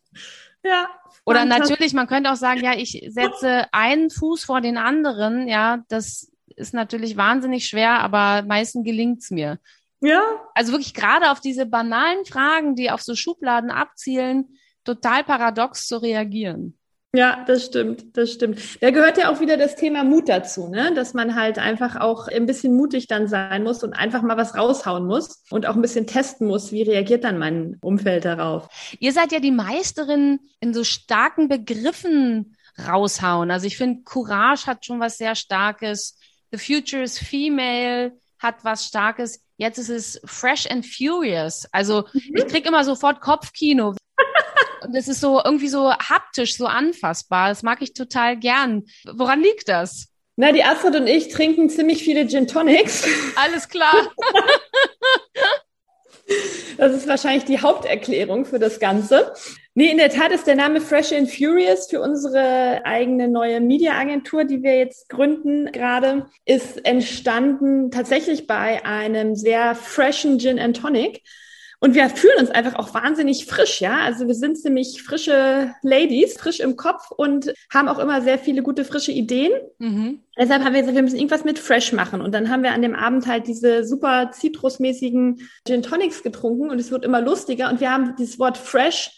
Ja. 0.63 0.89
Oder 1.25 1.45
natürlich, 1.45 1.93
man 1.93 2.07
könnte 2.07 2.31
auch 2.33 2.37
sagen, 2.37 2.63
ja, 2.63 2.75
ich 2.75 3.05
setze 3.09 3.67
einen 3.73 4.11
Fuß 4.11 4.45
vor 4.45 4.61
den 4.61 4.79
anderen. 4.79 5.49
Ja, 5.49 5.85
das 5.89 6.31
ist 6.47 6.73
natürlich 6.73 7.17
wahnsinnig 7.17 7.67
schwer, 7.67 8.01
aber 8.01 8.43
meistens 8.47 8.85
gelingt's 8.85 9.31
mir. 9.31 9.59
Ja. 10.01 10.23
Also 10.55 10.73
wirklich 10.73 10.95
gerade 10.95 11.31
auf 11.31 11.41
diese 11.41 11.67
banalen 11.67 12.25
Fragen, 12.25 12.77
die 12.77 12.91
auf 12.91 13.03
so 13.03 13.15
Schubladen 13.15 13.71
abzielen, 13.71 14.59
total 14.85 15.25
paradox 15.25 15.87
zu 15.87 16.01
reagieren. 16.01 16.78
Ja, 17.15 17.43
das 17.47 17.65
stimmt, 17.65 18.19
das 18.19 18.33
stimmt. 18.33 18.83
Da 18.83 18.91
gehört 18.91 19.17
ja 19.17 19.33
auch 19.33 19.41
wieder 19.41 19.57
das 19.57 19.77
Thema 19.77 20.05
Mut 20.05 20.29
dazu, 20.29 20.69
ne? 20.69 20.93
dass 20.95 21.15
man 21.15 21.35
halt 21.35 21.59
einfach 21.59 21.97
auch 21.97 22.29
ein 22.29 22.45
bisschen 22.45 22.77
mutig 22.77 23.07
dann 23.07 23.29
sein 23.29 23.63
muss 23.63 23.83
und 23.83 23.95
einfach 23.95 24.21
mal 24.21 24.37
was 24.37 24.55
raushauen 24.55 25.07
muss 25.07 25.43
und 25.49 25.65
auch 25.65 25.75
ein 25.75 25.81
bisschen 25.81 26.07
testen 26.07 26.47
muss, 26.47 26.71
wie 26.71 26.83
reagiert 26.83 27.25
dann 27.25 27.39
mein 27.39 27.79
Umfeld 27.81 28.27
darauf. 28.27 28.69
Ihr 29.01 29.15
seid 29.15 29.33
ja 29.33 29.41
die 29.41 29.51
Meisterin 29.51 30.41
in 30.61 30.75
so 30.75 30.85
starken 30.85 31.49
Begriffen 31.49 32.55
raushauen. 32.87 33.51
Also 33.51 33.67
ich 33.67 33.79
finde, 33.79 34.03
Courage 34.05 34.67
hat 34.67 34.85
schon 34.85 35.01
was 35.01 35.17
sehr 35.17 35.35
Starkes. 35.35 36.19
The 36.53 36.59
Future 36.59 37.03
is 37.03 37.19
Female 37.19 38.13
hat 38.39 38.65
was 38.65 38.85
Starkes. 38.85 39.43
Jetzt 39.57 39.79
ist 39.79 39.89
es 39.89 40.21
Fresh 40.27 40.71
and 40.71 40.85
Furious. 40.87 41.67
Also 41.73 42.05
mhm. 42.13 42.37
ich 42.37 42.47
krieg 42.49 42.67
immer 42.67 42.85
sofort 42.85 43.23
Kopfkino. 43.23 43.95
Und 44.83 44.95
das 44.95 45.09
ist 45.09 45.21
so 45.21 45.41
irgendwie 45.45 45.69
so 45.69 45.93
haptisch, 45.93 46.57
so 46.57 46.67
anfassbar. 46.67 47.49
Das 47.49 47.63
mag 47.63 47.83
ich 47.83 47.95
total 47.95 48.37
gern. 48.37 48.85
Woran 49.05 49.41
liegt 49.41 49.69
das? 49.69 50.09
Na, 50.37 50.53
die 50.53 50.63
Astrid 50.63 50.95
und 50.95 51.07
ich 51.09 51.29
trinken 51.29 51.69
ziemlich 51.69 52.05
viele 52.05 52.27
Gin 52.29 52.47
Tonics. 52.47 53.05
Alles 53.37 53.69
klar. 53.69 53.93
Das 56.77 56.93
ist 56.93 57.09
wahrscheinlich 57.09 57.45
die 57.45 57.61
Haupterklärung 57.61 58.45
für 58.45 58.59
das 58.59 58.79
Ganze. 58.79 59.33
Nee, 59.75 59.91
in 59.91 59.99
der 59.99 60.11
Tat 60.11 60.31
ist 60.31 60.47
der 60.47 60.55
Name 60.55 60.81
Fresh 60.81 61.13
and 61.13 61.31
Furious 61.31 61.89
für 61.89 62.01
unsere 62.01 62.83
eigene 62.85 63.29
neue 63.29 63.61
Media-Agentur, 63.61 64.45
die 64.45 64.63
wir 64.63 64.77
jetzt 64.77 65.09
gründen 65.09 65.73
gerade, 65.73 66.27
ist 66.45 66.85
entstanden 66.85 67.91
tatsächlich 67.91 68.47
bei 68.47 68.85
einem 68.85 69.35
sehr 69.35 69.75
freshen 69.75 70.39
Gin 70.39 70.59
and 70.59 70.77
Tonic. 70.77 71.23
Und 71.81 71.95
wir 71.95 72.11
fühlen 72.11 72.39
uns 72.41 72.51
einfach 72.51 72.75
auch 72.75 72.93
wahnsinnig 72.93 73.47
frisch, 73.47 73.81
ja. 73.81 73.99
Also 74.01 74.27
wir 74.27 74.35
sind 74.35 74.59
ziemlich 74.59 75.01
frische 75.03 75.75
Ladies, 75.83 76.37
frisch 76.37 76.59
im 76.59 76.75
Kopf 76.77 77.13
und 77.13 77.55
haben 77.73 77.89
auch 77.89 78.01
immer 78.01 78.21
sehr 78.21 78.39
viele 78.39 78.63
gute 78.63 78.85
frische 78.85 79.13
Ideen. 79.13 79.53
Mhm. 79.79 80.23
Deshalb 80.37 80.65
haben 80.65 80.75
wir 80.75 80.81
gesagt, 80.81 80.97
wir 80.97 81.05
müssen 81.05 81.19
irgendwas 81.19 81.45
mit 81.45 81.59
Fresh 81.59 81.93
machen. 81.93 82.21
Und 82.21 82.33
dann 82.33 82.51
haben 82.51 82.65
wir 82.65 82.73
an 82.73 82.83
dem 82.83 82.97
Abend 82.97 83.29
halt 83.29 83.47
diese 83.47 83.85
super 83.85 84.33
zitrusmäßigen 84.33 85.49
Gin 85.67 85.83
Tonics 85.83 86.25
getrunken 86.25 86.71
und 86.71 86.81
es 86.81 86.91
wird 86.91 87.05
immer 87.05 87.21
lustiger. 87.21 87.71
Und 87.71 87.81
wir 87.81 87.93
haben 87.93 88.17
dieses 88.17 88.41
Wort 88.41 88.59
Fresh 88.59 89.13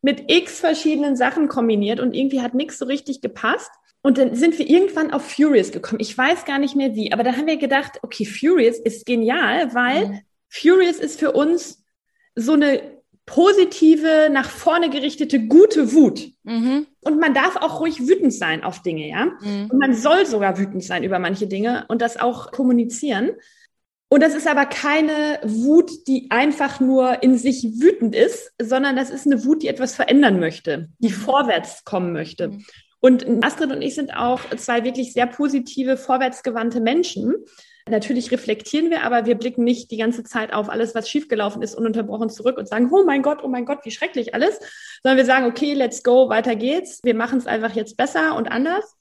mit 0.00 0.30
x 0.30 0.60
verschiedenen 0.60 1.16
Sachen 1.16 1.48
kombiniert 1.48 2.00
und 2.00 2.14
irgendwie 2.14 2.40
hat 2.40 2.54
nichts 2.54 2.78
so 2.78 2.86
richtig 2.86 3.20
gepasst. 3.20 3.70
Und 4.00 4.16
dann 4.16 4.34
sind 4.34 4.58
wir 4.58 4.66
irgendwann 4.66 5.10
auf 5.10 5.32
Furious 5.32 5.70
gekommen. 5.70 6.00
Ich 6.00 6.16
weiß 6.16 6.46
gar 6.46 6.58
nicht 6.58 6.76
mehr 6.76 6.94
wie, 6.94 7.12
aber 7.12 7.24
da 7.24 7.32
haben 7.32 7.46
wir 7.46 7.56
gedacht, 7.56 7.98
okay, 8.02 8.24
Furious 8.24 8.78
ist 8.78 9.04
genial, 9.04 9.74
weil 9.74 10.06
mhm. 10.06 10.20
Furious 10.48 10.98
ist 10.98 11.18
für 11.18 11.32
uns 11.32 11.84
so 12.36 12.52
eine 12.52 12.80
positive, 13.26 14.28
nach 14.30 14.48
vorne 14.48 14.88
gerichtete, 14.88 15.46
gute 15.46 15.92
Wut. 15.92 16.30
Mhm. 16.44 16.86
Und 17.00 17.18
man 17.18 17.34
darf 17.34 17.56
auch 17.56 17.80
ruhig 17.80 18.06
wütend 18.06 18.32
sein 18.32 18.62
auf 18.62 18.82
Dinge, 18.82 19.08
ja. 19.08 19.26
Mhm. 19.40 19.68
Und 19.70 19.78
man 19.78 19.94
soll 19.94 20.26
sogar 20.26 20.58
wütend 20.58 20.84
sein 20.84 21.02
über 21.02 21.18
manche 21.18 21.48
Dinge 21.48 21.84
und 21.88 22.00
das 22.00 22.16
auch 22.16 22.52
kommunizieren. 22.52 23.32
Und 24.08 24.22
das 24.22 24.34
ist 24.34 24.46
aber 24.46 24.66
keine 24.66 25.40
Wut, 25.42 26.06
die 26.06 26.30
einfach 26.30 26.78
nur 26.78 27.24
in 27.24 27.36
sich 27.36 27.64
wütend 27.80 28.14
ist, 28.14 28.52
sondern 28.62 28.94
das 28.94 29.10
ist 29.10 29.26
eine 29.26 29.44
Wut, 29.44 29.64
die 29.64 29.68
etwas 29.68 29.96
verändern 29.96 30.38
möchte, 30.38 30.88
die 30.98 31.08
mhm. 31.08 31.14
vorwärts 31.14 31.84
kommen 31.84 32.12
möchte. 32.12 32.48
Mhm. 32.48 32.64
Und 33.00 33.44
Astrid 33.44 33.72
und 33.72 33.82
ich 33.82 33.96
sind 33.96 34.16
auch 34.16 34.40
zwei 34.56 34.84
wirklich 34.84 35.12
sehr 35.12 35.26
positive, 35.26 35.96
vorwärtsgewandte 35.96 36.80
Menschen. 36.80 37.34
Natürlich 37.88 38.32
reflektieren 38.32 38.90
wir, 38.90 39.04
aber 39.04 39.26
wir 39.26 39.36
blicken 39.36 39.62
nicht 39.62 39.92
die 39.92 39.96
ganze 39.96 40.24
Zeit 40.24 40.52
auf 40.52 40.68
alles, 40.68 40.96
was 40.96 41.08
schiefgelaufen 41.08 41.62
ist, 41.62 41.76
ununterbrochen 41.76 42.30
zurück 42.30 42.58
und 42.58 42.68
sagen, 42.68 42.90
oh 42.92 43.04
mein 43.04 43.22
Gott, 43.22 43.44
oh 43.44 43.48
mein 43.48 43.64
Gott, 43.64 43.84
wie 43.84 43.92
schrecklich 43.92 44.34
alles, 44.34 44.58
sondern 45.04 45.18
wir 45.18 45.24
sagen, 45.24 45.46
okay, 45.46 45.72
let's 45.72 46.02
go, 46.02 46.28
weiter 46.28 46.56
geht's. 46.56 47.00
Wir 47.04 47.14
machen 47.14 47.38
es 47.38 47.46
einfach 47.46 47.76
jetzt 47.76 47.96
besser 47.96 48.34
und 48.34 48.48
anders. 48.48 48.96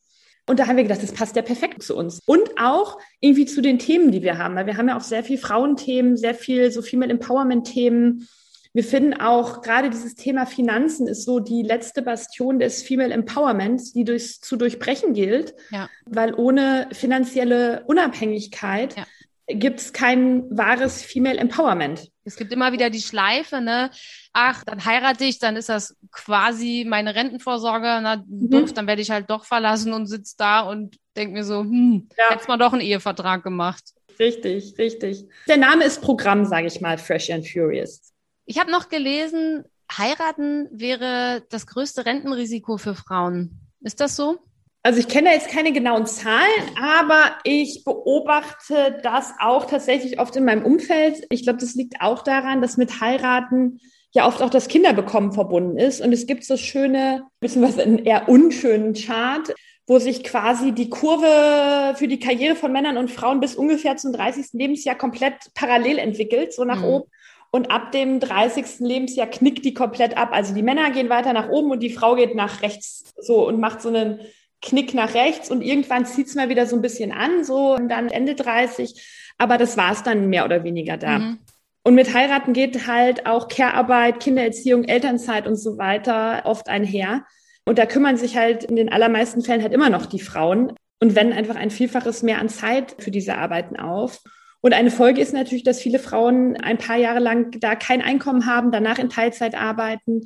Und 0.48 0.60
da 0.60 0.68
haben 0.68 0.78
wir 0.78 0.84
gedacht, 0.84 1.02
das 1.02 1.14
passt 1.14 1.36
ja 1.36 1.42
perfekt 1.42 1.82
zu 1.82 1.96
uns. 1.96 2.20
Und 2.28 2.60
auch 2.60 3.00
irgendwie 3.20 3.48
zu 3.48 3.62
den 3.62 3.80
Themen, 3.80 4.12
die 4.12 4.22
wir 4.22 4.38
haben. 4.38 4.56
Weil 4.56 4.68
wir 4.68 4.78
haben 4.78 4.88
ja 4.88 4.98
auch 4.98 5.02
sehr 5.02 5.24
viel 5.24 5.40
Frauenthemen, 5.40 6.18
sehr 6.18 6.36
viel 6.36 6.72
so 6.72 6.84
Female 6.84 7.12
Empowerment-Themen, 7.12 8.28
wir 8.76 8.84
finden 8.84 9.14
auch 9.14 9.62
gerade 9.62 9.90
dieses 9.90 10.16
Thema 10.16 10.46
Finanzen 10.46 11.08
ist 11.08 11.24
so 11.24 11.40
die 11.40 11.64
letzte 11.64 12.02
Bastion 12.02 12.60
des 12.60 12.84
Female 12.84 13.14
Empowerments, 13.14 13.94
die 13.94 14.04
durch, 14.04 14.42
zu 14.42 14.58
durchbrechen 14.58 15.14
gilt, 15.14 15.56
ja. 15.72 15.90
weil 16.06 16.34
ohne 16.34 16.90
finanzielle 16.92 17.86
Unabhängigkeit 17.88 18.98
ja. 18.98 19.06
gibt 19.48 19.80
es 19.80 19.94
kein 19.94 20.44
wahres 20.50 21.02
Female 21.02 21.38
Empowerment. 21.38 22.12
Es 22.26 22.36
gibt 22.36 22.52
immer 22.52 22.74
wieder 22.74 22.90
die 22.90 23.02
Schleife, 23.02 23.62
ne? 23.62 23.92
Ach, 24.34 24.66
dann 24.66 24.84
heirate 24.84 25.24
ich, 25.24 25.40
dann 25.40 25.56
ist 25.56 25.70
das 25.70 25.96
quasi 26.12 26.86
meine 26.86 27.16
Rentenvorsorge, 27.16 28.00
na 28.02 28.18
mhm. 28.28 28.50
doof, 28.50 28.74
dann 28.74 28.88
werde 28.88 29.02
ich 29.02 29.10
halt 29.10 29.30
doch 29.30 29.46
verlassen 29.46 29.94
und 29.94 30.08
sitze 30.08 30.36
da 30.38 30.60
und 30.60 30.98
denke 31.16 31.34
mir 31.34 31.46
so, 31.46 31.62
hm, 31.62 32.10
ja. 32.18 32.32
hätte 32.32 32.50
mal 32.50 32.58
doch 32.58 32.74
einen 32.74 32.82
Ehevertrag 32.82 33.42
gemacht. 33.42 33.94
Richtig, 34.20 34.78
richtig. 34.78 35.28
Der 35.48 35.58
Name 35.58 35.86
ist 35.86 36.02
Programm, 36.02 36.44
sage 36.44 36.68
ich 36.68 36.82
mal, 36.82 36.98
Fresh 36.98 37.30
and 37.30 37.48
Furious. 37.48 38.15
Ich 38.46 38.60
habe 38.60 38.72
noch 38.72 38.90
gelesen, 38.90 39.66
heiraten 39.92 40.68
wäre 40.72 41.44
das 41.50 41.68
größte 41.68 42.06
Rentenrisiko 42.06 42.78
für 42.78 42.96
Frauen. 42.96 43.60
Ist 43.82 44.00
das 44.00 44.16
so? 44.16 44.38
Also 44.84 45.00
ich 45.00 45.08
kenne 45.08 45.32
jetzt 45.32 45.50
keine 45.50 45.72
genauen 45.72 46.06
Zahlen, 46.06 46.78
aber 46.80 47.38
ich 47.44 47.84
beobachte 47.84 49.00
das 49.02 49.34
auch 49.40 49.66
tatsächlich 49.66 50.20
oft 50.20 50.36
in 50.36 50.46
meinem 50.46 50.64
Umfeld. 50.64 51.26
Ich 51.32 51.42
glaube, 51.42 51.58
das 51.58 51.74
liegt 51.74 52.02
auch 52.02 52.22
daran, 52.22 52.62
dass 52.62 52.78
mit 52.78 53.02
Heiraten 53.02 53.80
ja 54.12 54.28
oft 54.28 54.44
auch 54.44 54.52
das 54.52 54.68
Kinderbekommen 54.68 55.34
verbunden 55.34 55.80
ist. 55.80 56.02
Und 56.02 56.14
es 56.14 56.28
gibt 56.28 56.44
so 56.46 56.56
schöne, 56.56 57.24
beziehungsweise 57.40 57.82
einen 57.82 57.98
eher 57.98 58.30
unschönen 58.30 58.94
Chart, 58.94 59.56
wo 59.88 59.98
sich 59.98 60.24
quasi 60.24 60.72
die 60.72 60.90
Kurve 60.90 61.96
für 61.96 62.08
die 62.08 62.20
Karriere 62.20 62.56
von 62.56 62.72
Männern 62.72 62.98
und 62.98 63.10
Frauen 63.10 63.40
bis 63.40 63.56
ungefähr 63.56 63.98
zum 63.98 64.14
30. 64.14 64.54
Lebensjahr 64.54 64.96
komplett 64.96 65.34
parallel 65.56 65.98
entwickelt, 65.98 66.54
so 66.54 66.64
nach 66.64 66.82
mhm. 66.82 66.86
oben. 66.86 67.12
Und 67.56 67.72
ab 67.72 67.94
dem 67.94 68.20
30. 68.20 68.80
Lebensjahr 68.80 69.28
knickt 69.28 69.64
die 69.64 69.74
komplett 69.74 70.18
ab. 70.18 70.32
Also 70.34 70.54
die 70.54 70.62
Männer 70.62 70.92
gehen 70.92 71.08
weiter 71.08 71.32
nach 71.32 71.48
oben 71.48 71.72
und 71.72 71.80
die 71.80 71.90
Frau 71.90 72.16
geht 72.16 72.36
nach 72.36 72.62
rechts 72.62 73.14
so 73.18 73.48
und 73.48 73.62
macht 73.62 73.82
so 73.82 73.88
einen 73.88 74.20
Knick 74.62 74.94
nach 74.94 75.14
rechts 75.14 75.50
und 75.50 75.62
irgendwann 75.62 76.06
zieht 76.06 76.28
es 76.28 76.36
mal 76.36 76.50
wieder 76.50 76.66
so 76.66 76.76
ein 76.76 76.82
bisschen 76.82 77.14
an, 77.14 77.46
so 77.46 77.74
und 77.74 77.88
dann 77.88 78.10
Ende 78.10 78.36
30. 78.36 79.34
Aber 79.38 79.58
das 79.58 79.78
war 79.78 79.94
es 79.94 80.04
dann 80.04 80.28
mehr 80.28 80.44
oder 80.44 80.66
weniger 80.66 80.98
da. 80.98 81.20
Mhm. 81.20 81.40
Und 81.84 81.96
mit 81.96 82.14
Heiraten 82.14 82.52
geht 82.52 82.88
halt 82.88 83.26
auch 83.26 83.48
Care-Arbeit, 83.48 84.20
Kindererziehung, 84.20 84.84
Elternzeit 84.84 85.48
und 85.48 85.56
so 85.56 85.78
weiter 85.78 86.42
oft 86.44 86.68
einher. 86.68 87.24
Und 87.64 87.80
da 87.80 87.86
kümmern 87.86 88.18
sich 88.18 88.36
halt 88.36 88.66
in 88.66 88.76
den 88.76 88.92
allermeisten 88.92 89.42
Fällen 89.42 89.62
halt 89.62 89.72
immer 89.72 89.90
noch 89.90 90.08
die 90.08 90.20
Frauen 90.20 90.74
und 91.00 91.16
wenden 91.16 91.32
einfach 91.32 91.56
ein 91.56 91.72
Vielfaches 91.72 92.22
mehr 92.22 92.40
an 92.42 92.50
Zeit 92.50 92.98
für 93.00 93.12
diese 93.12 93.38
Arbeiten 93.38 93.78
auf. 93.78 94.20
Und 94.66 94.74
eine 94.74 94.90
Folge 94.90 95.22
ist 95.22 95.32
natürlich, 95.32 95.64
dass 95.64 95.80
viele 95.80 96.00
Frauen 96.00 96.58
ein 96.58 96.80
paar 96.80 96.96
Jahre 96.96 97.20
lang 97.20 97.52
da 97.60 97.76
kein 97.76 98.02
Einkommen 98.02 98.48
haben, 98.48 98.72
danach 98.72 98.98
in 98.98 99.10
Teilzeit 99.12 99.54
arbeiten, 99.54 100.24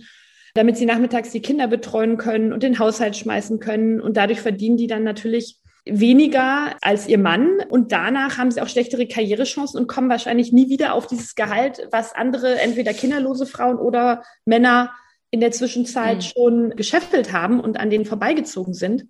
damit 0.53 0.77
sie 0.77 0.85
nachmittags 0.85 1.31
die 1.31 1.41
Kinder 1.41 1.67
betreuen 1.67 2.15
können 2.15 2.53
und 2.53 2.63
den 2.63 2.79
Haushalt 2.79 3.17
schmeißen 3.17 3.59
können. 3.59 3.99
Und 3.99 4.15
dadurch 4.15 4.39
verdienen 4.39 4.77
die 4.77 4.87
dann 4.87 5.03
natürlich 5.03 5.57
weniger 5.83 6.73
als 6.79 7.09
ihr 7.09 7.17
Mann 7.17 7.59
und 7.67 7.91
danach 7.91 8.37
haben 8.37 8.49
sie 8.49 8.61
auch 8.61 8.69
schlechtere 8.69 9.07
Karrierechancen 9.07 9.77
und 9.77 9.87
kommen 9.87 10.09
wahrscheinlich 10.09 10.53
nie 10.53 10.69
wieder 10.69 10.93
auf 10.93 11.05
dieses 11.05 11.35
Gehalt, 11.35 11.85
was 11.91 12.15
andere 12.15 12.61
entweder 12.61 12.93
kinderlose 12.93 13.45
Frauen 13.45 13.77
oder 13.77 14.23
Männer 14.45 14.93
in 15.31 15.41
der 15.41 15.51
Zwischenzeit 15.51 16.17
mhm. 16.17 16.21
schon 16.21 16.69
geschäffelt 16.77 17.33
haben 17.33 17.59
und 17.59 17.77
an 17.77 17.89
denen 17.89 18.05
vorbeigezogen 18.05 18.73
sind. 18.73 19.03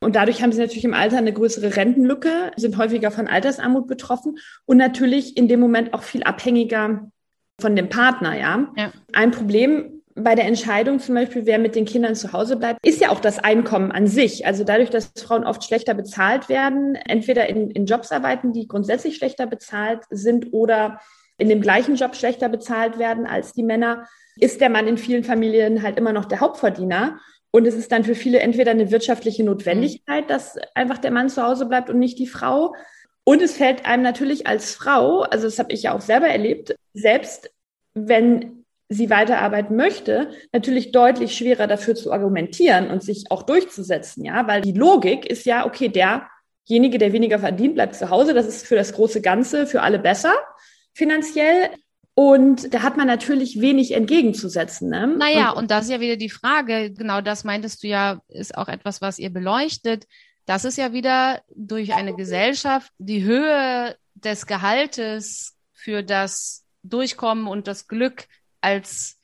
Und 0.00 0.14
dadurch 0.14 0.42
haben 0.42 0.52
sie 0.52 0.60
natürlich 0.60 0.84
im 0.84 0.94
Alter 0.94 1.18
eine 1.18 1.32
größere 1.32 1.76
Rentenlücke, 1.76 2.52
sind 2.56 2.76
häufiger 2.78 3.10
von 3.10 3.26
Altersarmut 3.26 3.88
betroffen 3.88 4.38
und 4.64 4.76
natürlich 4.76 5.36
in 5.36 5.48
dem 5.48 5.60
Moment 5.60 5.92
auch 5.92 6.02
viel 6.02 6.22
abhängiger 6.22 7.10
von 7.60 7.74
dem 7.74 7.88
Partner, 7.88 8.38
ja. 8.38 8.72
ja. 8.76 8.92
Ein 9.12 9.32
Problem 9.32 9.98
bei 10.14 10.34
der 10.34 10.46
Entscheidung 10.46 10.98
zum 10.98 11.14
Beispiel, 11.14 11.46
wer 11.46 11.58
mit 11.58 11.74
den 11.74 11.84
Kindern 11.84 12.14
zu 12.14 12.32
Hause 12.32 12.56
bleibt, 12.56 12.84
ist 12.84 13.00
ja 13.00 13.10
auch 13.10 13.20
das 13.20 13.38
Einkommen 13.38 13.92
an 13.92 14.06
sich. 14.06 14.46
Also 14.46 14.64
dadurch, 14.64 14.90
dass 14.90 15.12
Frauen 15.16 15.44
oft 15.44 15.64
schlechter 15.64 15.94
bezahlt 15.94 16.48
werden, 16.48 16.94
entweder 16.94 17.48
in, 17.48 17.70
in 17.70 17.86
Jobs 17.86 18.10
arbeiten, 18.12 18.52
die 18.52 18.66
grundsätzlich 18.66 19.16
schlechter 19.16 19.46
bezahlt 19.46 20.02
sind 20.10 20.52
oder 20.52 21.00
in 21.38 21.48
dem 21.48 21.60
gleichen 21.60 21.94
Job 21.94 22.16
schlechter 22.16 22.48
bezahlt 22.48 22.98
werden 22.98 23.26
als 23.26 23.52
die 23.52 23.62
Männer, 23.62 24.06
ist 24.40 24.60
der 24.60 24.70
Mann 24.70 24.88
in 24.88 24.98
vielen 24.98 25.24
Familien 25.24 25.82
halt 25.82 25.98
immer 25.98 26.12
noch 26.12 26.24
der 26.24 26.40
Hauptverdiener. 26.40 27.18
Und 27.50 27.66
es 27.66 27.74
ist 27.74 27.92
dann 27.92 28.04
für 28.04 28.14
viele 28.14 28.40
entweder 28.40 28.72
eine 28.72 28.90
wirtschaftliche 28.90 29.44
Notwendigkeit, 29.44 30.24
mhm. 30.24 30.28
dass 30.28 30.56
einfach 30.74 30.98
der 30.98 31.10
Mann 31.10 31.28
zu 31.28 31.42
Hause 31.42 31.66
bleibt 31.66 31.90
und 31.90 31.98
nicht 31.98 32.18
die 32.18 32.26
Frau. 32.26 32.74
Und 33.24 33.42
es 33.42 33.56
fällt 33.56 33.84
einem 33.86 34.02
natürlich 34.02 34.46
als 34.46 34.74
Frau, 34.74 35.20
also 35.20 35.46
das 35.46 35.58
habe 35.58 35.72
ich 35.72 35.82
ja 35.82 35.94
auch 35.94 36.00
selber 36.00 36.28
erlebt, 36.28 36.74
selbst 36.94 37.50
wenn 37.94 38.64
sie 38.88 39.10
weiterarbeiten 39.10 39.76
möchte, 39.76 40.30
natürlich 40.52 40.92
deutlich 40.92 41.36
schwerer 41.36 41.66
dafür 41.66 41.94
zu 41.94 42.10
argumentieren 42.10 42.90
und 42.90 43.02
sich 43.02 43.30
auch 43.30 43.42
durchzusetzen, 43.42 44.24
ja, 44.24 44.46
weil 44.46 44.62
die 44.62 44.72
Logik 44.72 45.26
ist 45.26 45.44
ja, 45.44 45.66
okay, 45.66 45.90
derjenige, 45.90 46.96
der 46.96 47.12
weniger 47.12 47.38
verdient, 47.38 47.74
bleibt 47.74 47.96
zu 47.96 48.08
Hause, 48.08 48.32
das 48.32 48.46
ist 48.46 48.66
für 48.66 48.76
das 48.76 48.94
große 48.94 49.20
Ganze, 49.20 49.66
für 49.66 49.82
alle 49.82 49.98
besser. 49.98 50.32
finanziell. 50.94 51.70
Und 52.18 52.74
da 52.74 52.82
hat 52.82 52.96
man 52.96 53.06
natürlich 53.06 53.60
wenig 53.60 53.94
entgegenzusetzen. 53.94 54.88
Ne? 54.88 55.06
Naja, 55.06 55.50
und, 55.52 55.58
und 55.58 55.70
das 55.70 55.84
ist 55.84 55.92
ja 55.92 56.00
wieder 56.00 56.16
die 56.16 56.30
Frage, 56.30 56.92
genau 56.92 57.20
das 57.20 57.44
meintest 57.44 57.84
du 57.84 57.86
ja, 57.86 58.20
ist 58.26 58.58
auch 58.58 58.66
etwas, 58.66 59.00
was 59.00 59.20
ihr 59.20 59.30
beleuchtet. 59.30 60.04
Das 60.44 60.64
ist 60.64 60.78
ja 60.78 60.92
wieder 60.92 61.42
durch 61.54 61.94
eine 61.94 62.16
Gesellschaft 62.16 62.90
die 62.98 63.22
Höhe 63.22 63.96
des 64.14 64.46
Gehaltes 64.46 65.54
für 65.72 66.02
das 66.02 66.64
Durchkommen 66.82 67.46
und 67.46 67.68
das 67.68 67.86
Glück 67.86 68.24
als 68.60 69.20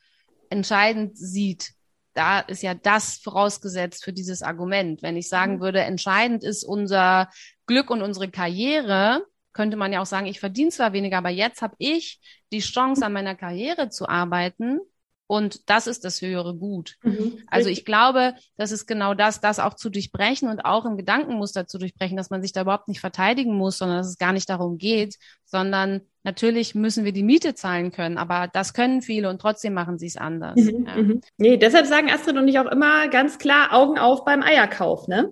entscheidend 0.48 1.18
sieht. 1.18 1.72
Da 2.12 2.38
ist 2.38 2.62
ja 2.62 2.74
das 2.74 3.16
vorausgesetzt 3.16 4.04
für 4.04 4.12
dieses 4.12 4.42
Argument. 4.42 5.02
Wenn 5.02 5.16
ich 5.16 5.28
sagen 5.28 5.56
mhm. 5.56 5.60
würde, 5.62 5.80
entscheidend 5.80 6.44
ist 6.44 6.62
unser 6.62 7.28
Glück 7.66 7.90
und 7.90 8.02
unsere 8.02 8.30
Karriere, 8.30 9.26
könnte 9.54 9.76
man 9.76 9.92
ja 9.92 10.02
auch 10.02 10.06
sagen, 10.06 10.26
ich 10.26 10.40
verdiene 10.40 10.70
zwar 10.70 10.92
weniger, 10.92 11.18
aber 11.18 11.30
jetzt 11.30 11.62
habe 11.62 11.74
ich 11.78 12.20
die 12.52 12.60
Chance, 12.60 13.06
an 13.06 13.12
meiner 13.12 13.34
Karriere 13.34 13.88
zu 13.88 14.08
arbeiten. 14.08 14.80
Und 15.26 15.70
das 15.70 15.86
ist 15.86 16.04
das 16.04 16.20
höhere 16.20 16.54
Gut. 16.54 16.96
Mhm, 17.02 17.38
also 17.46 17.70
ich 17.70 17.86
glaube, 17.86 18.34
das 18.58 18.72
ist 18.72 18.86
genau 18.86 19.14
das, 19.14 19.40
das 19.40 19.58
auch 19.58 19.72
zu 19.72 19.88
durchbrechen 19.88 20.50
und 20.50 20.66
auch 20.66 20.84
im 20.84 20.98
Gedankenmuster 20.98 21.66
zu 21.66 21.78
durchbrechen, 21.78 22.16
dass 22.18 22.28
man 22.28 22.42
sich 22.42 22.52
da 22.52 22.60
überhaupt 22.60 22.88
nicht 22.88 23.00
verteidigen 23.00 23.56
muss, 23.56 23.78
sondern 23.78 23.98
dass 23.98 24.08
es 24.08 24.18
gar 24.18 24.34
nicht 24.34 24.50
darum 24.50 24.76
geht, 24.76 25.16
sondern 25.46 26.02
natürlich 26.24 26.74
müssen 26.74 27.06
wir 27.06 27.12
die 27.12 27.22
Miete 27.22 27.54
zahlen 27.54 27.90
können, 27.90 28.18
aber 28.18 28.50
das 28.52 28.74
können 28.74 29.00
viele 29.00 29.30
und 29.30 29.40
trotzdem 29.40 29.72
machen 29.72 29.98
sie 29.98 30.08
es 30.08 30.18
anders. 30.18 30.56
Mhm, 30.56 30.86
ja. 30.86 30.96
mhm. 30.96 31.20
Nee, 31.38 31.56
deshalb 31.56 31.86
sagen 31.86 32.10
Astrid 32.10 32.36
und 32.36 32.46
ich 32.46 32.58
auch 32.58 32.70
immer 32.70 33.08
ganz 33.08 33.38
klar 33.38 33.72
Augen 33.72 33.98
auf 33.98 34.26
beim 34.26 34.42
Eierkauf, 34.42 35.08
ne? 35.08 35.30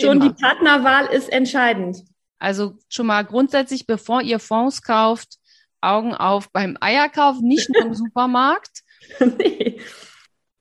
Schon 0.00 0.22
immer. 0.22 0.28
die 0.28 0.40
Partnerwahl 0.40 1.06
ist 1.06 1.30
entscheidend. 1.30 1.98
Also 2.38 2.78
schon 2.88 3.06
mal 3.06 3.24
grundsätzlich, 3.24 3.86
bevor 3.86 4.22
ihr 4.22 4.38
Fonds 4.38 4.82
kauft, 4.82 5.38
Augen 5.80 6.14
auf 6.14 6.50
beim 6.50 6.76
Eierkauf, 6.80 7.40
nicht 7.40 7.68
nur 7.70 7.86
im 7.86 7.94
Supermarkt. 7.94 8.82
nee. 9.38 9.80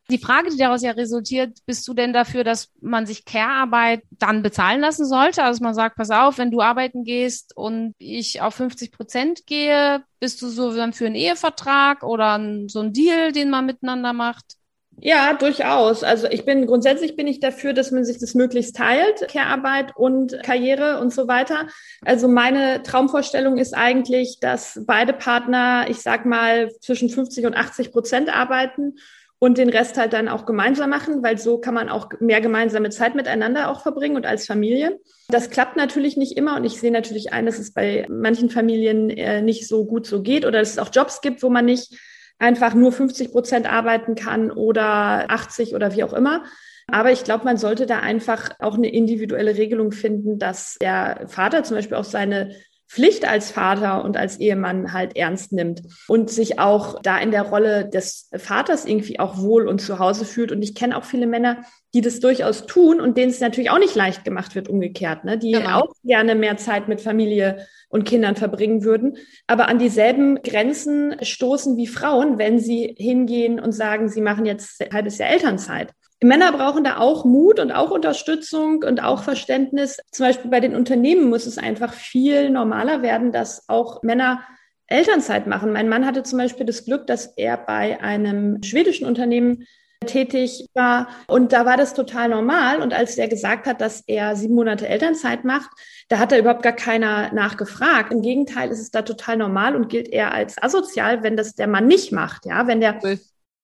Die 0.10 0.20
Frage, 0.20 0.50
die 0.50 0.58
daraus 0.58 0.84
ja 0.84 0.92
resultiert, 0.92 1.58
bist 1.66 1.86
du 1.86 1.94
denn 1.94 2.14
dafür, 2.14 2.46
dass 2.46 2.72
man 2.80 3.06
sich 3.06 3.26
Care-Arbeit 3.26 4.04
dann 4.12 4.42
bezahlen 4.42 4.80
lassen 4.80 5.06
sollte? 5.06 5.44
Also 5.44 5.62
man 5.62 5.74
sagt, 5.74 5.98
pass 5.98 6.12
auf, 6.12 6.38
wenn 6.38 6.50
du 6.50 6.62
arbeiten 6.62 7.04
gehst 7.04 7.56
und 7.58 7.94
ich 7.98 8.40
auf 8.40 8.56
50 8.56 8.94
Prozent 8.94 9.46
gehe, 9.46 10.02
bist 10.22 10.42
du 10.42 10.48
so 10.48 10.74
dann 10.74 10.94
für 10.94 11.08
einen 11.08 11.16
Ehevertrag 11.16 12.04
oder 12.04 12.40
so 12.68 12.80
ein 12.80 12.94
Deal, 12.94 13.34
den 13.34 13.50
man 13.50 13.66
miteinander 13.66 14.14
macht? 14.14 14.56
Ja, 15.00 15.34
durchaus. 15.34 16.04
Also 16.04 16.28
ich 16.28 16.44
bin 16.44 16.66
grundsätzlich 16.66 17.16
bin 17.16 17.28
ich 17.28 17.40
dafür, 17.40 17.74
dass 17.74 17.92
man 17.92 18.04
sich 18.04 18.18
das 18.18 18.34
möglichst 18.34 18.76
teilt, 18.76 19.28
Care-Arbeit 19.28 19.96
und 19.96 20.42
Karriere 20.42 21.00
und 21.00 21.14
so 21.14 21.28
weiter. 21.28 21.68
Also 22.04 22.28
meine 22.28 22.82
Traumvorstellung 22.82 23.60
ist 23.60 23.76
eigentlich, 23.76 24.40
dass 24.40 24.82
beide 24.88 25.14
Partner, 25.14 25.86
ich 25.88 26.02
sag 26.02 26.26
mal, 26.26 26.72
zwischen 26.82 27.10
50 27.10 27.46
und 27.46 27.56
80 27.56 27.92
Prozent 27.92 28.36
arbeiten 28.36 28.96
und 29.38 29.60
den 29.60 29.70
Rest 29.70 29.98
halt 29.98 30.14
dann 30.14 30.28
auch 30.28 30.48
gemeinsam 30.48 30.90
machen, 30.90 31.22
weil 31.22 31.38
so 31.38 31.60
kann 31.60 31.76
man 31.76 31.90
auch 31.90 32.10
mehr 32.20 32.42
gemeinsame 32.42 32.90
Zeit 32.90 33.14
miteinander 33.14 33.70
auch 33.70 33.82
verbringen 33.82 34.16
und 34.16 34.26
als 34.26 34.48
Familie. 34.48 35.00
Das 35.30 35.52
klappt 35.52 35.78
natürlich 35.78 36.18
nicht 36.18 36.36
immer 36.36 36.56
und 36.56 36.66
ich 36.66 36.80
sehe 36.80 36.92
natürlich 36.92 37.34
ein, 37.34 37.46
dass 37.46 37.60
es 37.60 37.72
bei 37.72 38.08
manchen 38.10 38.50
Familien 38.50 39.12
äh, 39.12 39.44
nicht 39.44 39.68
so 39.68 39.86
gut 39.86 40.08
so 40.08 40.24
geht 40.24 40.44
oder 40.44 40.58
dass 40.58 40.72
es 40.72 40.80
auch 40.80 40.90
Jobs 40.92 41.22
gibt, 41.22 41.44
wo 41.44 41.50
man 41.50 41.66
nicht 41.66 42.00
einfach 42.40 42.74
nur 42.74 42.92
50 42.92 43.32
Prozent 43.32 43.72
arbeiten 43.72 44.16
kann 44.16 44.52
oder 44.52 45.30
80 45.30 45.76
oder 45.76 45.94
wie 45.94 46.04
auch 46.04 46.14
immer. 46.14 46.44
Aber 46.90 47.12
ich 47.12 47.24
glaube, 47.24 47.44
man 47.44 47.58
sollte 47.58 47.86
da 47.86 48.00
einfach 48.00 48.52
auch 48.60 48.76
eine 48.76 48.90
individuelle 48.90 49.58
Regelung 49.58 49.92
finden, 49.92 50.40
dass 50.40 50.78
der 50.80 51.26
Vater 51.28 51.64
zum 51.64 51.76
Beispiel 51.76 51.98
auch 51.98 52.06
seine 52.06 52.56
Pflicht 52.88 53.28
als 53.28 53.52
Vater 53.52 54.04
und 54.04 54.16
als 54.16 54.40
Ehemann 54.40 54.94
halt 54.94 55.16
ernst 55.18 55.52
nimmt 55.52 55.82
und 56.08 56.30
sich 56.30 56.58
auch 56.60 57.02
da 57.02 57.18
in 57.18 57.32
der 57.32 57.44
Rolle 57.44 57.88
des 57.88 58.30
Vaters 58.36 58.86
irgendwie 58.86 59.20
auch 59.20 59.38
wohl 59.38 59.68
und 59.68 59.82
zu 59.82 60.00
Hause 60.00 60.24
fühlt. 60.24 60.52
Und 60.52 60.62
ich 60.62 60.74
kenne 60.74 60.98
auch 60.98 61.04
viele 61.04 61.28
Männer, 61.28 61.64
die 61.94 62.02
das 62.02 62.20
durchaus 62.20 62.66
tun 62.66 63.02
und 63.02 63.18
denen 63.18 63.32
es 63.32 63.40
natürlich 63.40 63.72
auch 63.72 63.80
nicht 63.80 63.96
leicht 63.96 64.24
gemacht 64.24 64.56
wird, 64.56 64.70
umgekehrt, 64.70 65.26
ne? 65.26 65.38
die 65.38 65.52
genau. 65.52 65.82
auch 65.82 65.94
gerne 66.04 66.36
mehr 66.36 66.58
Zeit 66.58 66.88
mit 66.88 67.02
Familie 67.02 67.68
und 67.90 68.06
Kindern 68.06 68.36
verbringen 68.36 68.84
würden, 68.84 69.18
aber 69.48 69.68
an 69.68 69.80
dieselben 69.80 70.42
Grenzen 70.42 71.16
stoßen 71.22 71.78
wie 71.78 71.88
Frauen, 71.88 72.38
wenn 72.38 72.60
sie 72.60 72.96
hingehen 72.98 73.60
und 73.60 73.72
sagen, 73.72 74.10
sie 74.10 74.22
machen 74.22 74.46
jetzt 74.46 74.82
ein 74.82 74.92
halbes 74.92 75.18
Jahr 75.18 75.30
Elternzeit. 75.30 75.94
Männer 76.24 76.52
brauchen 76.52 76.84
da 76.84 76.98
auch 76.98 77.26
Mut 77.26 77.60
und 77.60 77.72
auch 77.72 77.92
Unterstützung 77.92 78.84
und 78.84 79.04
auch 79.04 79.24
Verständnis. 79.24 79.98
Zum 80.12 80.26
Beispiel 80.26 80.50
bei 80.50 80.60
den 80.60 80.76
Unternehmen 80.76 81.30
muss 81.30 81.46
es 81.46 81.58
einfach 81.58 81.94
viel 81.94 82.50
normaler 82.50 83.02
werden, 83.02 83.32
dass 83.32 83.70
auch 83.70 84.02
Männer 84.02 84.42
Elternzeit 84.88 85.48
machen. 85.48 85.74
Mein 85.74 85.90
Mann 85.90 86.06
hatte 86.06 86.24
zum 86.24 86.40
Beispiel 86.40 86.66
das 86.66 86.86
Glück, 86.86 87.08
dass 87.08 87.28
er 87.38 87.58
bei 87.58 88.02
einem 88.02 88.64
schwedischen 88.64 89.06
Unternehmen 89.06 89.66
tätig 90.06 90.68
war. 90.74 91.08
Und 91.28 91.54
da 91.54 91.66
war 91.66 91.78
das 91.78 91.94
total 91.94 92.30
normal. 92.30 92.82
Und 92.82 92.94
als 92.94 93.18
er 93.18 93.28
gesagt 93.28 93.68
hat, 93.68 93.82
dass 93.82 94.02
er 94.08 94.36
sieben 94.36 94.56
Monate 94.56 94.88
Elternzeit 94.88 95.44
macht, 95.44 95.70
da 96.08 96.20
hat 96.20 96.32
er 96.32 96.40
überhaupt 96.40 96.64
gar 96.64 96.74
keiner 96.74 97.34
nachgefragt. 97.34 98.14
Im 98.14 98.22
Gegenteil 98.22 98.70
ist 98.70 98.80
es 98.80 98.92
da 98.92 99.02
total 99.02 99.38
normal 99.38 99.76
und 99.76 99.90
gilt 99.90 100.08
eher 100.08 100.34
als 100.34 100.62
asozial, 100.62 101.24
wenn 101.24 101.36
das 101.36 101.56
der 101.56 101.68
Mann 101.68 101.88
nicht 101.88 102.12
macht. 102.12 102.46
Ja, 102.46 102.68
wenn 102.68 102.80
der, 102.80 103.00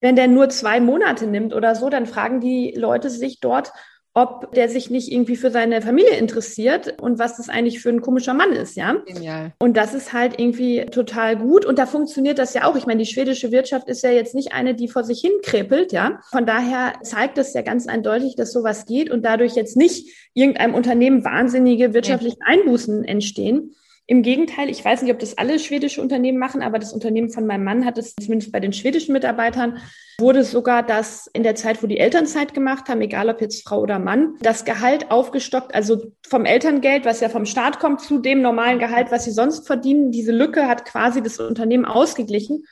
wenn 0.04 0.18
der 0.18 0.28
nur 0.28 0.50
zwei 0.50 0.82
Monate 0.82 1.28
nimmt 1.28 1.54
oder 1.54 1.76
so, 1.76 1.90
dann 1.90 2.06
fragen 2.06 2.42
die 2.42 2.74
Leute 2.76 3.10
sich 3.10 3.40
dort, 3.40 3.72
ob 4.14 4.52
der 4.52 4.68
sich 4.68 4.90
nicht 4.90 5.10
irgendwie 5.10 5.38
für 5.38 5.50
seine 5.50 5.82
Familie 5.82 6.18
interessiert 6.18 7.02
und 7.02 7.20
was 7.20 7.38
das 7.38 7.48
eigentlich 7.48 7.80
für 7.80 7.88
ein 7.88 8.02
komischer 8.02 8.34
Mann 8.34 8.52
ist, 8.52 8.76
ja. 8.76 8.98
Genial. 9.06 9.54
Und 9.60 9.78
das 9.78 9.94
ist 9.94 10.12
halt 10.12 10.38
irgendwie 10.38 10.86
total 10.88 11.38
gut 11.38 11.66
und 11.66 11.80
da 11.80 11.86
funktioniert 11.86 12.38
das 12.38 12.54
ja 12.54 12.66
auch. 12.66 12.76
Ich 12.76 12.86
meine, 12.86 13.02
die 13.02 13.10
schwedische 13.10 13.54
Wirtschaft 13.54 13.88
ist 13.88 14.04
ja 14.04 14.12
jetzt 14.12 14.36
nicht 14.36 14.52
eine, 14.52 14.76
die 14.76 14.90
vor 14.90 15.06
sich 15.06 15.22
hin 15.22 15.32
krepelt, 15.42 15.94
ja. 15.94 16.20
Von 16.32 16.46
daher 16.46 16.94
zeigt 17.02 17.38
das 17.38 17.54
ja 17.54 17.62
ganz 17.62 17.88
eindeutig, 17.88 18.36
dass 18.36 18.52
sowas 18.52 18.86
geht 18.86 19.10
und 19.10 19.24
dadurch 19.24 19.56
jetzt 19.56 19.78
nicht 19.78 20.14
irgendeinem 20.34 20.76
Unternehmen 20.76 21.24
wahnsinnige 21.24 21.94
wirtschaftliche 21.94 22.38
Einbußen 22.46 23.06
entstehen. 23.06 23.74
Im 24.06 24.22
Gegenteil, 24.22 24.70
ich 24.70 24.84
weiß 24.84 25.02
nicht, 25.02 25.14
ob 25.14 25.20
das 25.20 25.38
alle 25.38 25.60
schwedische 25.60 26.02
Unternehmen 26.02 26.38
machen, 26.38 26.62
aber 26.62 26.78
das 26.78 26.92
Unternehmen 26.92 27.30
von 27.30 27.46
meinem 27.46 27.64
Mann 27.64 27.86
hat 27.86 27.98
es 27.98 28.16
zumindest 28.16 28.52
bei 28.52 28.60
den 28.60 28.74
schwedischen 28.74 29.14
Mitarbeitern, 29.14 29.78
wurde 30.20 30.44
sogar 30.44 30.84
das 30.84 31.28
in 31.28 31.44
der 31.44 31.56
Zeit, 31.56 31.82
wo 31.82 31.88
die 31.88 32.00
Elternzeit 32.00 32.54
gemacht 32.54 32.90
haben, 32.90 33.00
egal 33.00 33.30
ob 33.30 33.40
jetzt 33.40 33.66
Frau 33.66 33.80
oder 33.80 34.00
Mann, 34.00 34.36
das 34.42 34.66
Gehalt 34.66 35.10
aufgestockt, 35.10 35.74
also 35.74 36.12
vom 36.28 36.44
Elterngeld, 36.44 37.06
was 37.06 37.22
ja 37.22 37.30
vom 37.30 37.46
Staat 37.46 37.80
kommt, 37.80 38.02
zu 38.02 38.20
dem 38.20 38.42
normalen 38.42 38.78
Gehalt, 38.78 39.10
was 39.10 39.24
sie 39.24 39.32
sonst 39.32 39.66
verdienen. 39.68 40.12
Diese 40.12 40.34
Lücke 40.34 40.68
hat 40.68 40.84
quasi 40.84 41.24
das 41.24 41.40
Unternehmen 41.40 41.86
ausgeglichen. 41.86 42.66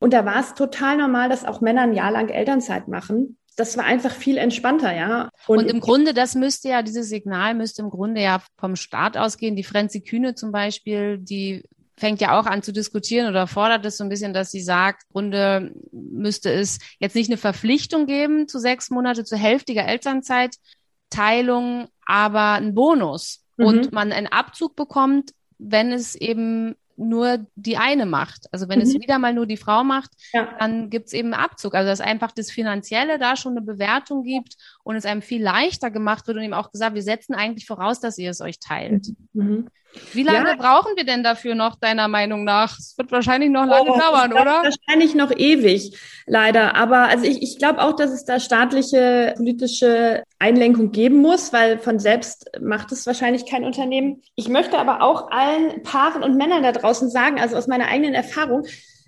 Und 0.00 0.12
da 0.12 0.24
war 0.24 0.40
es 0.40 0.54
total 0.54 0.96
normal, 0.96 1.28
dass 1.28 1.44
auch 1.44 1.60
Männer 1.60 1.82
ein 1.82 1.94
Jahr 1.94 2.10
lang 2.10 2.28
Elternzeit 2.28 2.88
machen 2.88 3.38
das 3.56 3.76
war 3.76 3.84
einfach 3.84 4.12
viel 4.12 4.36
entspannter, 4.36 4.94
ja. 4.94 5.30
Und, 5.46 5.58
und, 5.58 5.68
im 5.68 5.80
Grunde, 5.80 6.14
das 6.14 6.34
müsste 6.34 6.70
ja, 6.70 6.82
dieses 6.82 7.08
Signal 7.08 7.54
müsste 7.54 7.82
im 7.82 7.90
Grunde 7.90 8.20
ja 8.20 8.42
vom 8.58 8.74
Staat 8.76 9.16
ausgehen. 9.16 9.56
Die 9.56 9.64
Frenzy 9.64 10.00
Kühne 10.00 10.34
zum 10.34 10.52
Beispiel, 10.52 11.18
die 11.18 11.64
fängt 11.96 12.20
ja 12.20 12.38
auch 12.38 12.46
an 12.46 12.62
zu 12.62 12.72
diskutieren 12.72 13.28
oder 13.28 13.46
fordert 13.46 13.86
es 13.86 13.96
so 13.96 14.04
ein 14.04 14.10
bisschen, 14.10 14.34
dass 14.34 14.50
sie 14.50 14.62
sagt, 14.62 15.04
im 15.04 15.12
Grunde 15.12 15.72
müsste 15.92 16.52
es 16.52 16.80
jetzt 16.98 17.14
nicht 17.14 17.30
eine 17.30 17.36
Verpflichtung 17.36 18.06
geben 18.06 18.48
zu 18.48 18.58
sechs 18.58 18.90
Monate, 18.90 19.24
zu 19.24 19.36
hälftiger 19.36 19.86
Elternzeitteilung, 19.86 21.86
aber 22.04 22.54
ein 22.54 22.74
Bonus. 22.74 23.44
Mhm. 23.56 23.66
Und 23.66 23.92
man 23.92 24.10
einen 24.10 24.26
Abzug 24.26 24.74
bekommt, 24.74 25.30
wenn 25.58 25.92
es 25.92 26.16
eben 26.16 26.74
nur 26.96 27.46
die 27.54 27.76
eine 27.76 28.06
macht. 28.06 28.46
Also 28.52 28.68
wenn 28.68 28.78
mhm. 28.78 28.84
es 28.84 28.94
wieder 28.94 29.18
mal 29.18 29.34
nur 29.34 29.46
die 29.46 29.56
Frau 29.56 29.84
macht, 29.84 30.10
ja. 30.32 30.48
dann 30.58 30.90
gibt 30.90 31.08
es 31.08 31.12
eben 31.12 31.34
Abzug. 31.34 31.74
Also 31.74 31.88
dass 31.88 32.00
einfach 32.00 32.32
das 32.32 32.50
Finanzielle 32.50 33.18
da 33.18 33.36
schon 33.36 33.52
eine 33.52 33.62
Bewertung 33.62 34.22
gibt 34.22 34.56
und 34.82 34.96
es 34.96 35.06
einem 35.06 35.22
viel 35.22 35.42
leichter 35.42 35.90
gemacht 35.90 36.26
wird 36.26 36.36
und 36.36 36.44
eben 36.44 36.54
auch 36.54 36.70
gesagt, 36.70 36.94
wir 36.94 37.02
setzen 37.02 37.34
eigentlich 37.34 37.66
voraus, 37.66 38.00
dass 38.00 38.18
ihr 38.18 38.30
es 38.30 38.40
euch 38.40 38.58
teilt. 38.58 39.08
Mhm. 39.32 39.68
Wie 40.12 40.22
lange 40.22 40.50
ja. 40.50 40.56
brauchen 40.56 40.96
wir 40.96 41.04
denn 41.04 41.22
dafür 41.22 41.54
noch, 41.54 41.76
deiner 41.76 42.08
Meinung 42.08 42.44
nach? 42.44 42.78
Es 42.78 42.98
wird 42.98 43.12
wahrscheinlich 43.12 43.50
noch 43.50 43.66
lange 43.66 43.90
oh, 43.90 43.98
dauern, 43.98 44.32
oder? 44.32 44.62
Wahrscheinlich 44.64 45.14
noch 45.14 45.30
ewig, 45.30 45.96
leider. 46.26 46.74
Aber 46.74 47.02
also 47.02 47.24
ich, 47.24 47.42
ich 47.42 47.58
glaube 47.58 47.80
auch, 47.80 47.94
dass 47.94 48.10
es 48.10 48.24
da 48.24 48.40
staatliche 48.40 49.34
politische 49.36 50.24
Einlenkung 50.44 50.92
geben 50.92 51.22
muss, 51.22 51.54
weil 51.54 51.78
von 51.78 51.98
selbst 51.98 52.50
macht 52.60 52.92
es 52.92 53.06
wahrscheinlich 53.06 53.46
kein 53.46 53.64
Unternehmen. 53.64 54.20
Ich 54.34 54.50
möchte 54.50 54.78
aber 54.78 55.00
auch 55.00 55.30
allen 55.30 55.82
Paaren 55.82 56.22
und 56.22 56.36
Männern 56.36 56.62
da 56.62 56.72
draußen 56.72 57.08
sagen, 57.08 57.40
also 57.40 57.56
aus 57.56 57.66
meiner 57.66 57.88
eigenen 57.88 58.12
Erfahrung, 58.12 58.66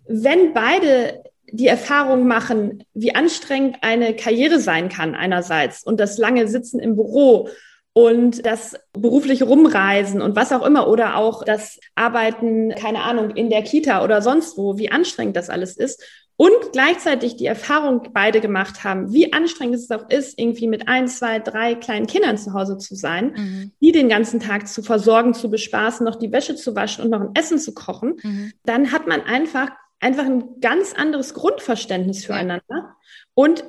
wenn 0.08 0.54
beide 0.54 1.22
die 1.50 1.66
Erfahrung 1.66 2.26
machen, 2.26 2.84
wie 2.94 3.14
anstrengend 3.14 3.76
eine 3.82 4.16
Karriere 4.16 4.60
sein 4.60 4.88
kann 4.88 5.14
einerseits 5.14 5.82
und 5.82 6.00
das 6.00 6.16
lange 6.16 6.48
Sitzen 6.48 6.80
im 6.80 6.96
Büro 6.96 7.50
und 7.92 8.46
das 8.46 8.74
berufliche 8.94 9.44
Rumreisen 9.44 10.22
und 10.22 10.36
was 10.36 10.52
auch 10.52 10.64
immer 10.64 10.88
oder 10.88 11.16
auch 11.16 11.44
das 11.44 11.78
Arbeiten, 11.94 12.74
keine 12.74 13.02
Ahnung, 13.02 13.30
in 13.30 13.50
der 13.50 13.62
Kita 13.62 14.02
oder 14.02 14.22
sonst 14.22 14.56
wo, 14.56 14.78
wie 14.78 14.90
anstrengend 14.90 15.36
das 15.36 15.50
alles 15.50 15.76
ist. 15.76 16.02
Und 16.36 16.72
gleichzeitig 16.72 17.36
die 17.36 17.46
Erfahrung 17.46 18.08
beide 18.12 18.40
gemacht 18.40 18.84
haben, 18.84 19.12
wie 19.12 19.32
anstrengend 19.32 19.76
es 19.76 19.90
auch 19.90 20.08
ist, 20.10 20.38
irgendwie 20.38 20.68
mit 20.68 20.88
ein, 20.88 21.08
zwei, 21.08 21.38
drei 21.38 21.74
kleinen 21.74 22.06
Kindern 22.06 22.36
zu 22.36 22.52
Hause 22.52 22.78
zu 22.78 22.94
sein, 22.94 23.32
mhm. 23.36 23.72
die 23.80 23.92
den 23.92 24.08
ganzen 24.08 24.40
Tag 24.40 24.68
zu 24.68 24.82
versorgen, 24.82 25.34
zu 25.34 25.50
bespaßen, 25.50 26.04
noch 26.04 26.16
die 26.16 26.32
Wäsche 26.32 26.56
zu 26.56 26.76
waschen 26.76 27.04
und 27.04 27.10
noch 27.10 27.20
ein 27.20 27.34
Essen 27.34 27.58
zu 27.58 27.72
kochen, 27.72 28.16
mhm. 28.22 28.52
dann 28.64 28.92
hat 28.92 29.06
man 29.06 29.22
einfach 29.22 29.70
einfach 30.00 30.24
ein 30.24 30.60
ganz 30.60 30.92
anderes 30.92 31.34
Grundverständnis 31.34 32.24
füreinander. 32.24 32.62
Ja. 32.68 32.96
Und 33.34 33.64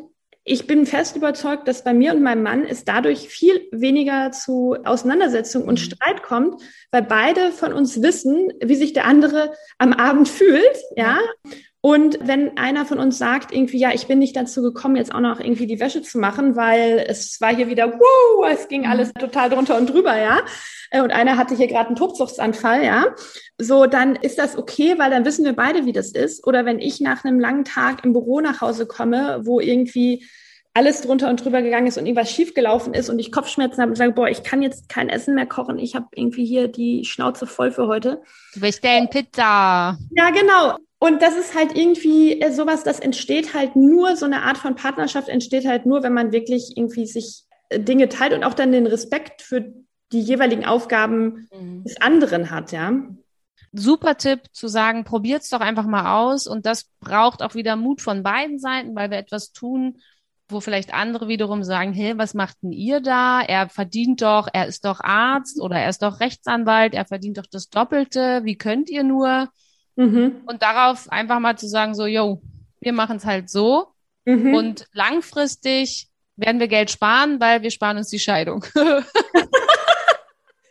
ich 0.49 0.65
bin 0.65 0.86
fest 0.86 1.18
überzeugt, 1.18 1.68
dass 1.68 1.84
bei 1.84 1.93
mir 1.93 2.13
und 2.13 2.24
meinem 2.24 2.41
Mann 2.41 2.63
es 2.65 2.86
dadurch 2.86 3.28
viel 3.28 3.68
weniger 3.72 4.32
zu 4.32 4.78
Auseinandersetzung 4.86 5.63
und 5.63 5.74
mhm. 5.74 5.84
Streit 5.84 6.24
kommt, 6.24 6.61
weil 6.89 7.03
beide 7.03 7.51
von 7.51 7.74
uns 7.74 8.01
wissen, 8.01 8.53
wie 8.63 8.76
sich 8.76 8.93
der 8.93 9.05
andere 9.05 9.51
am 9.78 9.91
Abend 9.91 10.30
fühlt, 10.30 10.78
ja. 10.95 11.18
Und 11.88 12.19
wenn 12.21 12.57
einer 12.57 12.85
von 12.85 12.99
uns 12.99 13.17
sagt, 13.17 13.53
irgendwie, 13.53 13.77
ja, 13.77 13.91
ich 13.93 14.07
bin 14.07 14.19
nicht 14.19 14.35
dazu 14.35 14.61
gekommen, 14.61 14.97
jetzt 14.97 15.15
auch 15.15 15.21
noch 15.21 15.39
irgendwie 15.39 15.67
die 15.67 15.79
Wäsche 15.79 16.01
zu 16.01 16.19
machen, 16.19 16.57
weil 16.57 17.05
es 17.07 17.39
war 17.39 17.55
hier 17.55 17.69
wieder, 17.69 17.93
wow, 17.93 18.45
es 18.51 18.67
ging 18.67 18.81
mhm. 18.81 18.91
alles 18.91 19.13
total 19.13 19.49
drunter 19.49 19.77
und 19.77 19.89
drüber, 19.89 20.17
ja. 20.17 20.41
Äh, 20.91 20.99
und 20.99 21.11
einer 21.11 21.38
hatte 21.38 21.55
hier 21.55 21.67
gerade 21.67 21.88
einen 21.88 21.95
Tobsuchtsanfall, 21.95 22.83
ja. 22.83 23.05
So, 23.57 23.85
dann 23.85 24.17
ist 24.17 24.38
das 24.38 24.57
okay, 24.57 24.95
weil 24.97 25.11
dann 25.11 25.23
wissen 25.23 25.45
wir 25.45 25.53
beide, 25.53 25.85
wie 25.85 25.93
das 25.93 26.11
ist. 26.11 26.45
Oder 26.45 26.65
wenn 26.65 26.79
ich 26.79 26.99
nach 26.99 27.23
einem 27.23 27.39
langen 27.39 27.63
Tag 27.63 28.03
im 28.03 28.11
Büro 28.11 28.41
nach 28.41 28.59
Hause 28.59 28.85
komme, 28.85 29.39
wo 29.45 29.61
irgendwie 29.61 30.27
alles 30.73 30.99
drunter 30.99 31.29
und 31.29 31.41
drüber 31.41 31.61
gegangen 31.61 31.88
ist 31.88 31.97
und 31.97 32.05
irgendwas 32.05 32.29
schiefgelaufen 32.29 32.93
ist 32.95 33.09
und 33.09 33.17
ich 33.17 33.31
Kopfschmerzen 33.31 33.81
habe 33.81 33.91
und 33.91 33.95
sage, 33.95 34.11
boah, 34.11 34.27
ich 34.27 34.43
kann 34.43 34.61
jetzt 34.61 34.89
kein 34.89 35.07
Essen 35.07 35.35
mehr 35.35 35.45
kochen, 35.45 35.79
ich 35.79 35.95
habe 35.95 36.07
irgendwie 36.13 36.45
hier 36.45 36.67
die 36.67 37.05
Schnauze 37.05 37.47
voll 37.47 37.71
für 37.71 37.88
heute. 37.88 38.21
Wir 38.55 38.61
bestellen 38.63 39.09
Pizza. 39.09 39.97
Ja, 40.11 40.29
genau. 40.31 40.75
Und 40.99 41.21
das 41.21 41.37
ist 41.37 41.53
halt 41.53 41.77
irgendwie 41.77 42.41
äh, 42.41 42.51
sowas, 42.51 42.83
das 42.83 42.99
entsteht 42.99 43.53
halt 43.53 43.75
nur, 43.75 44.15
so 44.15 44.25
eine 44.25 44.43
Art 44.43 44.57
von 44.57 44.75
Partnerschaft 44.75 45.29
entsteht 45.29 45.67
halt 45.67 45.85
nur, 45.85 46.03
wenn 46.03 46.13
man 46.13 46.31
wirklich 46.31 46.75
irgendwie 46.75 47.05
sich 47.05 47.43
äh, 47.69 47.79
Dinge 47.79 48.09
teilt 48.09 48.33
und 48.33 48.43
auch 48.43 48.55
dann 48.55 48.71
den 48.71 48.87
Respekt 48.87 49.41
für 49.41 49.73
die 50.11 50.21
jeweiligen 50.21 50.65
Aufgaben 50.65 51.47
mhm. 51.53 51.83
des 51.83 51.99
anderen 52.01 52.49
hat, 52.49 52.71
ja. 52.71 52.93
Super 53.73 54.17
Tipp 54.17 54.41
zu 54.53 54.67
sagen, 54.67 55.03
probiert's 55.03 55.49
doch 55.49 55.59
einfach 55.59 55.85
mal 55.85 56.17
aus 56.17 56.47
und 56.47 56.65
das 56.65 56.89
braucht 56.99 57.43
auch 57.43 57.53
wieder 57.53 57.75
Mut 57.75 58.01
von 58.01 58.23
beiden 58.23 58.59
Seiten, 58.59 58.95
weil 58.95 59.11
wir 59.11 59.17
etwas 59.17 59.51
tun, 59.51 59.97
wo 60.49 60.61
vielleicht 60.61 60.93
andere 60.93 61.27
wiederum 61.27 61.63
sagen, 61.63 61.93
hey, 61.93 62.17
was 62.17 62.33
macht 62.33 62.57
denn 62.63 62.71
ihr 62.71 63.01
da? 63.01 63.41
Er 63.41 63.69
verdient 63.69 64.21
doch, 64.21 64.47
er 64.51 64.67
ist 64.67 64.85
doch 64.85 65.01
Arzt 65.01 65.59
oder 65.59 65.77
er 65.77 65.89
ist 65.89 66.01
doch 66.01 66.21
Rechtsanwalt, 66.21 66.93
er 66.93 67.05
verdient 67.05 67.37
doch 67.37 67.45
das 67.51 67.69
Doppelte, 67.69 68.41
wie 68.45 68.57
könnt 68.57 68.89
ihr 68.89 69.03
nur? 69.03 69.49
Mhm. 69.97 70.43
Und 70.45 70.61
darauf 70.61 71.11
einfach 71.11 71.39
mal 71.39 71.57
zu 71.57 71.67
sagen, 71.67 71.93
so, 71.95 72.05
yo, 72.05 72.41
wir 72.79 72.93
machen 72.93 73.17
es 73.17 73.25
halt 73.25 73.49
so. 73.49 73.87
Mhm. 74.25 74.53
Und 74.53 74.85
langfristig 74.93 76.07
werden 76.35 76.59
wir 76.59 76.67
Geld 76.67 76.91
sparen, 76.91 77.39
weil 77.39 77.63
wir 77.63 77.71
sparen 77.71 77.97
uns 77.97 78.09
die 78.09 78.19
Scheidung. 78.19 78.63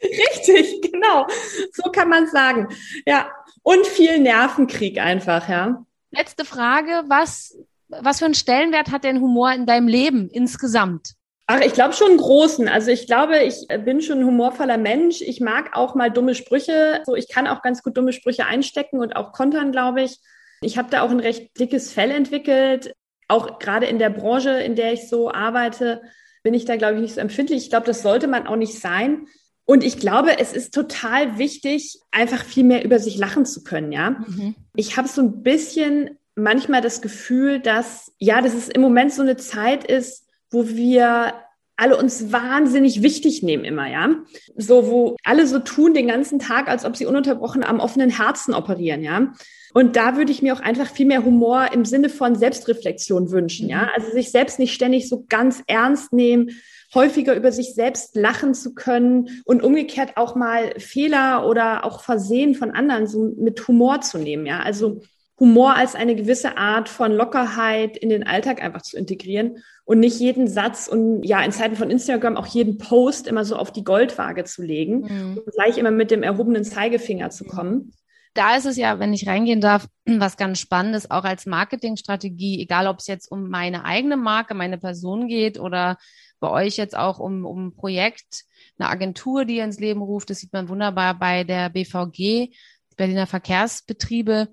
Richtig, 0.03 0.93
genau. 0.93 1.27
So 1.73 1.91
kann 1.91 2.09
man 2.09 2.29
sagen. 2.29 2.69
Ja. 3.05 3.29
Und 3.63 3.85
viel 3.87 4.21
Nervenkrieg 4.21 4.99
einfach, 5.01 5.49
ja. 5.49 5.85
Letzte 6.13 6.45
Frage. 6.45 7.03
Was, 7.09 7.59
was 7.89 8.21
für 8.21 8.27
einen 8.27 8.35
Stellenwert 8.35 8.93
hat 8.93 9.03
denn 9.03 9.21
Humor 9.21 9.53
in 9.53 9.67
deinem 9.67 9.89
Leben 9.89 10.29
insgesamt? 10.31 11.15
Ach, 11.49 11.61
ich 11.61 11.73
glaube 11.73 11.95
schon 11.95 12.09
einen 12.09 12.19
großen. 12.19 12.69
Also 12.69 12.91
ich 12.91 13.07
glaube, 13.07 13.39
ich 13.39 13.67
bin 13.85 14.03
schon 14.03 14.19
ein 14.19 14.27
humorvoller 14.27 14.79
Mensch. 14.79 15.21
Ich 15.21 15.41
mag 15.41 15.77
auch 15.77 15.95
mal 15.95 16.11
dumme 16.11 16.35
Sprüche. 16.35 17.03
So, 17.07 17.15
ich 17.15 17.29
kann 17.29 17.47
auch 17.47 17.63
ganz 17.63 17.83
gut 17.83 17.97
dumme 17.97 18.13
Sprüche 18.13 18.47
einstecken 18.47 18.99
und 18.99 19.15
auch 19.15 19.33
kontern, 19.33 19.71
glaube 19.71 20.03
ich. 20.03 20.19
Ich 20.61 20.77
habe 20.77 20.91
da 20.91 21.03
auch 21.03 21.11
ein 21.11 21.21
recht 21.21 21.59
dickes 21.59 21.93
Fell 21.93 22.11
entwickelt. 22.11 22.95
Auch 23.29 23.59
gerade 23.61 23.87
in 23.87 23.99
der 23.99 24.11
Branche, 24.11 24.51
in 24.51 24.75
der 24.75 24.93
ich 24.93 25.09
so 25.09 25.31
arbeite, 25.31 26.03
bin 26.43 26.55
ich 26.55 26.65
da, 26.65 26.77
glaube 26.77 26.95
ich, 26.95 27.01
nicht 27.01 27.15
so 27.15 27.21
empfindlich. 27.21 27.63
Ich 27.63 27.71
glaube, 27.71 27.87
das 27.87 28.03
sollte 28.03 28.27
man 28.27 28.47
auch 28.47 28.57
nicht 28.57 28.79
sein. 28.79 29.27
Und 29.65 29.85
ich 29.85 29.99
glaube, 29.99 30.39
es 30.39 30.53
ist 30.53 30.73
total 30.73 31.39
wichtig, 31.39 31.99
einfach 32.13 32.45
viel 32.45 32.63
mehr 32.65 32.85
über 32.85 33.01
sich 33.01 33.19
lachen 33.19 33.45
zu 33.45 33.65
können, 33.65 33.91
ja. 33.91 34.11
Mhm. 34.11 34.55
Ich 34.77 34.97
habe 34.97 35.09
so 35.09 35.23
ein 35.23 35.43
bisschen 35.43 36.19
manchmal 36.37 36.83
das 36.83 37.03
Gefühl, 37.03 37.59
dass, 37.59 38.13
ja, 38.19 38.41
dass 38.41 38.55
es 38.55 38.69
im 38.69 38.81
Moment 38.81 39.13
so 39.13 39.23
eine 39.23 39.37
Zeit 39.37 39.85
ist, 39.85 40.26
wo 40.51 40.69
wir 40.69 41.35
alle 41.77 41.97
uns 41.97 42.33
wahnsinnig 42.33 43.03
wichtig 43.03 43.43
nehmen 43.43 43.65
immer, 43.65 43.89
ja. 43.89 44.09
So, 44.57 44.89
wo 44.89 45.17
alle 45.25 45.47
so 45.47 45.59
tun 45.59 45.93
den 45.93 46.09
ganzen 46.09 46.39
Tag, 46.39 46.69
als 46.69 46.85
ob 46.85 46.97
sie 46.97 47.07
ununterbrochen 47.07 47.63
am 47.65 47.81
offenen 47.81 48.11
Herzen 48.11 48.55
operieren, 48.55 49.03
ja. 49.03 49.33
Und 49.75 49.95
da 49.97 50.17
würde 50.17 50.33
ich 50.33 50.41
mir 50.41 50.55
auch 50.55 50.61
einfach 50.61 50.91
viel 50.91 51.05
mehr 51.05 51.23
Humor 51.25 51.69
im 51.73 51.85
Sinne 51.85 52.09
von 52.09 52.35
Selbstreflexion 52.35 53.31
wünschen, 53.31 53.69
ja. 53.69 53.83
Mhm. 53.83 53.89
Also 53.95 54.11
sich 54.13 54.31
selbst 54.31 54.59
nicht 54.59 54.73
ständig 54.73 55.09
so 55.09 55.27
ganz 55.29 55.63
ernst 55.67 56.15
nehmen, 56.15 56.51
häufiger 56.95 57.35
über 57.35 57.53
sich 57.53 57.75
selbst 57.75 58.17
lachen 58.17 58.55
zu 58.55 58.73
können 58.73 59.43
und 59.45 59.63
umgekehrt 59.63 60.17
auch 60.17 60.35
mal 60.35 60.79
Fehler 60.79 61.47
oder 61.47 61.85
auch 61.85 62.03
Versehen 62.03 62.55
von 62.55 62.71
anderen 62.71 63.07
so 63.07 63.35
mit 63.37 63.69
Humor 63.69 64.01
zu 64.01 64.17
nehmen, 64.17 64.47
ja. 64.47 64.61
Also 64.61 65.03
Humor 65.39 65.77
als 65.77 65.95
eine 65.95 66.17
gewisse 66.17 66.57
Art 66.57 66.89
von 66.89 67.13
Lockerheit 67.13 67.97
in 67.97 68.09
den 68.09 68.27
Alltag 68.27 68.63
einfach 68.63 68.83
zu 68.83 68.97
integrieren 68.97 69.63
und 69.85 70.01
nicht 70.01 70.19
jeden 70.19 70.49
Satz 70.49 70.89
und 70.89 71.23
ja, 71.25 71.43
in 71.43 71.53
Zeiten 71.53 71.77
von 71.77 71.91
Instagram 71.91 72.37
auch 72.37 72.47
jeden 72.47 72.79
Post 72.79 73.27
immer 73.27 73.45
so 73.45 73.57
auf 73.57 73.71
die 73.71 73.85
Goldwaage 73.85 74.45
zu 74.45 74.63
legen 74.63 75.01
mhm. 75.01 75.39
und 75.39 75.55
gleich 75.55 75.77
immer 75.77 75.91
mit 75.91 76.11
dem 76.11 76.23
erhobenen 76.23 76.65
Zeigefinger 76.65 77.31
zu 77.31 77.45
kommen. 77.45 77.93
Da 78.33 78.57
ist 78.57 78.67
es 78.67 78.77
ja, 78.77 78.99
wenn 78.99 79.15
ich 79.15 79.27
reingehen 79.27 79.61
darf, 79.61 79.89
was 80.07 80.39
ganz 80.39 80.59
Spannendes, 80.59 81.11
auch 81.11 81.25
als 81.25 81.45
Marketingstrategie, 81.45 82.61
egal 82.63 82.87
ob 82.87 82.99
es 82.99 83.07
jetzt 83.07 83.31
um 83.31 83.49
meine 83.51 83.85
eigene 83.85 84.17
Marke, 84.17 84.55
meine 84.55 84.79
Person 84.79 85.29
geht 85.29 85.59
oder 85.59 85.99
bei 86.41 86.51
euch 86.51 86.77
jetzt 86.77 86.97
auch 86.97 87.19
um, 87.19 87.45
um 87.45 87.69
ein 87.69 87.75
Projekt, 87.75 88.45
eine 88.79 88.89
Agentur, 88.89 89.45
die 89.45 89.57
ihr 89.57 89.65
ins 89.65 89.81
Leben 89.81 90.03
ruft. 90.03 90.31
Das 90.31 90.39
sieht 90.39 90.53
man 90.53 90.69
wunderbar 90.69 91.19
bei 91.19 91.45
der 91.45 91.71
BVG, 91.71 92.55
Berliner 92.97 93.27
Verkehrsbetriebe 93.27 94.49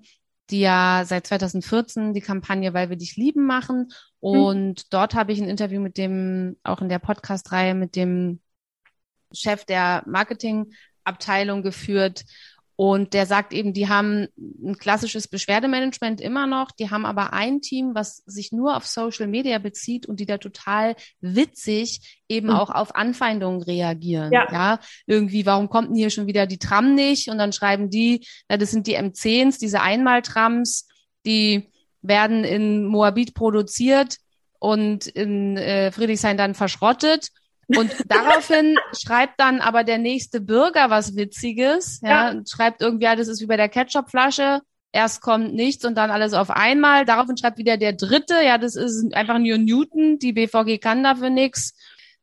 die 0.50 0.60
ja 0.60 1.04
seit 1.06 1.26
2014 1.26 2.12
die 2.12 2.20
Kampagne 2.20 2.74
Weil 2.74 2.90
wir 2.90 2.96
dich 2.96 3.16
lieben 3.16 3.46
machen. 3.46 3.88
Mhm. 4.20 4.30
Und 4.30 4.80
mhm. 4.80 4.86
dort 4.90 5.14
habe 5.14 5.32
ich 5.32 5.40
ein 5.40 5.48
Interview 5.48 5.80
mit 5.80 5.96
dem, 5.96 6.56
auch 6.62 6.80
in 6.80 6.88
der 6.88 6.98
Podcast-Reihe 6.98 7.74
mit 7.74 7.96
dem 7.96 8.40
Chef 9.32 9.64
der 9.64 10.04
Marketingabteilung 10.06 11.62
geführt, 11.62 12.24
und 12.76 13.14
der 13.14 13.26
sagt 13.26 13.52
eben, 13.52 13.72
die 13.72 13.88
haben 13.88 14.26
ein 14.36 14.76
klassisches 14.76 15.28
Beschwerdemanagement 15.28 16.20
immer 16.20 16.46
noch, 16.46 16.72
die 16.72 16.90
haben 16.90 17.06
aber 17.06 17.32
ein 17.32 17.60
Team, 17.60 17.94
was 17.94 18.16
sich 18.26 18.50
nur 18.50 18.76
auf 18.76 18.86
Social 18.86 19.28
Media 19.28 19.58
bezieht 19.58 20.06
und 20.06 20.18
die 20.18 20.26
da 20.26 20.38
total 20.38 20.96
witzig 21.20 22.20
eben 22.28 22.48
mhm. 22.48 22.54
auch 22.54 22.70
auf 22.70 22.96
Anfeindungen 22.96 23.62
reagieren. 23.62 24.32
Ja. 24.32 24.50
ja. 24.50 24.80
irgendwie, 25.06 25.46
warum 25.46 25.68
kommt 25.68 25.90
denn 25.90 25.96
hier 25.96 26.10
schon 26.10 26.26
wieder 26.26 26.46
die 26.46 26.58
Tram 26.58 26.94
nicht? 26.94 27.28
Und 27.28 27.38
dann 27.38 27.52
schreiben 27.52 27.90
die, 27.90 28.26
na, 28.48 28.56
das 28.56 28.72
sind 28.72 28.88
die 28.88 28.98
M10s, 28.98 29.60
diese 29.60 29.80
Einmaltrams, 29.80 30.88
die 31.24 31.70
werden 32.02 32.42
in 32.42 32.84
Moabit 32.86 33.34
produziert 33.34 34.16
und 34.58 35.06
in 35.06 35.56
äh, 35.56 35.92
Friedrichshain 35.92 36.36
dann 36.36 36.54
verschrottet. 36.54 37.28
Und 37.68 37.94
daraufhin 38.08 38.76
schreibt 38.98 39.40
dann 39.40 39.60
aber 39.60 39.84
der 39.84 39.98
nächste 39.98 40.40
Bürger 40.40 40.90
was 40.90 41.16
Witziges, 41.16 42.00
ja, 42.02 42.32
ja. 42.32 42.42
schreibt 42.46 42.82
irgendwie, 42.82 43.04
ja, 43.04 43.16
das 43.16 43.28
ist 43.28 43.40
wie 43.40 43.46
bei 43.46 43.56
der 43.56 43.68
Ketchupflasche. 43.68 44.60
Erst 44.92 45.22
kommt 45.22 45.54
nichts 45.54 45.84
und 45.84 45.96
dann 45.96 46.10
alles 46.10 46.34
auf 46.34 46.50
einmal. 46.50 47.04
Daraufhin 47.04 47.36
schreibt 47.36 47.58
wieder 47.58 47.76
der 47.76 47.94
dritte, 47.94 48.34
ja, 48.44 48.58
das 48.58 48.76
ist 48.76 49.12
einfach 49.12 49.38
nur 49.38 49.58
Newton, 49.58 50.18
die 50.20 50.32
BVG 50.32 50.78
kann 50.80 51.02
dafür 51.02 51.30
nichts. 51.30 51.74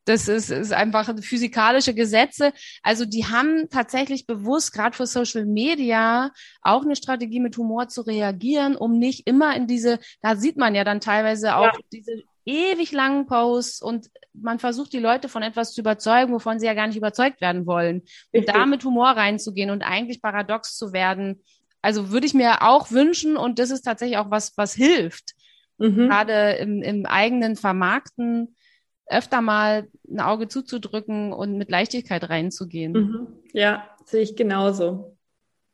Das 0.05 0.27
ist, 0.27 0.49
ist 0.49 0.73
einfach 0.73 1.13
physikalische 1.21 1.93
Gesetze. 1.93 2.53
Also 2.81 3.05
die 3.05 3.25
haben 3.25 3.69
tatsächlich 3.69 4.25
bewusst, 4.25 4.73
gerade 4.73 4.95
für 4.95 5.05
Social 5.05 5.45
Media, 5.45 6.31
auch 6.61 6.83
eine 6.83 6.95
Strategie 6.95 7.39
mit 7.39 7.57
Humor 7.57 7.87
zu 7.87 8.01
reagieren, 8.01 8.75
um 8.75 8.97
nicht 8.97 9.27
immer 9.27 9.55
in 9.55 9.67
diese, 9.67 9.99
da 10.21 10.35
sieht 10.35 10.57
man 10.57 10.73
ja 10.73 10.83
dann 10.83 11.01
teilweise 11.01 11.55
auch 11.55 11.65
ja. 11.65 11.79
diese 11.91 12.23
ewig 12.45 12.91
langen 12.91 13.25
Posts 13.25 13.81
und 13.81 14.09
man 14.33 14.59
versucht 14.59 14.93
die 14.93 14.99
Leute 14.99 15.29
von 15.29 15.43
etwas 15.43 15.73
zu 15.73 15.81
überzeugen, 15.81 16.33
wovon 16.33 16.59
sie 16.59 16.65
ja 16.65 16.73
gar 16.73 16.87
nicht 16.87 16.97
überzeugt 16.97 17.41
werden 17.41 17.65
wollen. 17.65 18.03
Und 18.31 18.47
da 18.47 18.65
mit 18.65 18.83
Humor 18.83 19.09
reinzugehen 19.09 19.69
und 19.69 19.83
eigentlich 19.83 20.21
paradox 20.21 20.75
zu 20.77 20.93
werden, 20.93 21.41
also 21.81 22.11
würde 22.11 22.27
ich 22.27 22.33
mir 22.33 22.61
auch 22.61 22.91
wünschen 22.91 23.37
und 23.37 23.59
das 23.59 23.71
ist 23.71 23.81
tatsächlich 23.81 24.17
auch 24.17 24.31
was, 24.31 24.53
was 24.57 24.73
hilft. 24.73 25.33
Mhm. 25.77 26.07
Gerade 26.07 26.53
im, 26.53 26.81
im 26.81 27.05
eigenen 27.05 27.55
Vermarkten 27.55 28.55
öfter 29.07 29.41
mal 29.41 29.87
ein 30.09 30.19
Auge 30.19 30.47
zuzudrücken 30.47 31.33
und 31.33 31.57
mit 31.57 31.69
Leichtigkeit 31.69 32.29
reinzugehen. 32.29 32.93
Mhm. 32.93 33.27
Ja, 33.53 33.89
sehe 34.05 34.21
ich 34.21 34.35
genauso. 34.35 35.17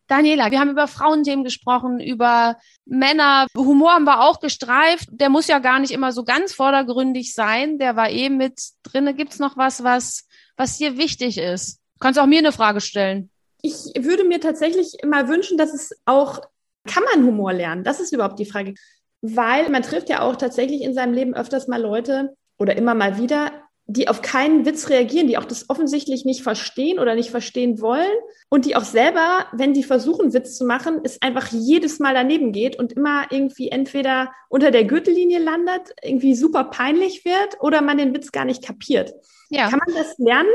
Daniela, 0.07 0.51
wir 0.51 0.59
haben 0.59 0.69
über 0.69 0.87
Frauenthemen 0.87 1.43
gesprochen, 1.43 1.99
über 1.99 2.57
Männer. 2.85 3.47
Humor 3.55 3.91
haben 3.91 4.05
wir 4.05 4.21
auch 4.21 4.39
gestreift. 4.39 5.09
Der 5.11 5.29
muss 5.29 5.47
ja 5.47 5.59
gar 5.59 5.79
nicht 5.79 5.91
immer 5.91 6.11
so 6.11 6.23
ganz 6.23 6.53
vordergründig 6.53 7.33
sein. 7.33 7.77
Der 7.77 7.95
war 7.95 8.09
eh 8.09 8.29
mit 8.29 8.61
drinne. 8.83 9.13
Gibt's 9.13 9.39
noch 9.39 9.57
was, 9.57 9.83
was, 9.83 10.25
was 10.55 10.77
dir 10.77 10.97
wichtig 10.97 11.37
ist? 11.37 11.79
Kannst 11.99 12.19
auch 12.19 12.25
mir 12.25 12.39
eine 12.39 12.51
Frage 12.51 12.79
stellen. 12.79 13.29
Ich 13.61 13.73
würde 13.97 14.23
mir 14.23 14.39
tatsächlich 14.39 14.93
immer 15.01 15.27
wünschen, 15.27 15.57
dass 15.57 15.73
es 15.73 15.91
auch, 16.05 16.39
kann 16.85 17.03
man 17.13 17.25
Humor 17.25 17.53
lernen? 17.53 17.83
Das 17.83 17.99
ist 17.99 18.13
überhaupt 18.13 18.39
die 18.39 18.45
Frage. 18.45 18.75
weil 19.21 19.69
man 19.69 19.83
trifft 19.83 20.09
ja 20.09 20.21
auch 20.21 20.35
tatsächlich 20.35 20.81
in 20.81 20.93
seinem 20.93 21.13
Leben 21.13 21.33
öfters 21.33 21.67
mal 21.67 21.81
Leute 21.81 22.35
oder 22.57 22.75
immer 22.77 22.93
mal 22.93 23.17
wieder, 23.17 23.51
die 23.89 24.09
auf 24.09 24.21
keinen 24.21 24.65
Witz 24.65 24.89
reagieren, 24.89 25.27
die 25.27 25.37
auch 25.37 25.45
das 25.45 25.69
offensichtlich 25.69 26.25
nicht 26.25 26.43
verstehen 26.43 26.99
oder 26.99 27.15
nicht 27.15 27.31
verstehen 27.31 27.79
wollen 27.79 28.11
und 28.49 28.65
die 28.65 28.75
auch 28.75 28.83
selber, 28.83 29.45
wenn 29.53 29.73
die 29.73 29.83
versuchen, 29.83 30.33
Witz 30.33 30.57
zu 30.57 30.65
machen, 30.65 30.99
es 31.03 31.21
einfach 31.21 31.47
jedes 31.51 31.99
Mal 31.99 32.13
daneben 32.13 32.51
geht 32.51 32.77
und 32.77 32.91
immer 32.91 33.31
irgendwie 33.31 33.69
entweder 33.69 34.33
unter 34.49 34.71
der 34.71 34.83
Gürtellinie 34.83 35.39
landet, 35.39 35.93
irgendwie 36.03 36.35
super 36.35 36.65
peinlich 36.65 37.23
wird 37.23 37.61
oder 37.61 37.81
man 37.81 37.97
den 37.97 38.13
Witz 38.13 38.33
gar 38.33 38.43
nicht 38.43 38.61
kapiert. 38.61 39.13
Ja. 39.49 39.69
Kann 39.69 39.79
man 39.85 39.95
das 39.95 40.17
lernen? 40.17 40.49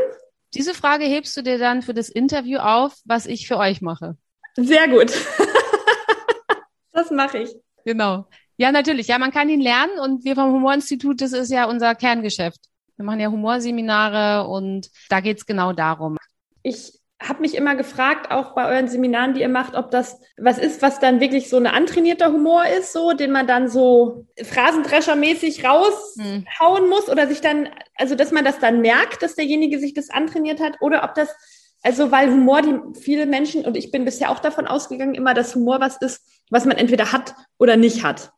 Diese 0.53 0.75
Frage 0.75 1.07
hebst 1.07 1.35
du 1.35 1.43
dir 1.43 1.57
dann 1.57 1.81
für 1.81 1.95
das 1.95 2.11
Interview 2.11 2.59
auf, 2.59 2.95
was 3.07 3.25
ich 3.25 3.49
für 3.49 3.57
euch 3.57 3.81
mache. 3.81 4.19
Sehr 4.57 4.89
gut. 4.89 5.11
das 6.93 7.11
mache 7.11 7.39
ich. 7.39 7.57
Genau. 7.87 8.27
Ja, 8.59 8.71
natürlich. 8.71 9.09
Ja, 9.09 9.19
man 9.19 9.31
kann 9.31 9.49
ihn 9.49 9.63
lernen 9.63 9.99
und 9.99 10.25
wir 10.27 10.35
vom 10.35 10.53
Humorinstitut, 10.53 11.23
das 11.23 11.33
ist 11.33 11.51
ja 11.51 11.65
unser 11.65 11.95
Kerngeschäft. 11.95 12.61
Wir 13.03 13.07
machen 13.07 13.19
ja 13.19 13.33
Humorseminare 13.33 14.47
und 14.47 14.89
da 15.09 15.19
geht's 15.19 15.45
genau 15.45 15.73
darum. 15.73 16.19
Ich 16.63 17.01
habe 17.21 17.41
mich 17.41 17.57
immer 17.57 17.75
gefragt, 17.75 18.31
auch 18.31 18.55
bei 18.55 18.69
euren 18.69 18.87
Seminaren, 18.87 19.35
die 19.35 19.41
ihr 19.41 19.49
macht, 19.49 19.75
ob 19.75 19.91
das 19.91 20.21
was 20.37 20.57
ist, 20.57 20.83
was 20.83 21.01
dann 21.01 21.19
wirklich 21.19 21.49
so 21.49 21.57
ein 21.57 21.67
antrainierter 21.67 22.33
Humor 22.33 22.65
ist, 22.65 22.93
so, 22.93 23.13
den 23.13 23.33
man 23.33 23.49
dann 23.49 23.69
so 23.69 24.27
Phrasendreschermäßig 24.41 25.65
raushauen 25.65 26.45
hm. 26.83 26.89
muss 26.89 27.09
oder 27.09 27.27
sich 27.27 27.41
dann, 27.41 27.71
also 27.97 28.15
dass 28.15 28.31
man 28.31 28.45
das 28.45 28.61
dann 28.61 28.81
merkt, 28.81 29.25
dass 29.25 29.35
derjenige 29.35 29.81
sich 29.81 29.95
das 29.95 30.09
antrainiert 30.09 30.61
hat 30.61 30.77
oder 30.81 31.03
ob 31.03 31.17
das, 31.17 31.35
also 31.83 32.13
weil 32.13 32.31
Humor, 32.31 32.63
die 32.63 33.01
viele 33.01 33.27
Menschen, 33.27 33.65
und 33.65 33.77
ich 33.77 33.91
bin 33.91 34.05
bisher 34.05 34.31
auch 34.31 34.39
davon 34.39 34.69
ausgegangen, 34.69 35.17
immer, 35.17 35.35
dass 35.35 35.57
Humor 35.57 35.81
was 35.81 35.97
ist, 35.97 36.23
was 36.51 36.67
man 36.67 36.77
entweder 36.77 37.11
hat 37.11 37.35
oder 37.59 37.77
nicht 37.77 38.05
hat. 38.05 38.31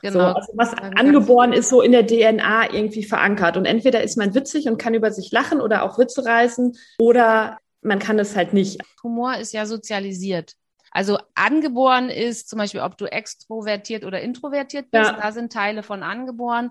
Genau. 0.00 0.18
So, 0.18 0.36
also 0.36 0.52
was 0.54 0.74
angeboren 0.74 1.52
ist, 1.52 1.68
so 1.68 1.82
in 1.82 1.92
der 1.92 2.06
DNA 2.06 2.72
irgendwie 2.72 3.02
verankert. 3.02 3.56
Und 3.56 3.64
entweder 3.64 4.02
ist 4.02 4.16
man 4.16 4.34
witzig 4.34 4.68
und 4.68 4.78
kann 4.78 4.94
über 4.94 5.10
sich 5.10 5.32
lachen 5.32 5.60
oder 5.60 5.82
auch 5.82 5.98
Witze 5.98 6.24
reißen 6.24 6.76
oder 6.98 7.58
man 7.82 7.98
kann 7.98 8.18
es 8.18 8.36
halt 8.36 8.52
nicht. 8.52 8.80
Humor 9.02 9.36
ist 9.36 9.52
ja 9.52 9.66
sozialisiert. 9.66 10.54
Also 10.90 11.18
angeboren 11.34 12.08
ist 12.08 12.48
zum 12.48 12.58
Beispiel, 12.58 12.80
ob 12.80 12.96
du 12.96 13.06
extrovertiert 13.06 14.04
oder 14.04 14.20
introvertiert 14.20 14.90
bist, 14.90 15.10
ja. 15.10 15.18
da 15.20 15.32
sind 15.32 15.52
Teile 15.52 15.82
von 15.82 16.02
angeboren. 16.02 16.70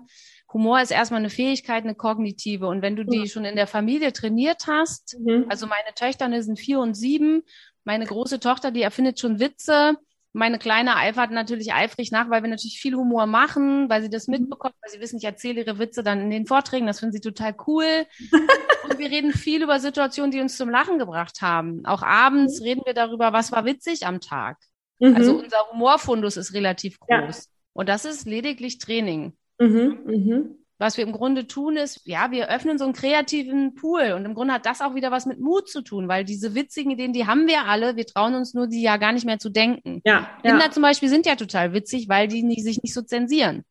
Humor 0.52 0.80
ist 0.80 0.90
erstmal 0.90 1.20
eine 1.20 1.30
Fähigkeit, 1.30 1.84
eine 1.84 1.94
kognitive. 1.94 2.66
Und 2.66 2.82
wenn 2.82 2.96
du 2.96 3.04
die 3.04 3.20
mhm. 3.20 3.26
schon 3.26 3.44
in 3.44 3.56
der 3.56 3.66
Familie 3.66 4.12
trainiert 4.12 4.66
hast, 4.66 5.18
mhm. 5.20 5.46
also 5.48 5.66
meine 5.66 5.94
Töchter 5.94 6.30
sind 6.42 6.58
vier 6.58 6.80
und 6.80 6.94
sieben, 6.94 7.42
meine 7.84 8.06
große 8.06 8.40
Tochter, 8.40 8.70
die 8.70 8.82
erfindet 8.82 9.20
schon 9.20 9.40
Witze, 9.40 9.96
meine 10.38 10.58
Kleine 10.58 10.96
eifert 10.96 11.30
natürlich 11.30 11.74
eifrig 11.74 12.12
nach, 12.12 12.30
weil 12.30 12.42
wir 12.42 12.48
natürlich 12.48 12.80
viel 12.80 12.94
Humor 12.94 13.26
machen, 13.26 13.90
weil 13.90 14.02
sie 14.02 14.08
das 14.08 14.28
mhm. 14.28 14.34
mitbekommt, 14.34 14.74
weil 14.80 14.90
sie 14.90 15.00
wissen, 15.00 15.18
ich 15.18 15.24
erzähle 15.24 15.62
ihre 15.62 15.78
Witze 15.78 16.02
dann 16.02 16.20
in 16.20 16.30
den 16.30 16.46
Vorträgen, 16.46 16.86
das 16.86 17.00
finden 17.00 17.12
sie 17.12 17.20
total 17.20 17.54
cool. 17.66 18.06
und 18.88 18.98
wir 18.98 19.10
reden 19.10 19.32
viel 19.32 19.62
über 19.62 19.80
Situationen, 19.80 20.30
die 20.30 20.40
uns 20.40 20.56
zum 20.56 20.70
Lachen 20.70 20.98
gebracht 20.98 21.42
haben. 21.42 21.84
Auch 21.84 22.02
abends 22.02 22.60
mhm. 22.60 22.66
reden 22.66 22.82
wir 22.86 22.94
darüber, 22.94 23.32
was 23.32 23.52
war 23.52 23.64
witzig 23.64 24.06
am 24.06 24.20
Tag. 24.20 24.56
Mhm. 25.00 25.16
Also 25.16 25.38
unser 25.38 25.70
Humorfundus 25.70 26.36
ist 26.36 26.54
relativ 26.54 26.98
groß. 27.00 27.36
Ja. 27.36 27.50
Und 27.74 27.88
das 27.88 28.04
ist 28.04 28.26
lediglich 28.26 28.78
Training. 28.78 29.36
Mhm. 29.58 29.98
Mhm 30.06 30.57
was 30.78 30.96
wir 30.96 31.04
im 31.04 31.12
Grunde 31.12 31.46
tun, 31.46 31.76
ist, 31.76 32.02
ja, 32.04 32.30
wir 32.30 32.48
öffnen 32.48 32.78
so 32.78 32.84
einen 32.84 32.92
kreativen 32.92 33.74
Pool. 33.74 34.12
Und 34.12 34.24
im 34.24 34.34
Grunde 34.34 34.54
hat 34.54 34.64
das 34.64 34.80
auch 34.80 34.94
wieder 34.94 35.10
was 35.10 35.26
mit 35.26 35.40
Mut 35.40 35.68
zu 35.68 35.82
tun, 35.82 36.08
weil 36.08 36.24
diese 36.24 36.54
witzigen 36.54 36.92
Ideen, 36.92 37.12
die 37.12 37.26
haben 37.26 37.46
wir 37.48 37.66
alle. 37.66 37.96
Wir 37.96 38.06
trauen 38.06 38.34
uns 38.34 38.54
nur, 38.54 38.68
die 38.68 38.80
ja 38.80 38.96
gar 38.96 39.12
nicht 39.12 39.26
mehr 39.26 39.38
zu 39.38 39.50
denken. 39.50 40.00
Ja, 40.04 40.30
Kinder 40.42 40.66
ja. 40.66 40.70
zum 40.70 40.82
Beispiel 40.82 41.08
sind 41.08 41.26
ja 41.26 41.34
total 41.34 41.72
witzig, 41.72 42.08
weil 42.08 42.28
die 42.28 42.42
nicht, 42.42 42.62
sich 42.62 42.82
nicht 42.82 42.94
so 42.94 43.02
zensieren. 43.02 43.64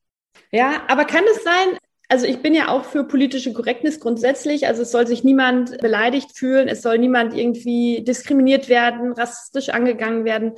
Ja, 0.51 0.84
aber 0.88 1.05
kann 1.05 1.24
es 1.34 1.43
sein, 1.43 1.78
also 2.10 2.26
ich 2.26 2.41
bin 2.41 2.53
ja 2.53 2.70
auch 2.70 2.86
für 2.86 3.03
politische 3.03 3.53
Korrektness 3.53 3.99
grundsätzlich. 3.99 4.68
Also 4.68 4.82
es 4.82 4.91
soll 4.91 5.08
sich 5.08 5.24
niemand 5.24 5.78
beleidigt 5.80 6.38
fühlen, 6.38 6.68
es 6.68 6.82
soll 6.82 6.97
niemand 6.97 7.34
irgendwie 7.34 8.03
diskriminiert 8.03 8.70
werden, 8.70 9.14
rassistisch 9.14 9.70
angegangen 9.70 10.26
werden. 10.26 10.53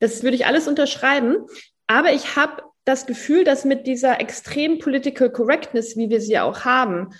Das 0.00 0.22
würde 0.22 0.36
ich 0.36 0.46
alles 0.46 0.68
unterschreiben. 0.68 1.46
Aber 1.86 2.12
ich 2.12 2.36
habe 2.36 2.62
das 2.84 3.06
Gefühl, 3.06 3.44
dass 3.44 3.64
mit 3.64 3.86
dieser 3.86 4.20
extrem 4.20 4.78
Political 4.78 5.30
Correctness, 5.30 5.96
wie 5.96 6.10
wir 6.10 6.20
sie 6.20 6.32
ja 6.32 6.44
auch 6.44 6.64
haben, 6.64 7.14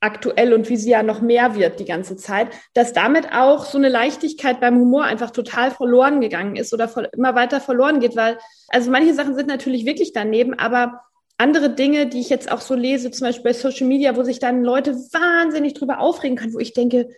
aktuell 0.00 0.52
und 0.52 0.68
wie 0.68 0.76
sie 0.76 0.90
ja 0.90 1.02
noch 1.02 1.22
mehr 1.22 1.54
wird 1.54 1.80
die 1.80 1.86
ganze 1.86 2.16
Zeit, 2.16 2.48
dass 2.74 2.92
damit 2.92 3.32
auch 3.32 3.64
so 3.64 3.78
eine 3.78 3.88
Leichtigkeit 3.88 4.60
beim 4.60 4.78
Humor 4.78 5.04
einfach 5.04 5.30
total 5.30 5.70
verloren 5.70 6.20
gegangen 6.20 6.56
ist 6.56 6.74
oder 6.74 6.90
immer 7.14 7.34
weiter 7.34 7.60
verloren 7.60 8.00
geht, 8.00 8.14
weil, 8.14 8.38
also 8.68 8.90
manche 8.90 9.14
Sachen 9.14 9.34
sind 9.34 9.48
natürlich 9.48 9.86
wirklich 9.86 10.12
daneben, 10.12 10.52
aber 10.54 11.00
andere 11.38 11.70
Dinge, 11.70 12.06
die 12.06 12.20
ich 12.20 12.28
jetzt 12.28 12.52
auch 12.52 12.60
so 12.60 12.74
lese, 12.74 13.10
zum 13.10 13.26
Beispiel 13.26 13.44
bei 13.44 13.52
Social 13.54 13.86
Media, 13.86 14.14
wo 14.14 14.22
sich 14.22 14.38
dann 14.38 14.62
Leute 14.62 14.94
wahnsinnig 14.94 15.74
drüber 15.74 16.00
aufregen 16.00 16.36
können, 16.36 16.54
wo 16.54 16.58
ich 16.58 16.74
denke, 16.74 17.08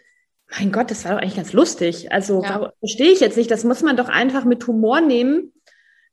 mein 0.58 0.70
Gott, 0.70 0.92
das 0.92 1.04
war 1.04 1.12
doch 1.12 1.20
eigentlich 1.20 1.36
ganz 1.36 1.52
lustig. 1.52 2.12
Also 2.12 2.42
ja. 2.42 2.72
verstehe 2.78 3.10
ich 3.10 3.18
jetzt 3.18 3.36
nicht. 3.36 3.50
Das 3.50 3.64
muss 3.64 3.82
man 3.82 3.96
doch 3.96 4.08
einfach 4.08 4.44
mit 4.44 4.64
Humor 4.66 5.00
nehmen 5.00 5.52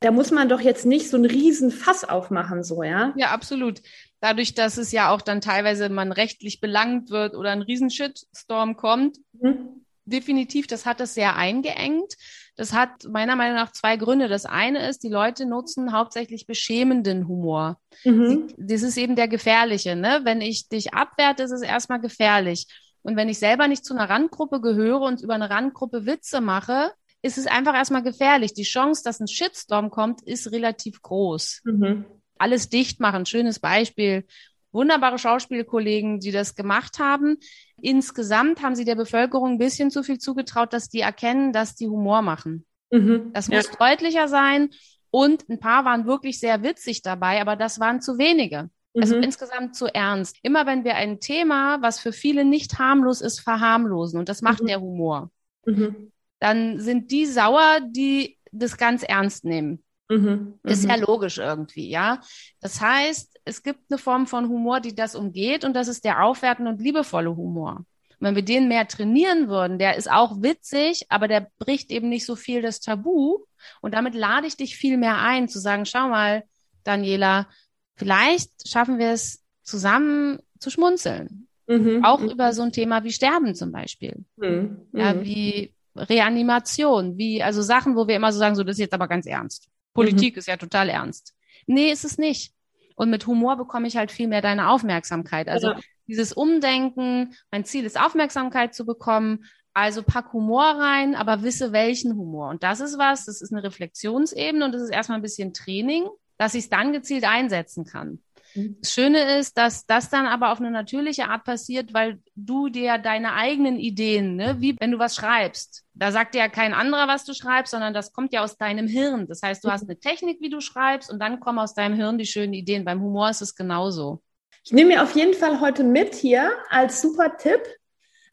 da 0.03 0.11
muss 0.11 0.31
man 0.31 0.49
doch 0.49 0.59
jetzt 0.59 0.85
nicht 0.85 1.09
so 1.09 1.15
einen 1.15 1.25
riesen 1.25 1.71
Fass 1.71 2.03
aufmachen, 2.03 2.61
so, 2.61 2.83
ja? 2.83 3.13
Ja, 3.15 3.31
absolut. 3.31 3.81
Dadurch, 4.19 4.53
dass 4.53 4.77
es 4.77 4.91
ja 4.91 5.09
auch 5.09 5.21
dann 5.21 5.39
teilweise 5.39 5.87
man 5.87 6.11
rechtlich 6.11 6.59
belangt 6.59 7.09
wird 7.09 7.35
oder 7.35 7.51
ein 7.51 7.61
riesen 7.61 7.89
Shitstorm 7.89 8.75
kommt, 8.75 9.17
mhm. 9.31 9.85
definitiv, 10.03 10.67
das 10.67 10.85
hat 10.85 10.99
es 10.99 11.13
sehr 11.13 11.37
eingeengt. 11.37 12.15
Das 12.57 12.73
hat 12.73 13.05
meiner 13.05 13.37
Meinung 13.37 13.55
nach 13.55 13.71
zwei 13.71 13.95
Gründe. 13.95 14.27
Das 14.27 14.45
eine 14.45 14.89
ist, 14.89 15.03
die 15.03 15.09
Leute 15.09 15.45
nutzen 15.45 15.93
hauptsächlich 15.93 16.47
beschämenden 16.47 17.29
Humor. 17.29 17.79
Mhm. 18.03 18.47
Das 18.57 18.81
ist 18.81 18.97
eben 18.97 19.15
der 19.15 19.29
gefährliche. 19.29 19.95
Ne? 19.95 20.19
Wenn 20.23 20.41
ich 20.41 20.67
dich 20.67 20.93
abwerte, 20.93 21.43
ist 21.43 21.51
es 21.51 21.61
erstmal 21.61 22.01
gefährlich. 22.01 22.67
Und 23.03 23.15
wenn 23.15 23.29
ich 23.29 23.39
selber 23.39 23.69
nicht 23.69 23.85
zu 23.85 23.93
einer 23.93 24.09
Randgruppe 24.09 24.59
gehöre 24.59 25.01
und 25.01 25.21
über 25.21 25.33
eine 25.33 25.49
Randgruppe 25.49 26.05
Witze 26.05 26.41
mache, 26.41 26.91
ist 27.23 27.37
es 27.37 27.47
einfach 27.47 27.73
erstmal 27.73 28.03
gefährlich. 28.03 28.53
Die 28.53 28.63
Chance, 28.63 29.01
dass 29.03 29.19
ein 29.19 29.27
Shitstorm 29.27 29.89
kommt, 29.89 30.21
ist 30.21 30.51
relativ 30.51 31.01
groß. 31.01 31.61
Mhm. 31.63 32.05
Alles 32.37 32.69
dicht 32.69 32.99
machen, 32.99 33.25
schönes 33.25 33.59
Beispiel. 33.59 34.25
Wunderbare 34.73 35.17
Schauspielkollegen, 35.17 36.19
die 36.19 36.31
das 36.31 36.55
gemacht 36.55 36.99
haben. 36.99 37.37
Insgesamt 37.81 38.61
haben 38.61 38.75
sie 38.75 38.85
der 38.85 38.95
Bevölkerung 38.95 39.53
ein 39.53 39.57
bisschen 39.57 39.89
zu 39.89 40.03
viel 40.03 40.17
zugetraut, 40.17 40.73
dass 40.73 40.89
die 40.89 40.99
erkennen, 40.99 41.53
dass 41.53 41.75
die 41.75 41.87
Humor 41.87 42.21
machen. 42.21 42.65
Mhm. 42.91 43.31
Das 43.33 43.47
muss 43.47 43.67
ja. 43.67 43.75
deutlicher 43.79 44.27
sein. 44.27 44.69
Und 45.09 45.47
ein 45.47 45.59
paar 45.59 45.85
waren 45.85 46.05
wirklich 46.05 46.39
sehr 46.39 46.61
witzig 46.61 47.03
dabei, 47.03 47.39
aber 47.39 47.55
das 47.55 47.79
waren 47.79 48.01
zu 48.01 48.17
wenige. 48.17 48.69
Also 48.99 49.15
mhm. 49.15 49.23
insgesamt 49.23 49.75
zu 49.75 49.85
ernst. 49.85 50.37
Immer 50.41 50.65
wenn 50.65 50.83
wir 50.83 50.95
ein 50.95 51.19
Thema, 51.19 51.81
was 51.81 51.99
für 51.99 52.11
viele 52.11 52.43
nicht 52.43 52.79
harmlos 52.79 53.21
ist, 53.21 53.39
verharmlosen. 53.39 54.19
Und 54.19 54.27
das 54.27 54.41
macht 54.41 54.63
mhm. 54.63 54.67
der 54.67 54.81
Humor. 54.81 55.31
Mhm 55.65 56.11
dann 56.43 56.77
sind 56.81 57.09
die 57.11 57.25
sauer, 57.25 57.79
die 57.87 58.37
das 58.51 58.77
ganz 58.77 59.01
ernst 59.03 59.45
nehmen. 59.45 59.81
Mhm, 60.09 60.59
ist 60.63 60.83
ja 60.83 60.97
mhm. 60.97 61.03
logisch 61.03 61.37
irgendwie, 61.37 61.89
ja. 61.89 62.19
Das 62.59 62.81
heißt, 62.81 63.39
es 63.45 63.63
gibt 63.63 63.79
eine 63.89 63.97
Form 63.97 64.27
von 64.27 64.49
Humor, 64.49 64.81
die 64.81 64.93
das 64.93 65.15
umgeht 65.15 65.63
und 65.63 65.73
das 65.73 65.87
ist 65.87 66.03
der 66.03 66.21
aufwertende 66.21 66.69
und 66.69 66.81
liebevolle 66.81 67.33
Humor. 67.33 67.77
Und 67.77 68.27
wenn 68.27 68.35
wir 68.35 68.43
den 68.43 68.67
mehr 68.67 68.85
trainieren 68.89 69.47
würden, 69.47 69.79
der 69.79 69.95
ist 69.95 70.11
auch 70.11 70.41
witzig, 70.41 71.05
aber 71.07 71.29
der 71.29 71.47
bricht 71.59 71.91
eben 71.91 72.09
nicht 72.09 72.25
so 72.25 72.35
viel 72.35 72.61
das 72.61 72.81
Tabu. 72.81 73.45
Und 73.79 73.93
damit 73.93 74.13
lade 74.13 74.45
ich 74.45 74.57
dich 74.57 74.75
viel 74.75 74.97
mehr 74.97 75.19
ein, 75.19 75.47
zu 75.47 75.59
sagen, 75.59 75.85
schau 75.85 76.09
mal, 76.09 76.43
Daniela, 76.83 77.47
vielleicht 77.95 78.67
schaffen 78.67 78.99
wir 78.99 79.11
es 79.11 79.41
zusammen 79.61 80.39
zu 80.59 80.69
schmunzeln. 80.69 81.47
Mhm. 81.67 82.03
Auch 82.03 82.19
mhm. 82.19 82.31
über 82.31 82.51
so 82.51 82.63
ein 82.63 82.73
Thema 82.73 83.05
wie 83.05 83.13
Sterben 83.13 83.55
zum 83.55 83.71
Beispiel. 83.71 84.25
Mhm. 84.35 84.87
Ja, 84.91 85.23
wie 85.23 85.73
Reanimation, 85.95 87.17
wie, 87.17 87.43
also 87.43 87.61
Sachen, 87.61 87.95
wo 87.95 88.07
wir 88.07 88.15
immer 88.15 88.33
so 88.33 88.39
sagen, 88.39 88.55
so, 88.55 88.63
das 88.63 88.75
ist 88.75 88.79
jetzt 88.79 88.93
aber 88.93 89.07
ganz 89.07 89.25
ernst. 89.25 89.69
Politik 89.93 90.35
mhm. 90.35 90.39
ist 90.39 90.47
ja 90.47 90.57
total 90.57 90.89
ernst. 90.89 91.35
Nee, 91.67 91.91
ist 91.91 92.05
es 92.05 92.17
nicht. 92.17 92.53
Und 92.95 93.09
mit 93.09 93.25
Humor 93.27 93.57
bekomme 93.57 93.87
ich 93.87 93.97
halt 93.97 94.11
viel 94.11 94.27
mehr 94.27 94.41
deine 94.41 94.69
Aufmerksamkeit. 94.69 95.47
Also 95.47 95.69
ja. 95.71 95.79
dieses 96.07 96.33
Umdenken, 96.33 97.35
mein 97.51 97.65
Ziel 97.65 97.85
ist 97.85 97.99
Aufmerksamkeit 97.99 98.73
zu 98.73 98.85
bekommen. 98.85 99.45
Also 99.73 100.03
pack 100.03 100.33
Humor 100.33 100.63
rein, 100.63 101.15
aber 101.15 101.41
wisse 101.41 101.71
welchen 101.71 102.15
Humor. 102.15 102.49
Und 102.49 102.63
das 102.63 102.79
ist 102.79 102.99
was, 102.99 103.25
das 103.25 103.41
ist 103.41 103.51
eine 103.51 103.63
Reflexionsebene 103.63 104.65
und 104.65 104.71
das 104.71 104.83
ist 104.83 104.91
erstmal 104.91 105.17
ein 105.17 105.23
bisschen 105.23 105.53
Training, 105.53 106.07
dass 106.37 106.53
ich 106.53 106.65
es 106.65 106.69
dann 106.69 106.93
gezielt 106.93 107.23
einsetzen 107.23 107.85
kann. 107.85 108.21
Mhm. 108.55 108.77
Das 108.81 108.93
Schöne 108.93 109.37
ist, 109.37 109.57
dass 109.57 109.85
das 109.85 110.09
dann 110.09 110.25
aber 110.25 110.51
auf 110.51 110.59
eine 110.59 110.71
natürliche 110.71 111.27
Art 111.29 111.43
passiert, 111.43 111.93
weil 111.93 112.19
du 112.35 112.69
dir 112.69 112.97
deine 112.97 113.33
eigenen 113.33 113.77
Ideen, 113.77 114.35
ne, 114.35 114.55
wie 114.59 114.75
wenn 114.79 114.91
du 114.91 114.99
was 114.99 115.15
schreibst, 115.15 115.83
da 115.93 116.11
sagt 116.11 116.35
dir 116.35 116.39
ja 116.39 116.49
kein 116.49 116.73
anderer, 116.73 117.07
was 117.07 117.25
du 117.25 117.33
schreibst, 117.33 117.71
sondern 117.71 117.93
das 117.93 118.13
kommt 118.13 118.33
ja 118.33 118.43
aus 118.43 118.57
deinem 118.57 118.87
Hirn. 118.87 119.27
Das 119.27 119.41
heißt, 119.41 119.63
du 119.63 119.71
hast 119.71 119.83
eine 119.83 119.99
Technik, 119.99 120.41
wie 120.41 120.49
du 120.49 120.59
schreibst, 120.59 121.11
und 121.11 121.19
dann 121.19 121.39
kommen 121.39 121.59
aus 121.59 121.73
deinem 121.73 121.95
Hirn 121.95 122.17
die 122.17 122.25
schönen 122.25 122.53
Ideen. 122.53 122.85
Beim 122.85 123.01
Humor 123.01 123.29
ist 123.29 123.41
es 123.41 123.55
genauso. 123.55 124.21
Ich 124.65 124.71
nehme 124.71 124.95
mir 124.95 125.03
auf 125.03 125.13
jeden 125.15 125.33
Fall 125.33 125.59
heute 125.59 125.83
mit 125.83 126.15
hier 126.15 126.51
als 126.69 127.01
super 127.01 127.37
Tipp. 127.37 127.61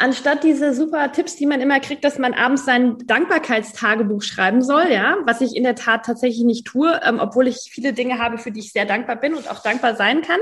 Anstatt 0.01 0.43
diese 0.45 0.75
super 0.75 1.13
Tipps, 1.13 1.37
die 1.37 1.47
man 1.47 1.61
immer 1.61 1.81
kriegt, 1.81 2.05
dass 2.05 2.19
man 2.19 2.35
abends 2.35 2.65
sein 2.65 2.99
Dankbarkeitstagebuch 3.07 4.23
schreiben 4.23 4.63
soll, 4.63 4.91
ja, 4.91 5.19
was 5.25 5.41
ich 5.41 5.55
in 5.55 5.63
der 5.63 5.75
Tat 5.75 6.05
tatsächlich 6.05 6.45
nicht 6.45 6.67
tue, 6.67 7.01
ähm, 7.05 7.19
obwohl 7.21 7.47
ich 7.47 7.71
viele 7.71 7.93
Dinge 7.93 8.19
habe, 8.19 8.39
für 8.39 8.51
die 8.51 8.61
ich 8.61 8.73
sehr 8.73 8.87
dankbar 8.87 9.17
bin 9.17 9.35
und 9.35 9.51
auch 9.51 9.63
dankbar 9.63 9.97
sein 9.97 10.23
kann. 10.23 10.41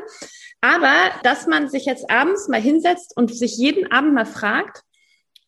Aber 0.61 0.95
dass 1.23 1.47
man 1.47 1.69
sich 1.69 1.85
jetzt 1.85 2.11
abends 2.11 2.49
mal 2.49 2.61
hinsetzt 2.61 3.17
und 3.17 3.35
sich 3.35 3.57
jeden 3.57 3.93
Abend 3.93 4.15
mal 4.15 4.27
fragt, 4.27 4.83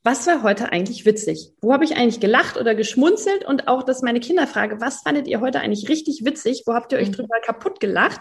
was 0.02 0.26
war 0.26 0.42
heute 0.42 0.72
eigentlich 0.72 1.04
witzig? 1.04 1.52
Wo 1.60 1.74
habe 1.74 1.84
ich 1.84 1.96
eigentlich 1.96 2.20
gelacht 2.20 2.56
oder 2.56 2.74
geschmunzelt? 2.74 3.44
Und 3.44 3.68
auch, 3.68 3.82
dass 3.82 4.00
meine 4.00 4.20
Kinder 4.20 4.46
frage, 4.46 4.80
was 4.80 5.02
fandet 5.02 5.28
ihr 5.28 5.40
heute 5.40 5.60
eigentlich 5.60 5.90
richtig 5.90 6.24
witzig? 6.24 6.62
Wo 6.64 6.72
habt 6.72 6.92
ihr 6.92 6.98
euch 6.98 7.08
mhm. 7.08 7.14
drüber 7.14 7.38
kaputt 7.44 7.80
gelacht? 7.80 8.20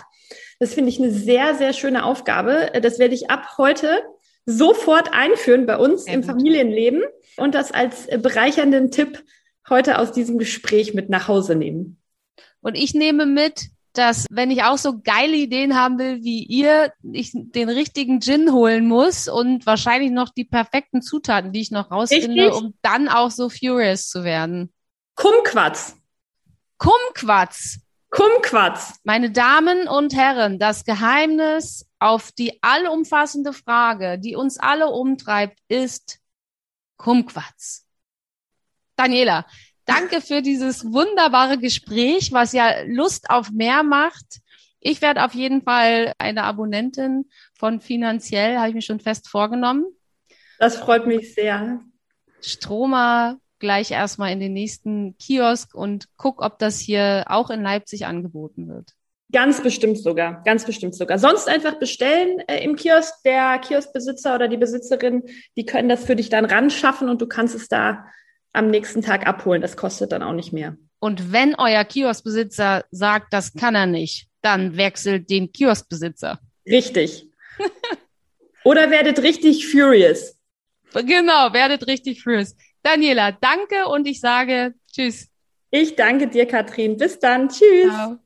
Das 0.60 0.74
finde 0.74 0.90
ich 0.90 1.00
eine 1.00 1.12
sehr, 1.12 1.56
sehr 1.56 1.72
schöne 1.72 2.04
Aufgabe. 2.04 2.72
Das 2.82 3.00
werde 3.00 3.16
ich 3.16 3.30
ab 3.30 3.58
heute 3.58 4.02
sofort 4.46 5.14
einführen 5.14 5.66
bei 5.66 5.78
uns 5.78 6.04
Sehr 6.04 6.16
im 6.16 6.22
gut. 6.22 6.32
Familienleben 6.32 7.04
und 7.38 7.56
das 7.56 7.72
als 7.72 8.08
bereichernden 8.08 8.92
Tipp 8.92 9.24
heute 9.70 10.00
aus 10.00 10.12
diesem 10.12 10.38
Gespräch 10.38 10.94
mit 10.94 11.10
nach 11.10 11.28
Hause 11.28 11.56
nehmen. 11.56 12.02
Und 12.62 12.76
ich 12.76 12.94
nehme 12.94 13.26
mit, 13.26 13.70
dass 13.94 14.26
wenn 14.30 14.52
ich 14.52 14.64
auch 14.64 14.78
so 14.78 15.00
geile 15.02 15.36
Ideen 15.36 15.76
haben 15.76 15.98
will 15.98 16.24
wie 16.24 16.44
ihr, 16.44 16.94
ich 17.04 17.32
den 17.34 17.70
richtigen 17.70 18.22
Gin 18.22 18.52
holen 18.52 18.88
muss 18.88 19.28
und 19.28 19.66
wahrscheinlich 19.66 20.12
noch 20.12 20.30
die 20.30 20.46
perfekten 20.46 21.02
Zutaten, 21.02 21.52
die 21.52 21.62
ich 21.62 21.72
noch 21.72 21.92
rausfinde, 21.92 22.46
Richtig? 22.46 22.54
um 22.54 22.74
dann 22.82 23.08
auch 23.08 23.32
so 23.32 23.50
furious 23.50 24.08
zu 24.08 24.24
werden. 24.24 24.72
Kumquats. 25.16 25.98
Kumquats. 26.78 27.80
Kumquats. 28.10 29.00
Meine 29.04 29.32
Damen 29.32 29.88
und 29.88 30.16
Herren, 30.16 30.58
das 30.58 30.84
Geheimnis 30.84 31.88
auf 32.00 32.32
die 32.32 32.62
allumfassende 32.64 33.54
Frage, 33.54 34.18
die 34.18 34.36
uns 34.36 34.58
alle 34.58 34.88
umtreibt, 34.88 35.60
ist 35.68 36.20
Kumquats. 36.98 37.86
Daniela, 38.96 39.46
danke 39.86 40.22
für 40.22 40.42
dieses 40.42 40.92
wunderbare 40.92 41.58
Gespräch, 41.58 42.32
was 42.34 42.52
ja 42.52 42.82
Lust 42.86 43.30
auf 43.30 43.52
mehr 43.52 43.84
macht. 43.84 44.42
Ich 44.80 45.02
werde 45.02 45.24
auf 45.24 45.34
jeden 45.36 45.62
Fall 45.62 46.14
eine 46.18 46.44
Abonnentin 46.44 47.30
von 47.58 47.80
Finanziell, 47.80 48.58
habe 48.58 48.70
ich 48.70 48.76
mir 48.76 48.82
schon 48.82 49.00
fest 49.00 49.28
vorgenommen. 49.28 49.86
Das 50.58 50.78
freut 50.78 51.06
mich 51.06 51.34
sehr. 51.34 51.80
Stroma 52.42 53.38
gleich 53.60 53.92
erstmal 53.92 54.32
in 54.32 54.40
den 54.40 54.54
nächsten 54.54 55.18
Kiosk 55.18 55.76
und 55.76 56.08
guck, 56.18 56.42
ob 56.42 56.60
das 56.60 56.80
hier 56.80 57.26
auch 57.28 57.50
in 57.50 57.62
Leipzig 57.62 58.06
angeboten 58.06 58.68
wird. 58.68 58.94
Ganz 59.32 59.62
bestimmt 59.62 60.00
sogar, 60.00 60.42
ganz 60.44 60.66
bestimmt 60.66 60.96
sogar. 60.96 61.20
Sonst 61.20 61.48
einfach 61.48 61.78
bestellen 61.78 62.40
äh, 62.48 62.64
im 62.64 62.76
Kiosk. 62.76 63.14
Der 63.24 63.60
Kioskbesitzer 63.60 64.34
oder 64.34 64.48
die 64.48 64.58
Besitzerin, 64.58 65.24
die 65.56 65.66
können 65.66 65.88
das 65.88 66.04
für 66.04 66.16
dich 66.16 66.30
dann 66.30 66.46
ran 66.46 66.72
schaffen 66.72 67.10
und 67.10 67.22
du 67.22 67.28
kannst 67.28 67.54
es 67.54 67.68
da 67.68 68.06
am 68.54 68.72
nächsten 68.72 69.04
Tag 69.04 69.28
abholen. 69.28 69.62
Das 69.62 69.78
kostet 69.78 70.12
dann 70.12 70.24
auch 70.24 70.34
nicht 70.34 70.52
mehr. 70.52 70.78
Und 71.00 71.32
wenn 71.32 71.56
euer 71.56 71.86
Kioskbesitzer 71.86 72.86
sagt, 72.92 73.34
das 73.34 73.54
kann 73.54 73.76
er 73.76 73.86
nicht, 73.86 74.28
dann 74.42 74.78
wechselt 74.78 75.30
den 75.30 75.52
Kioskbesitzer. 75.52 76.40
Richtig. 76.66 77.28
oder 78.64 78.90
werdet 78.90 79.22
richtig 79.22 79.68
furious. 79.68 80.36
Genau, 80.94 81.54
werdet 81.54 81.88
richtig 81.88 82.24
furious. 82.24 82.56
Daniela, 82.84 83.32
danke 83.32 83.88
und 83.88 84.08
ich 84.08 84.20
sage 84.20 84.74
Tschüss. 84.92 85.30
Ich 85.72 85.96
danke 85.96 86.28
dir, 86.28 86.48
Katrin. 86.48 86.98
Bis 86.98 87.20
dann. 87.20 87.50
Tschüss. 87.50 87.94
Ciao. 87.94 88.18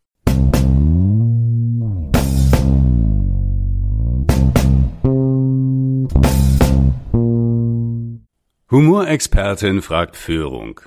Humorexpertin 8.72 9.82
fragt 9.82 10.16
Führung. 10.16 10.80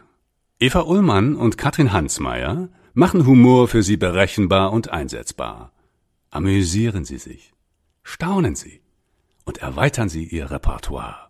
Eva 0.58 0.80
Ullmann 0.80 1.36
und 1.36 1.58
Katrin 1.58 1.92
Hansmeier 1.92 2.68
machen 2.94 3.26
Humor 3.26 3.68
für 3.68 3.82
Sie 3.82 3.96
berechenbar 3.96 4.72
und 4.72 4.90
einsetzbar. 4.90 5.72
Amüsieren 6.30 7.04
Sie 7.04 7.18
sich, 7.18 7.52
staunen 8.02 8.56
Sie 8.56 8.80
und 9.44 9.58
erweitern 9.58 10.08
Sie 10.08 10.24
Ihr 10.24 10.50
Repertoire. 10.50 11.25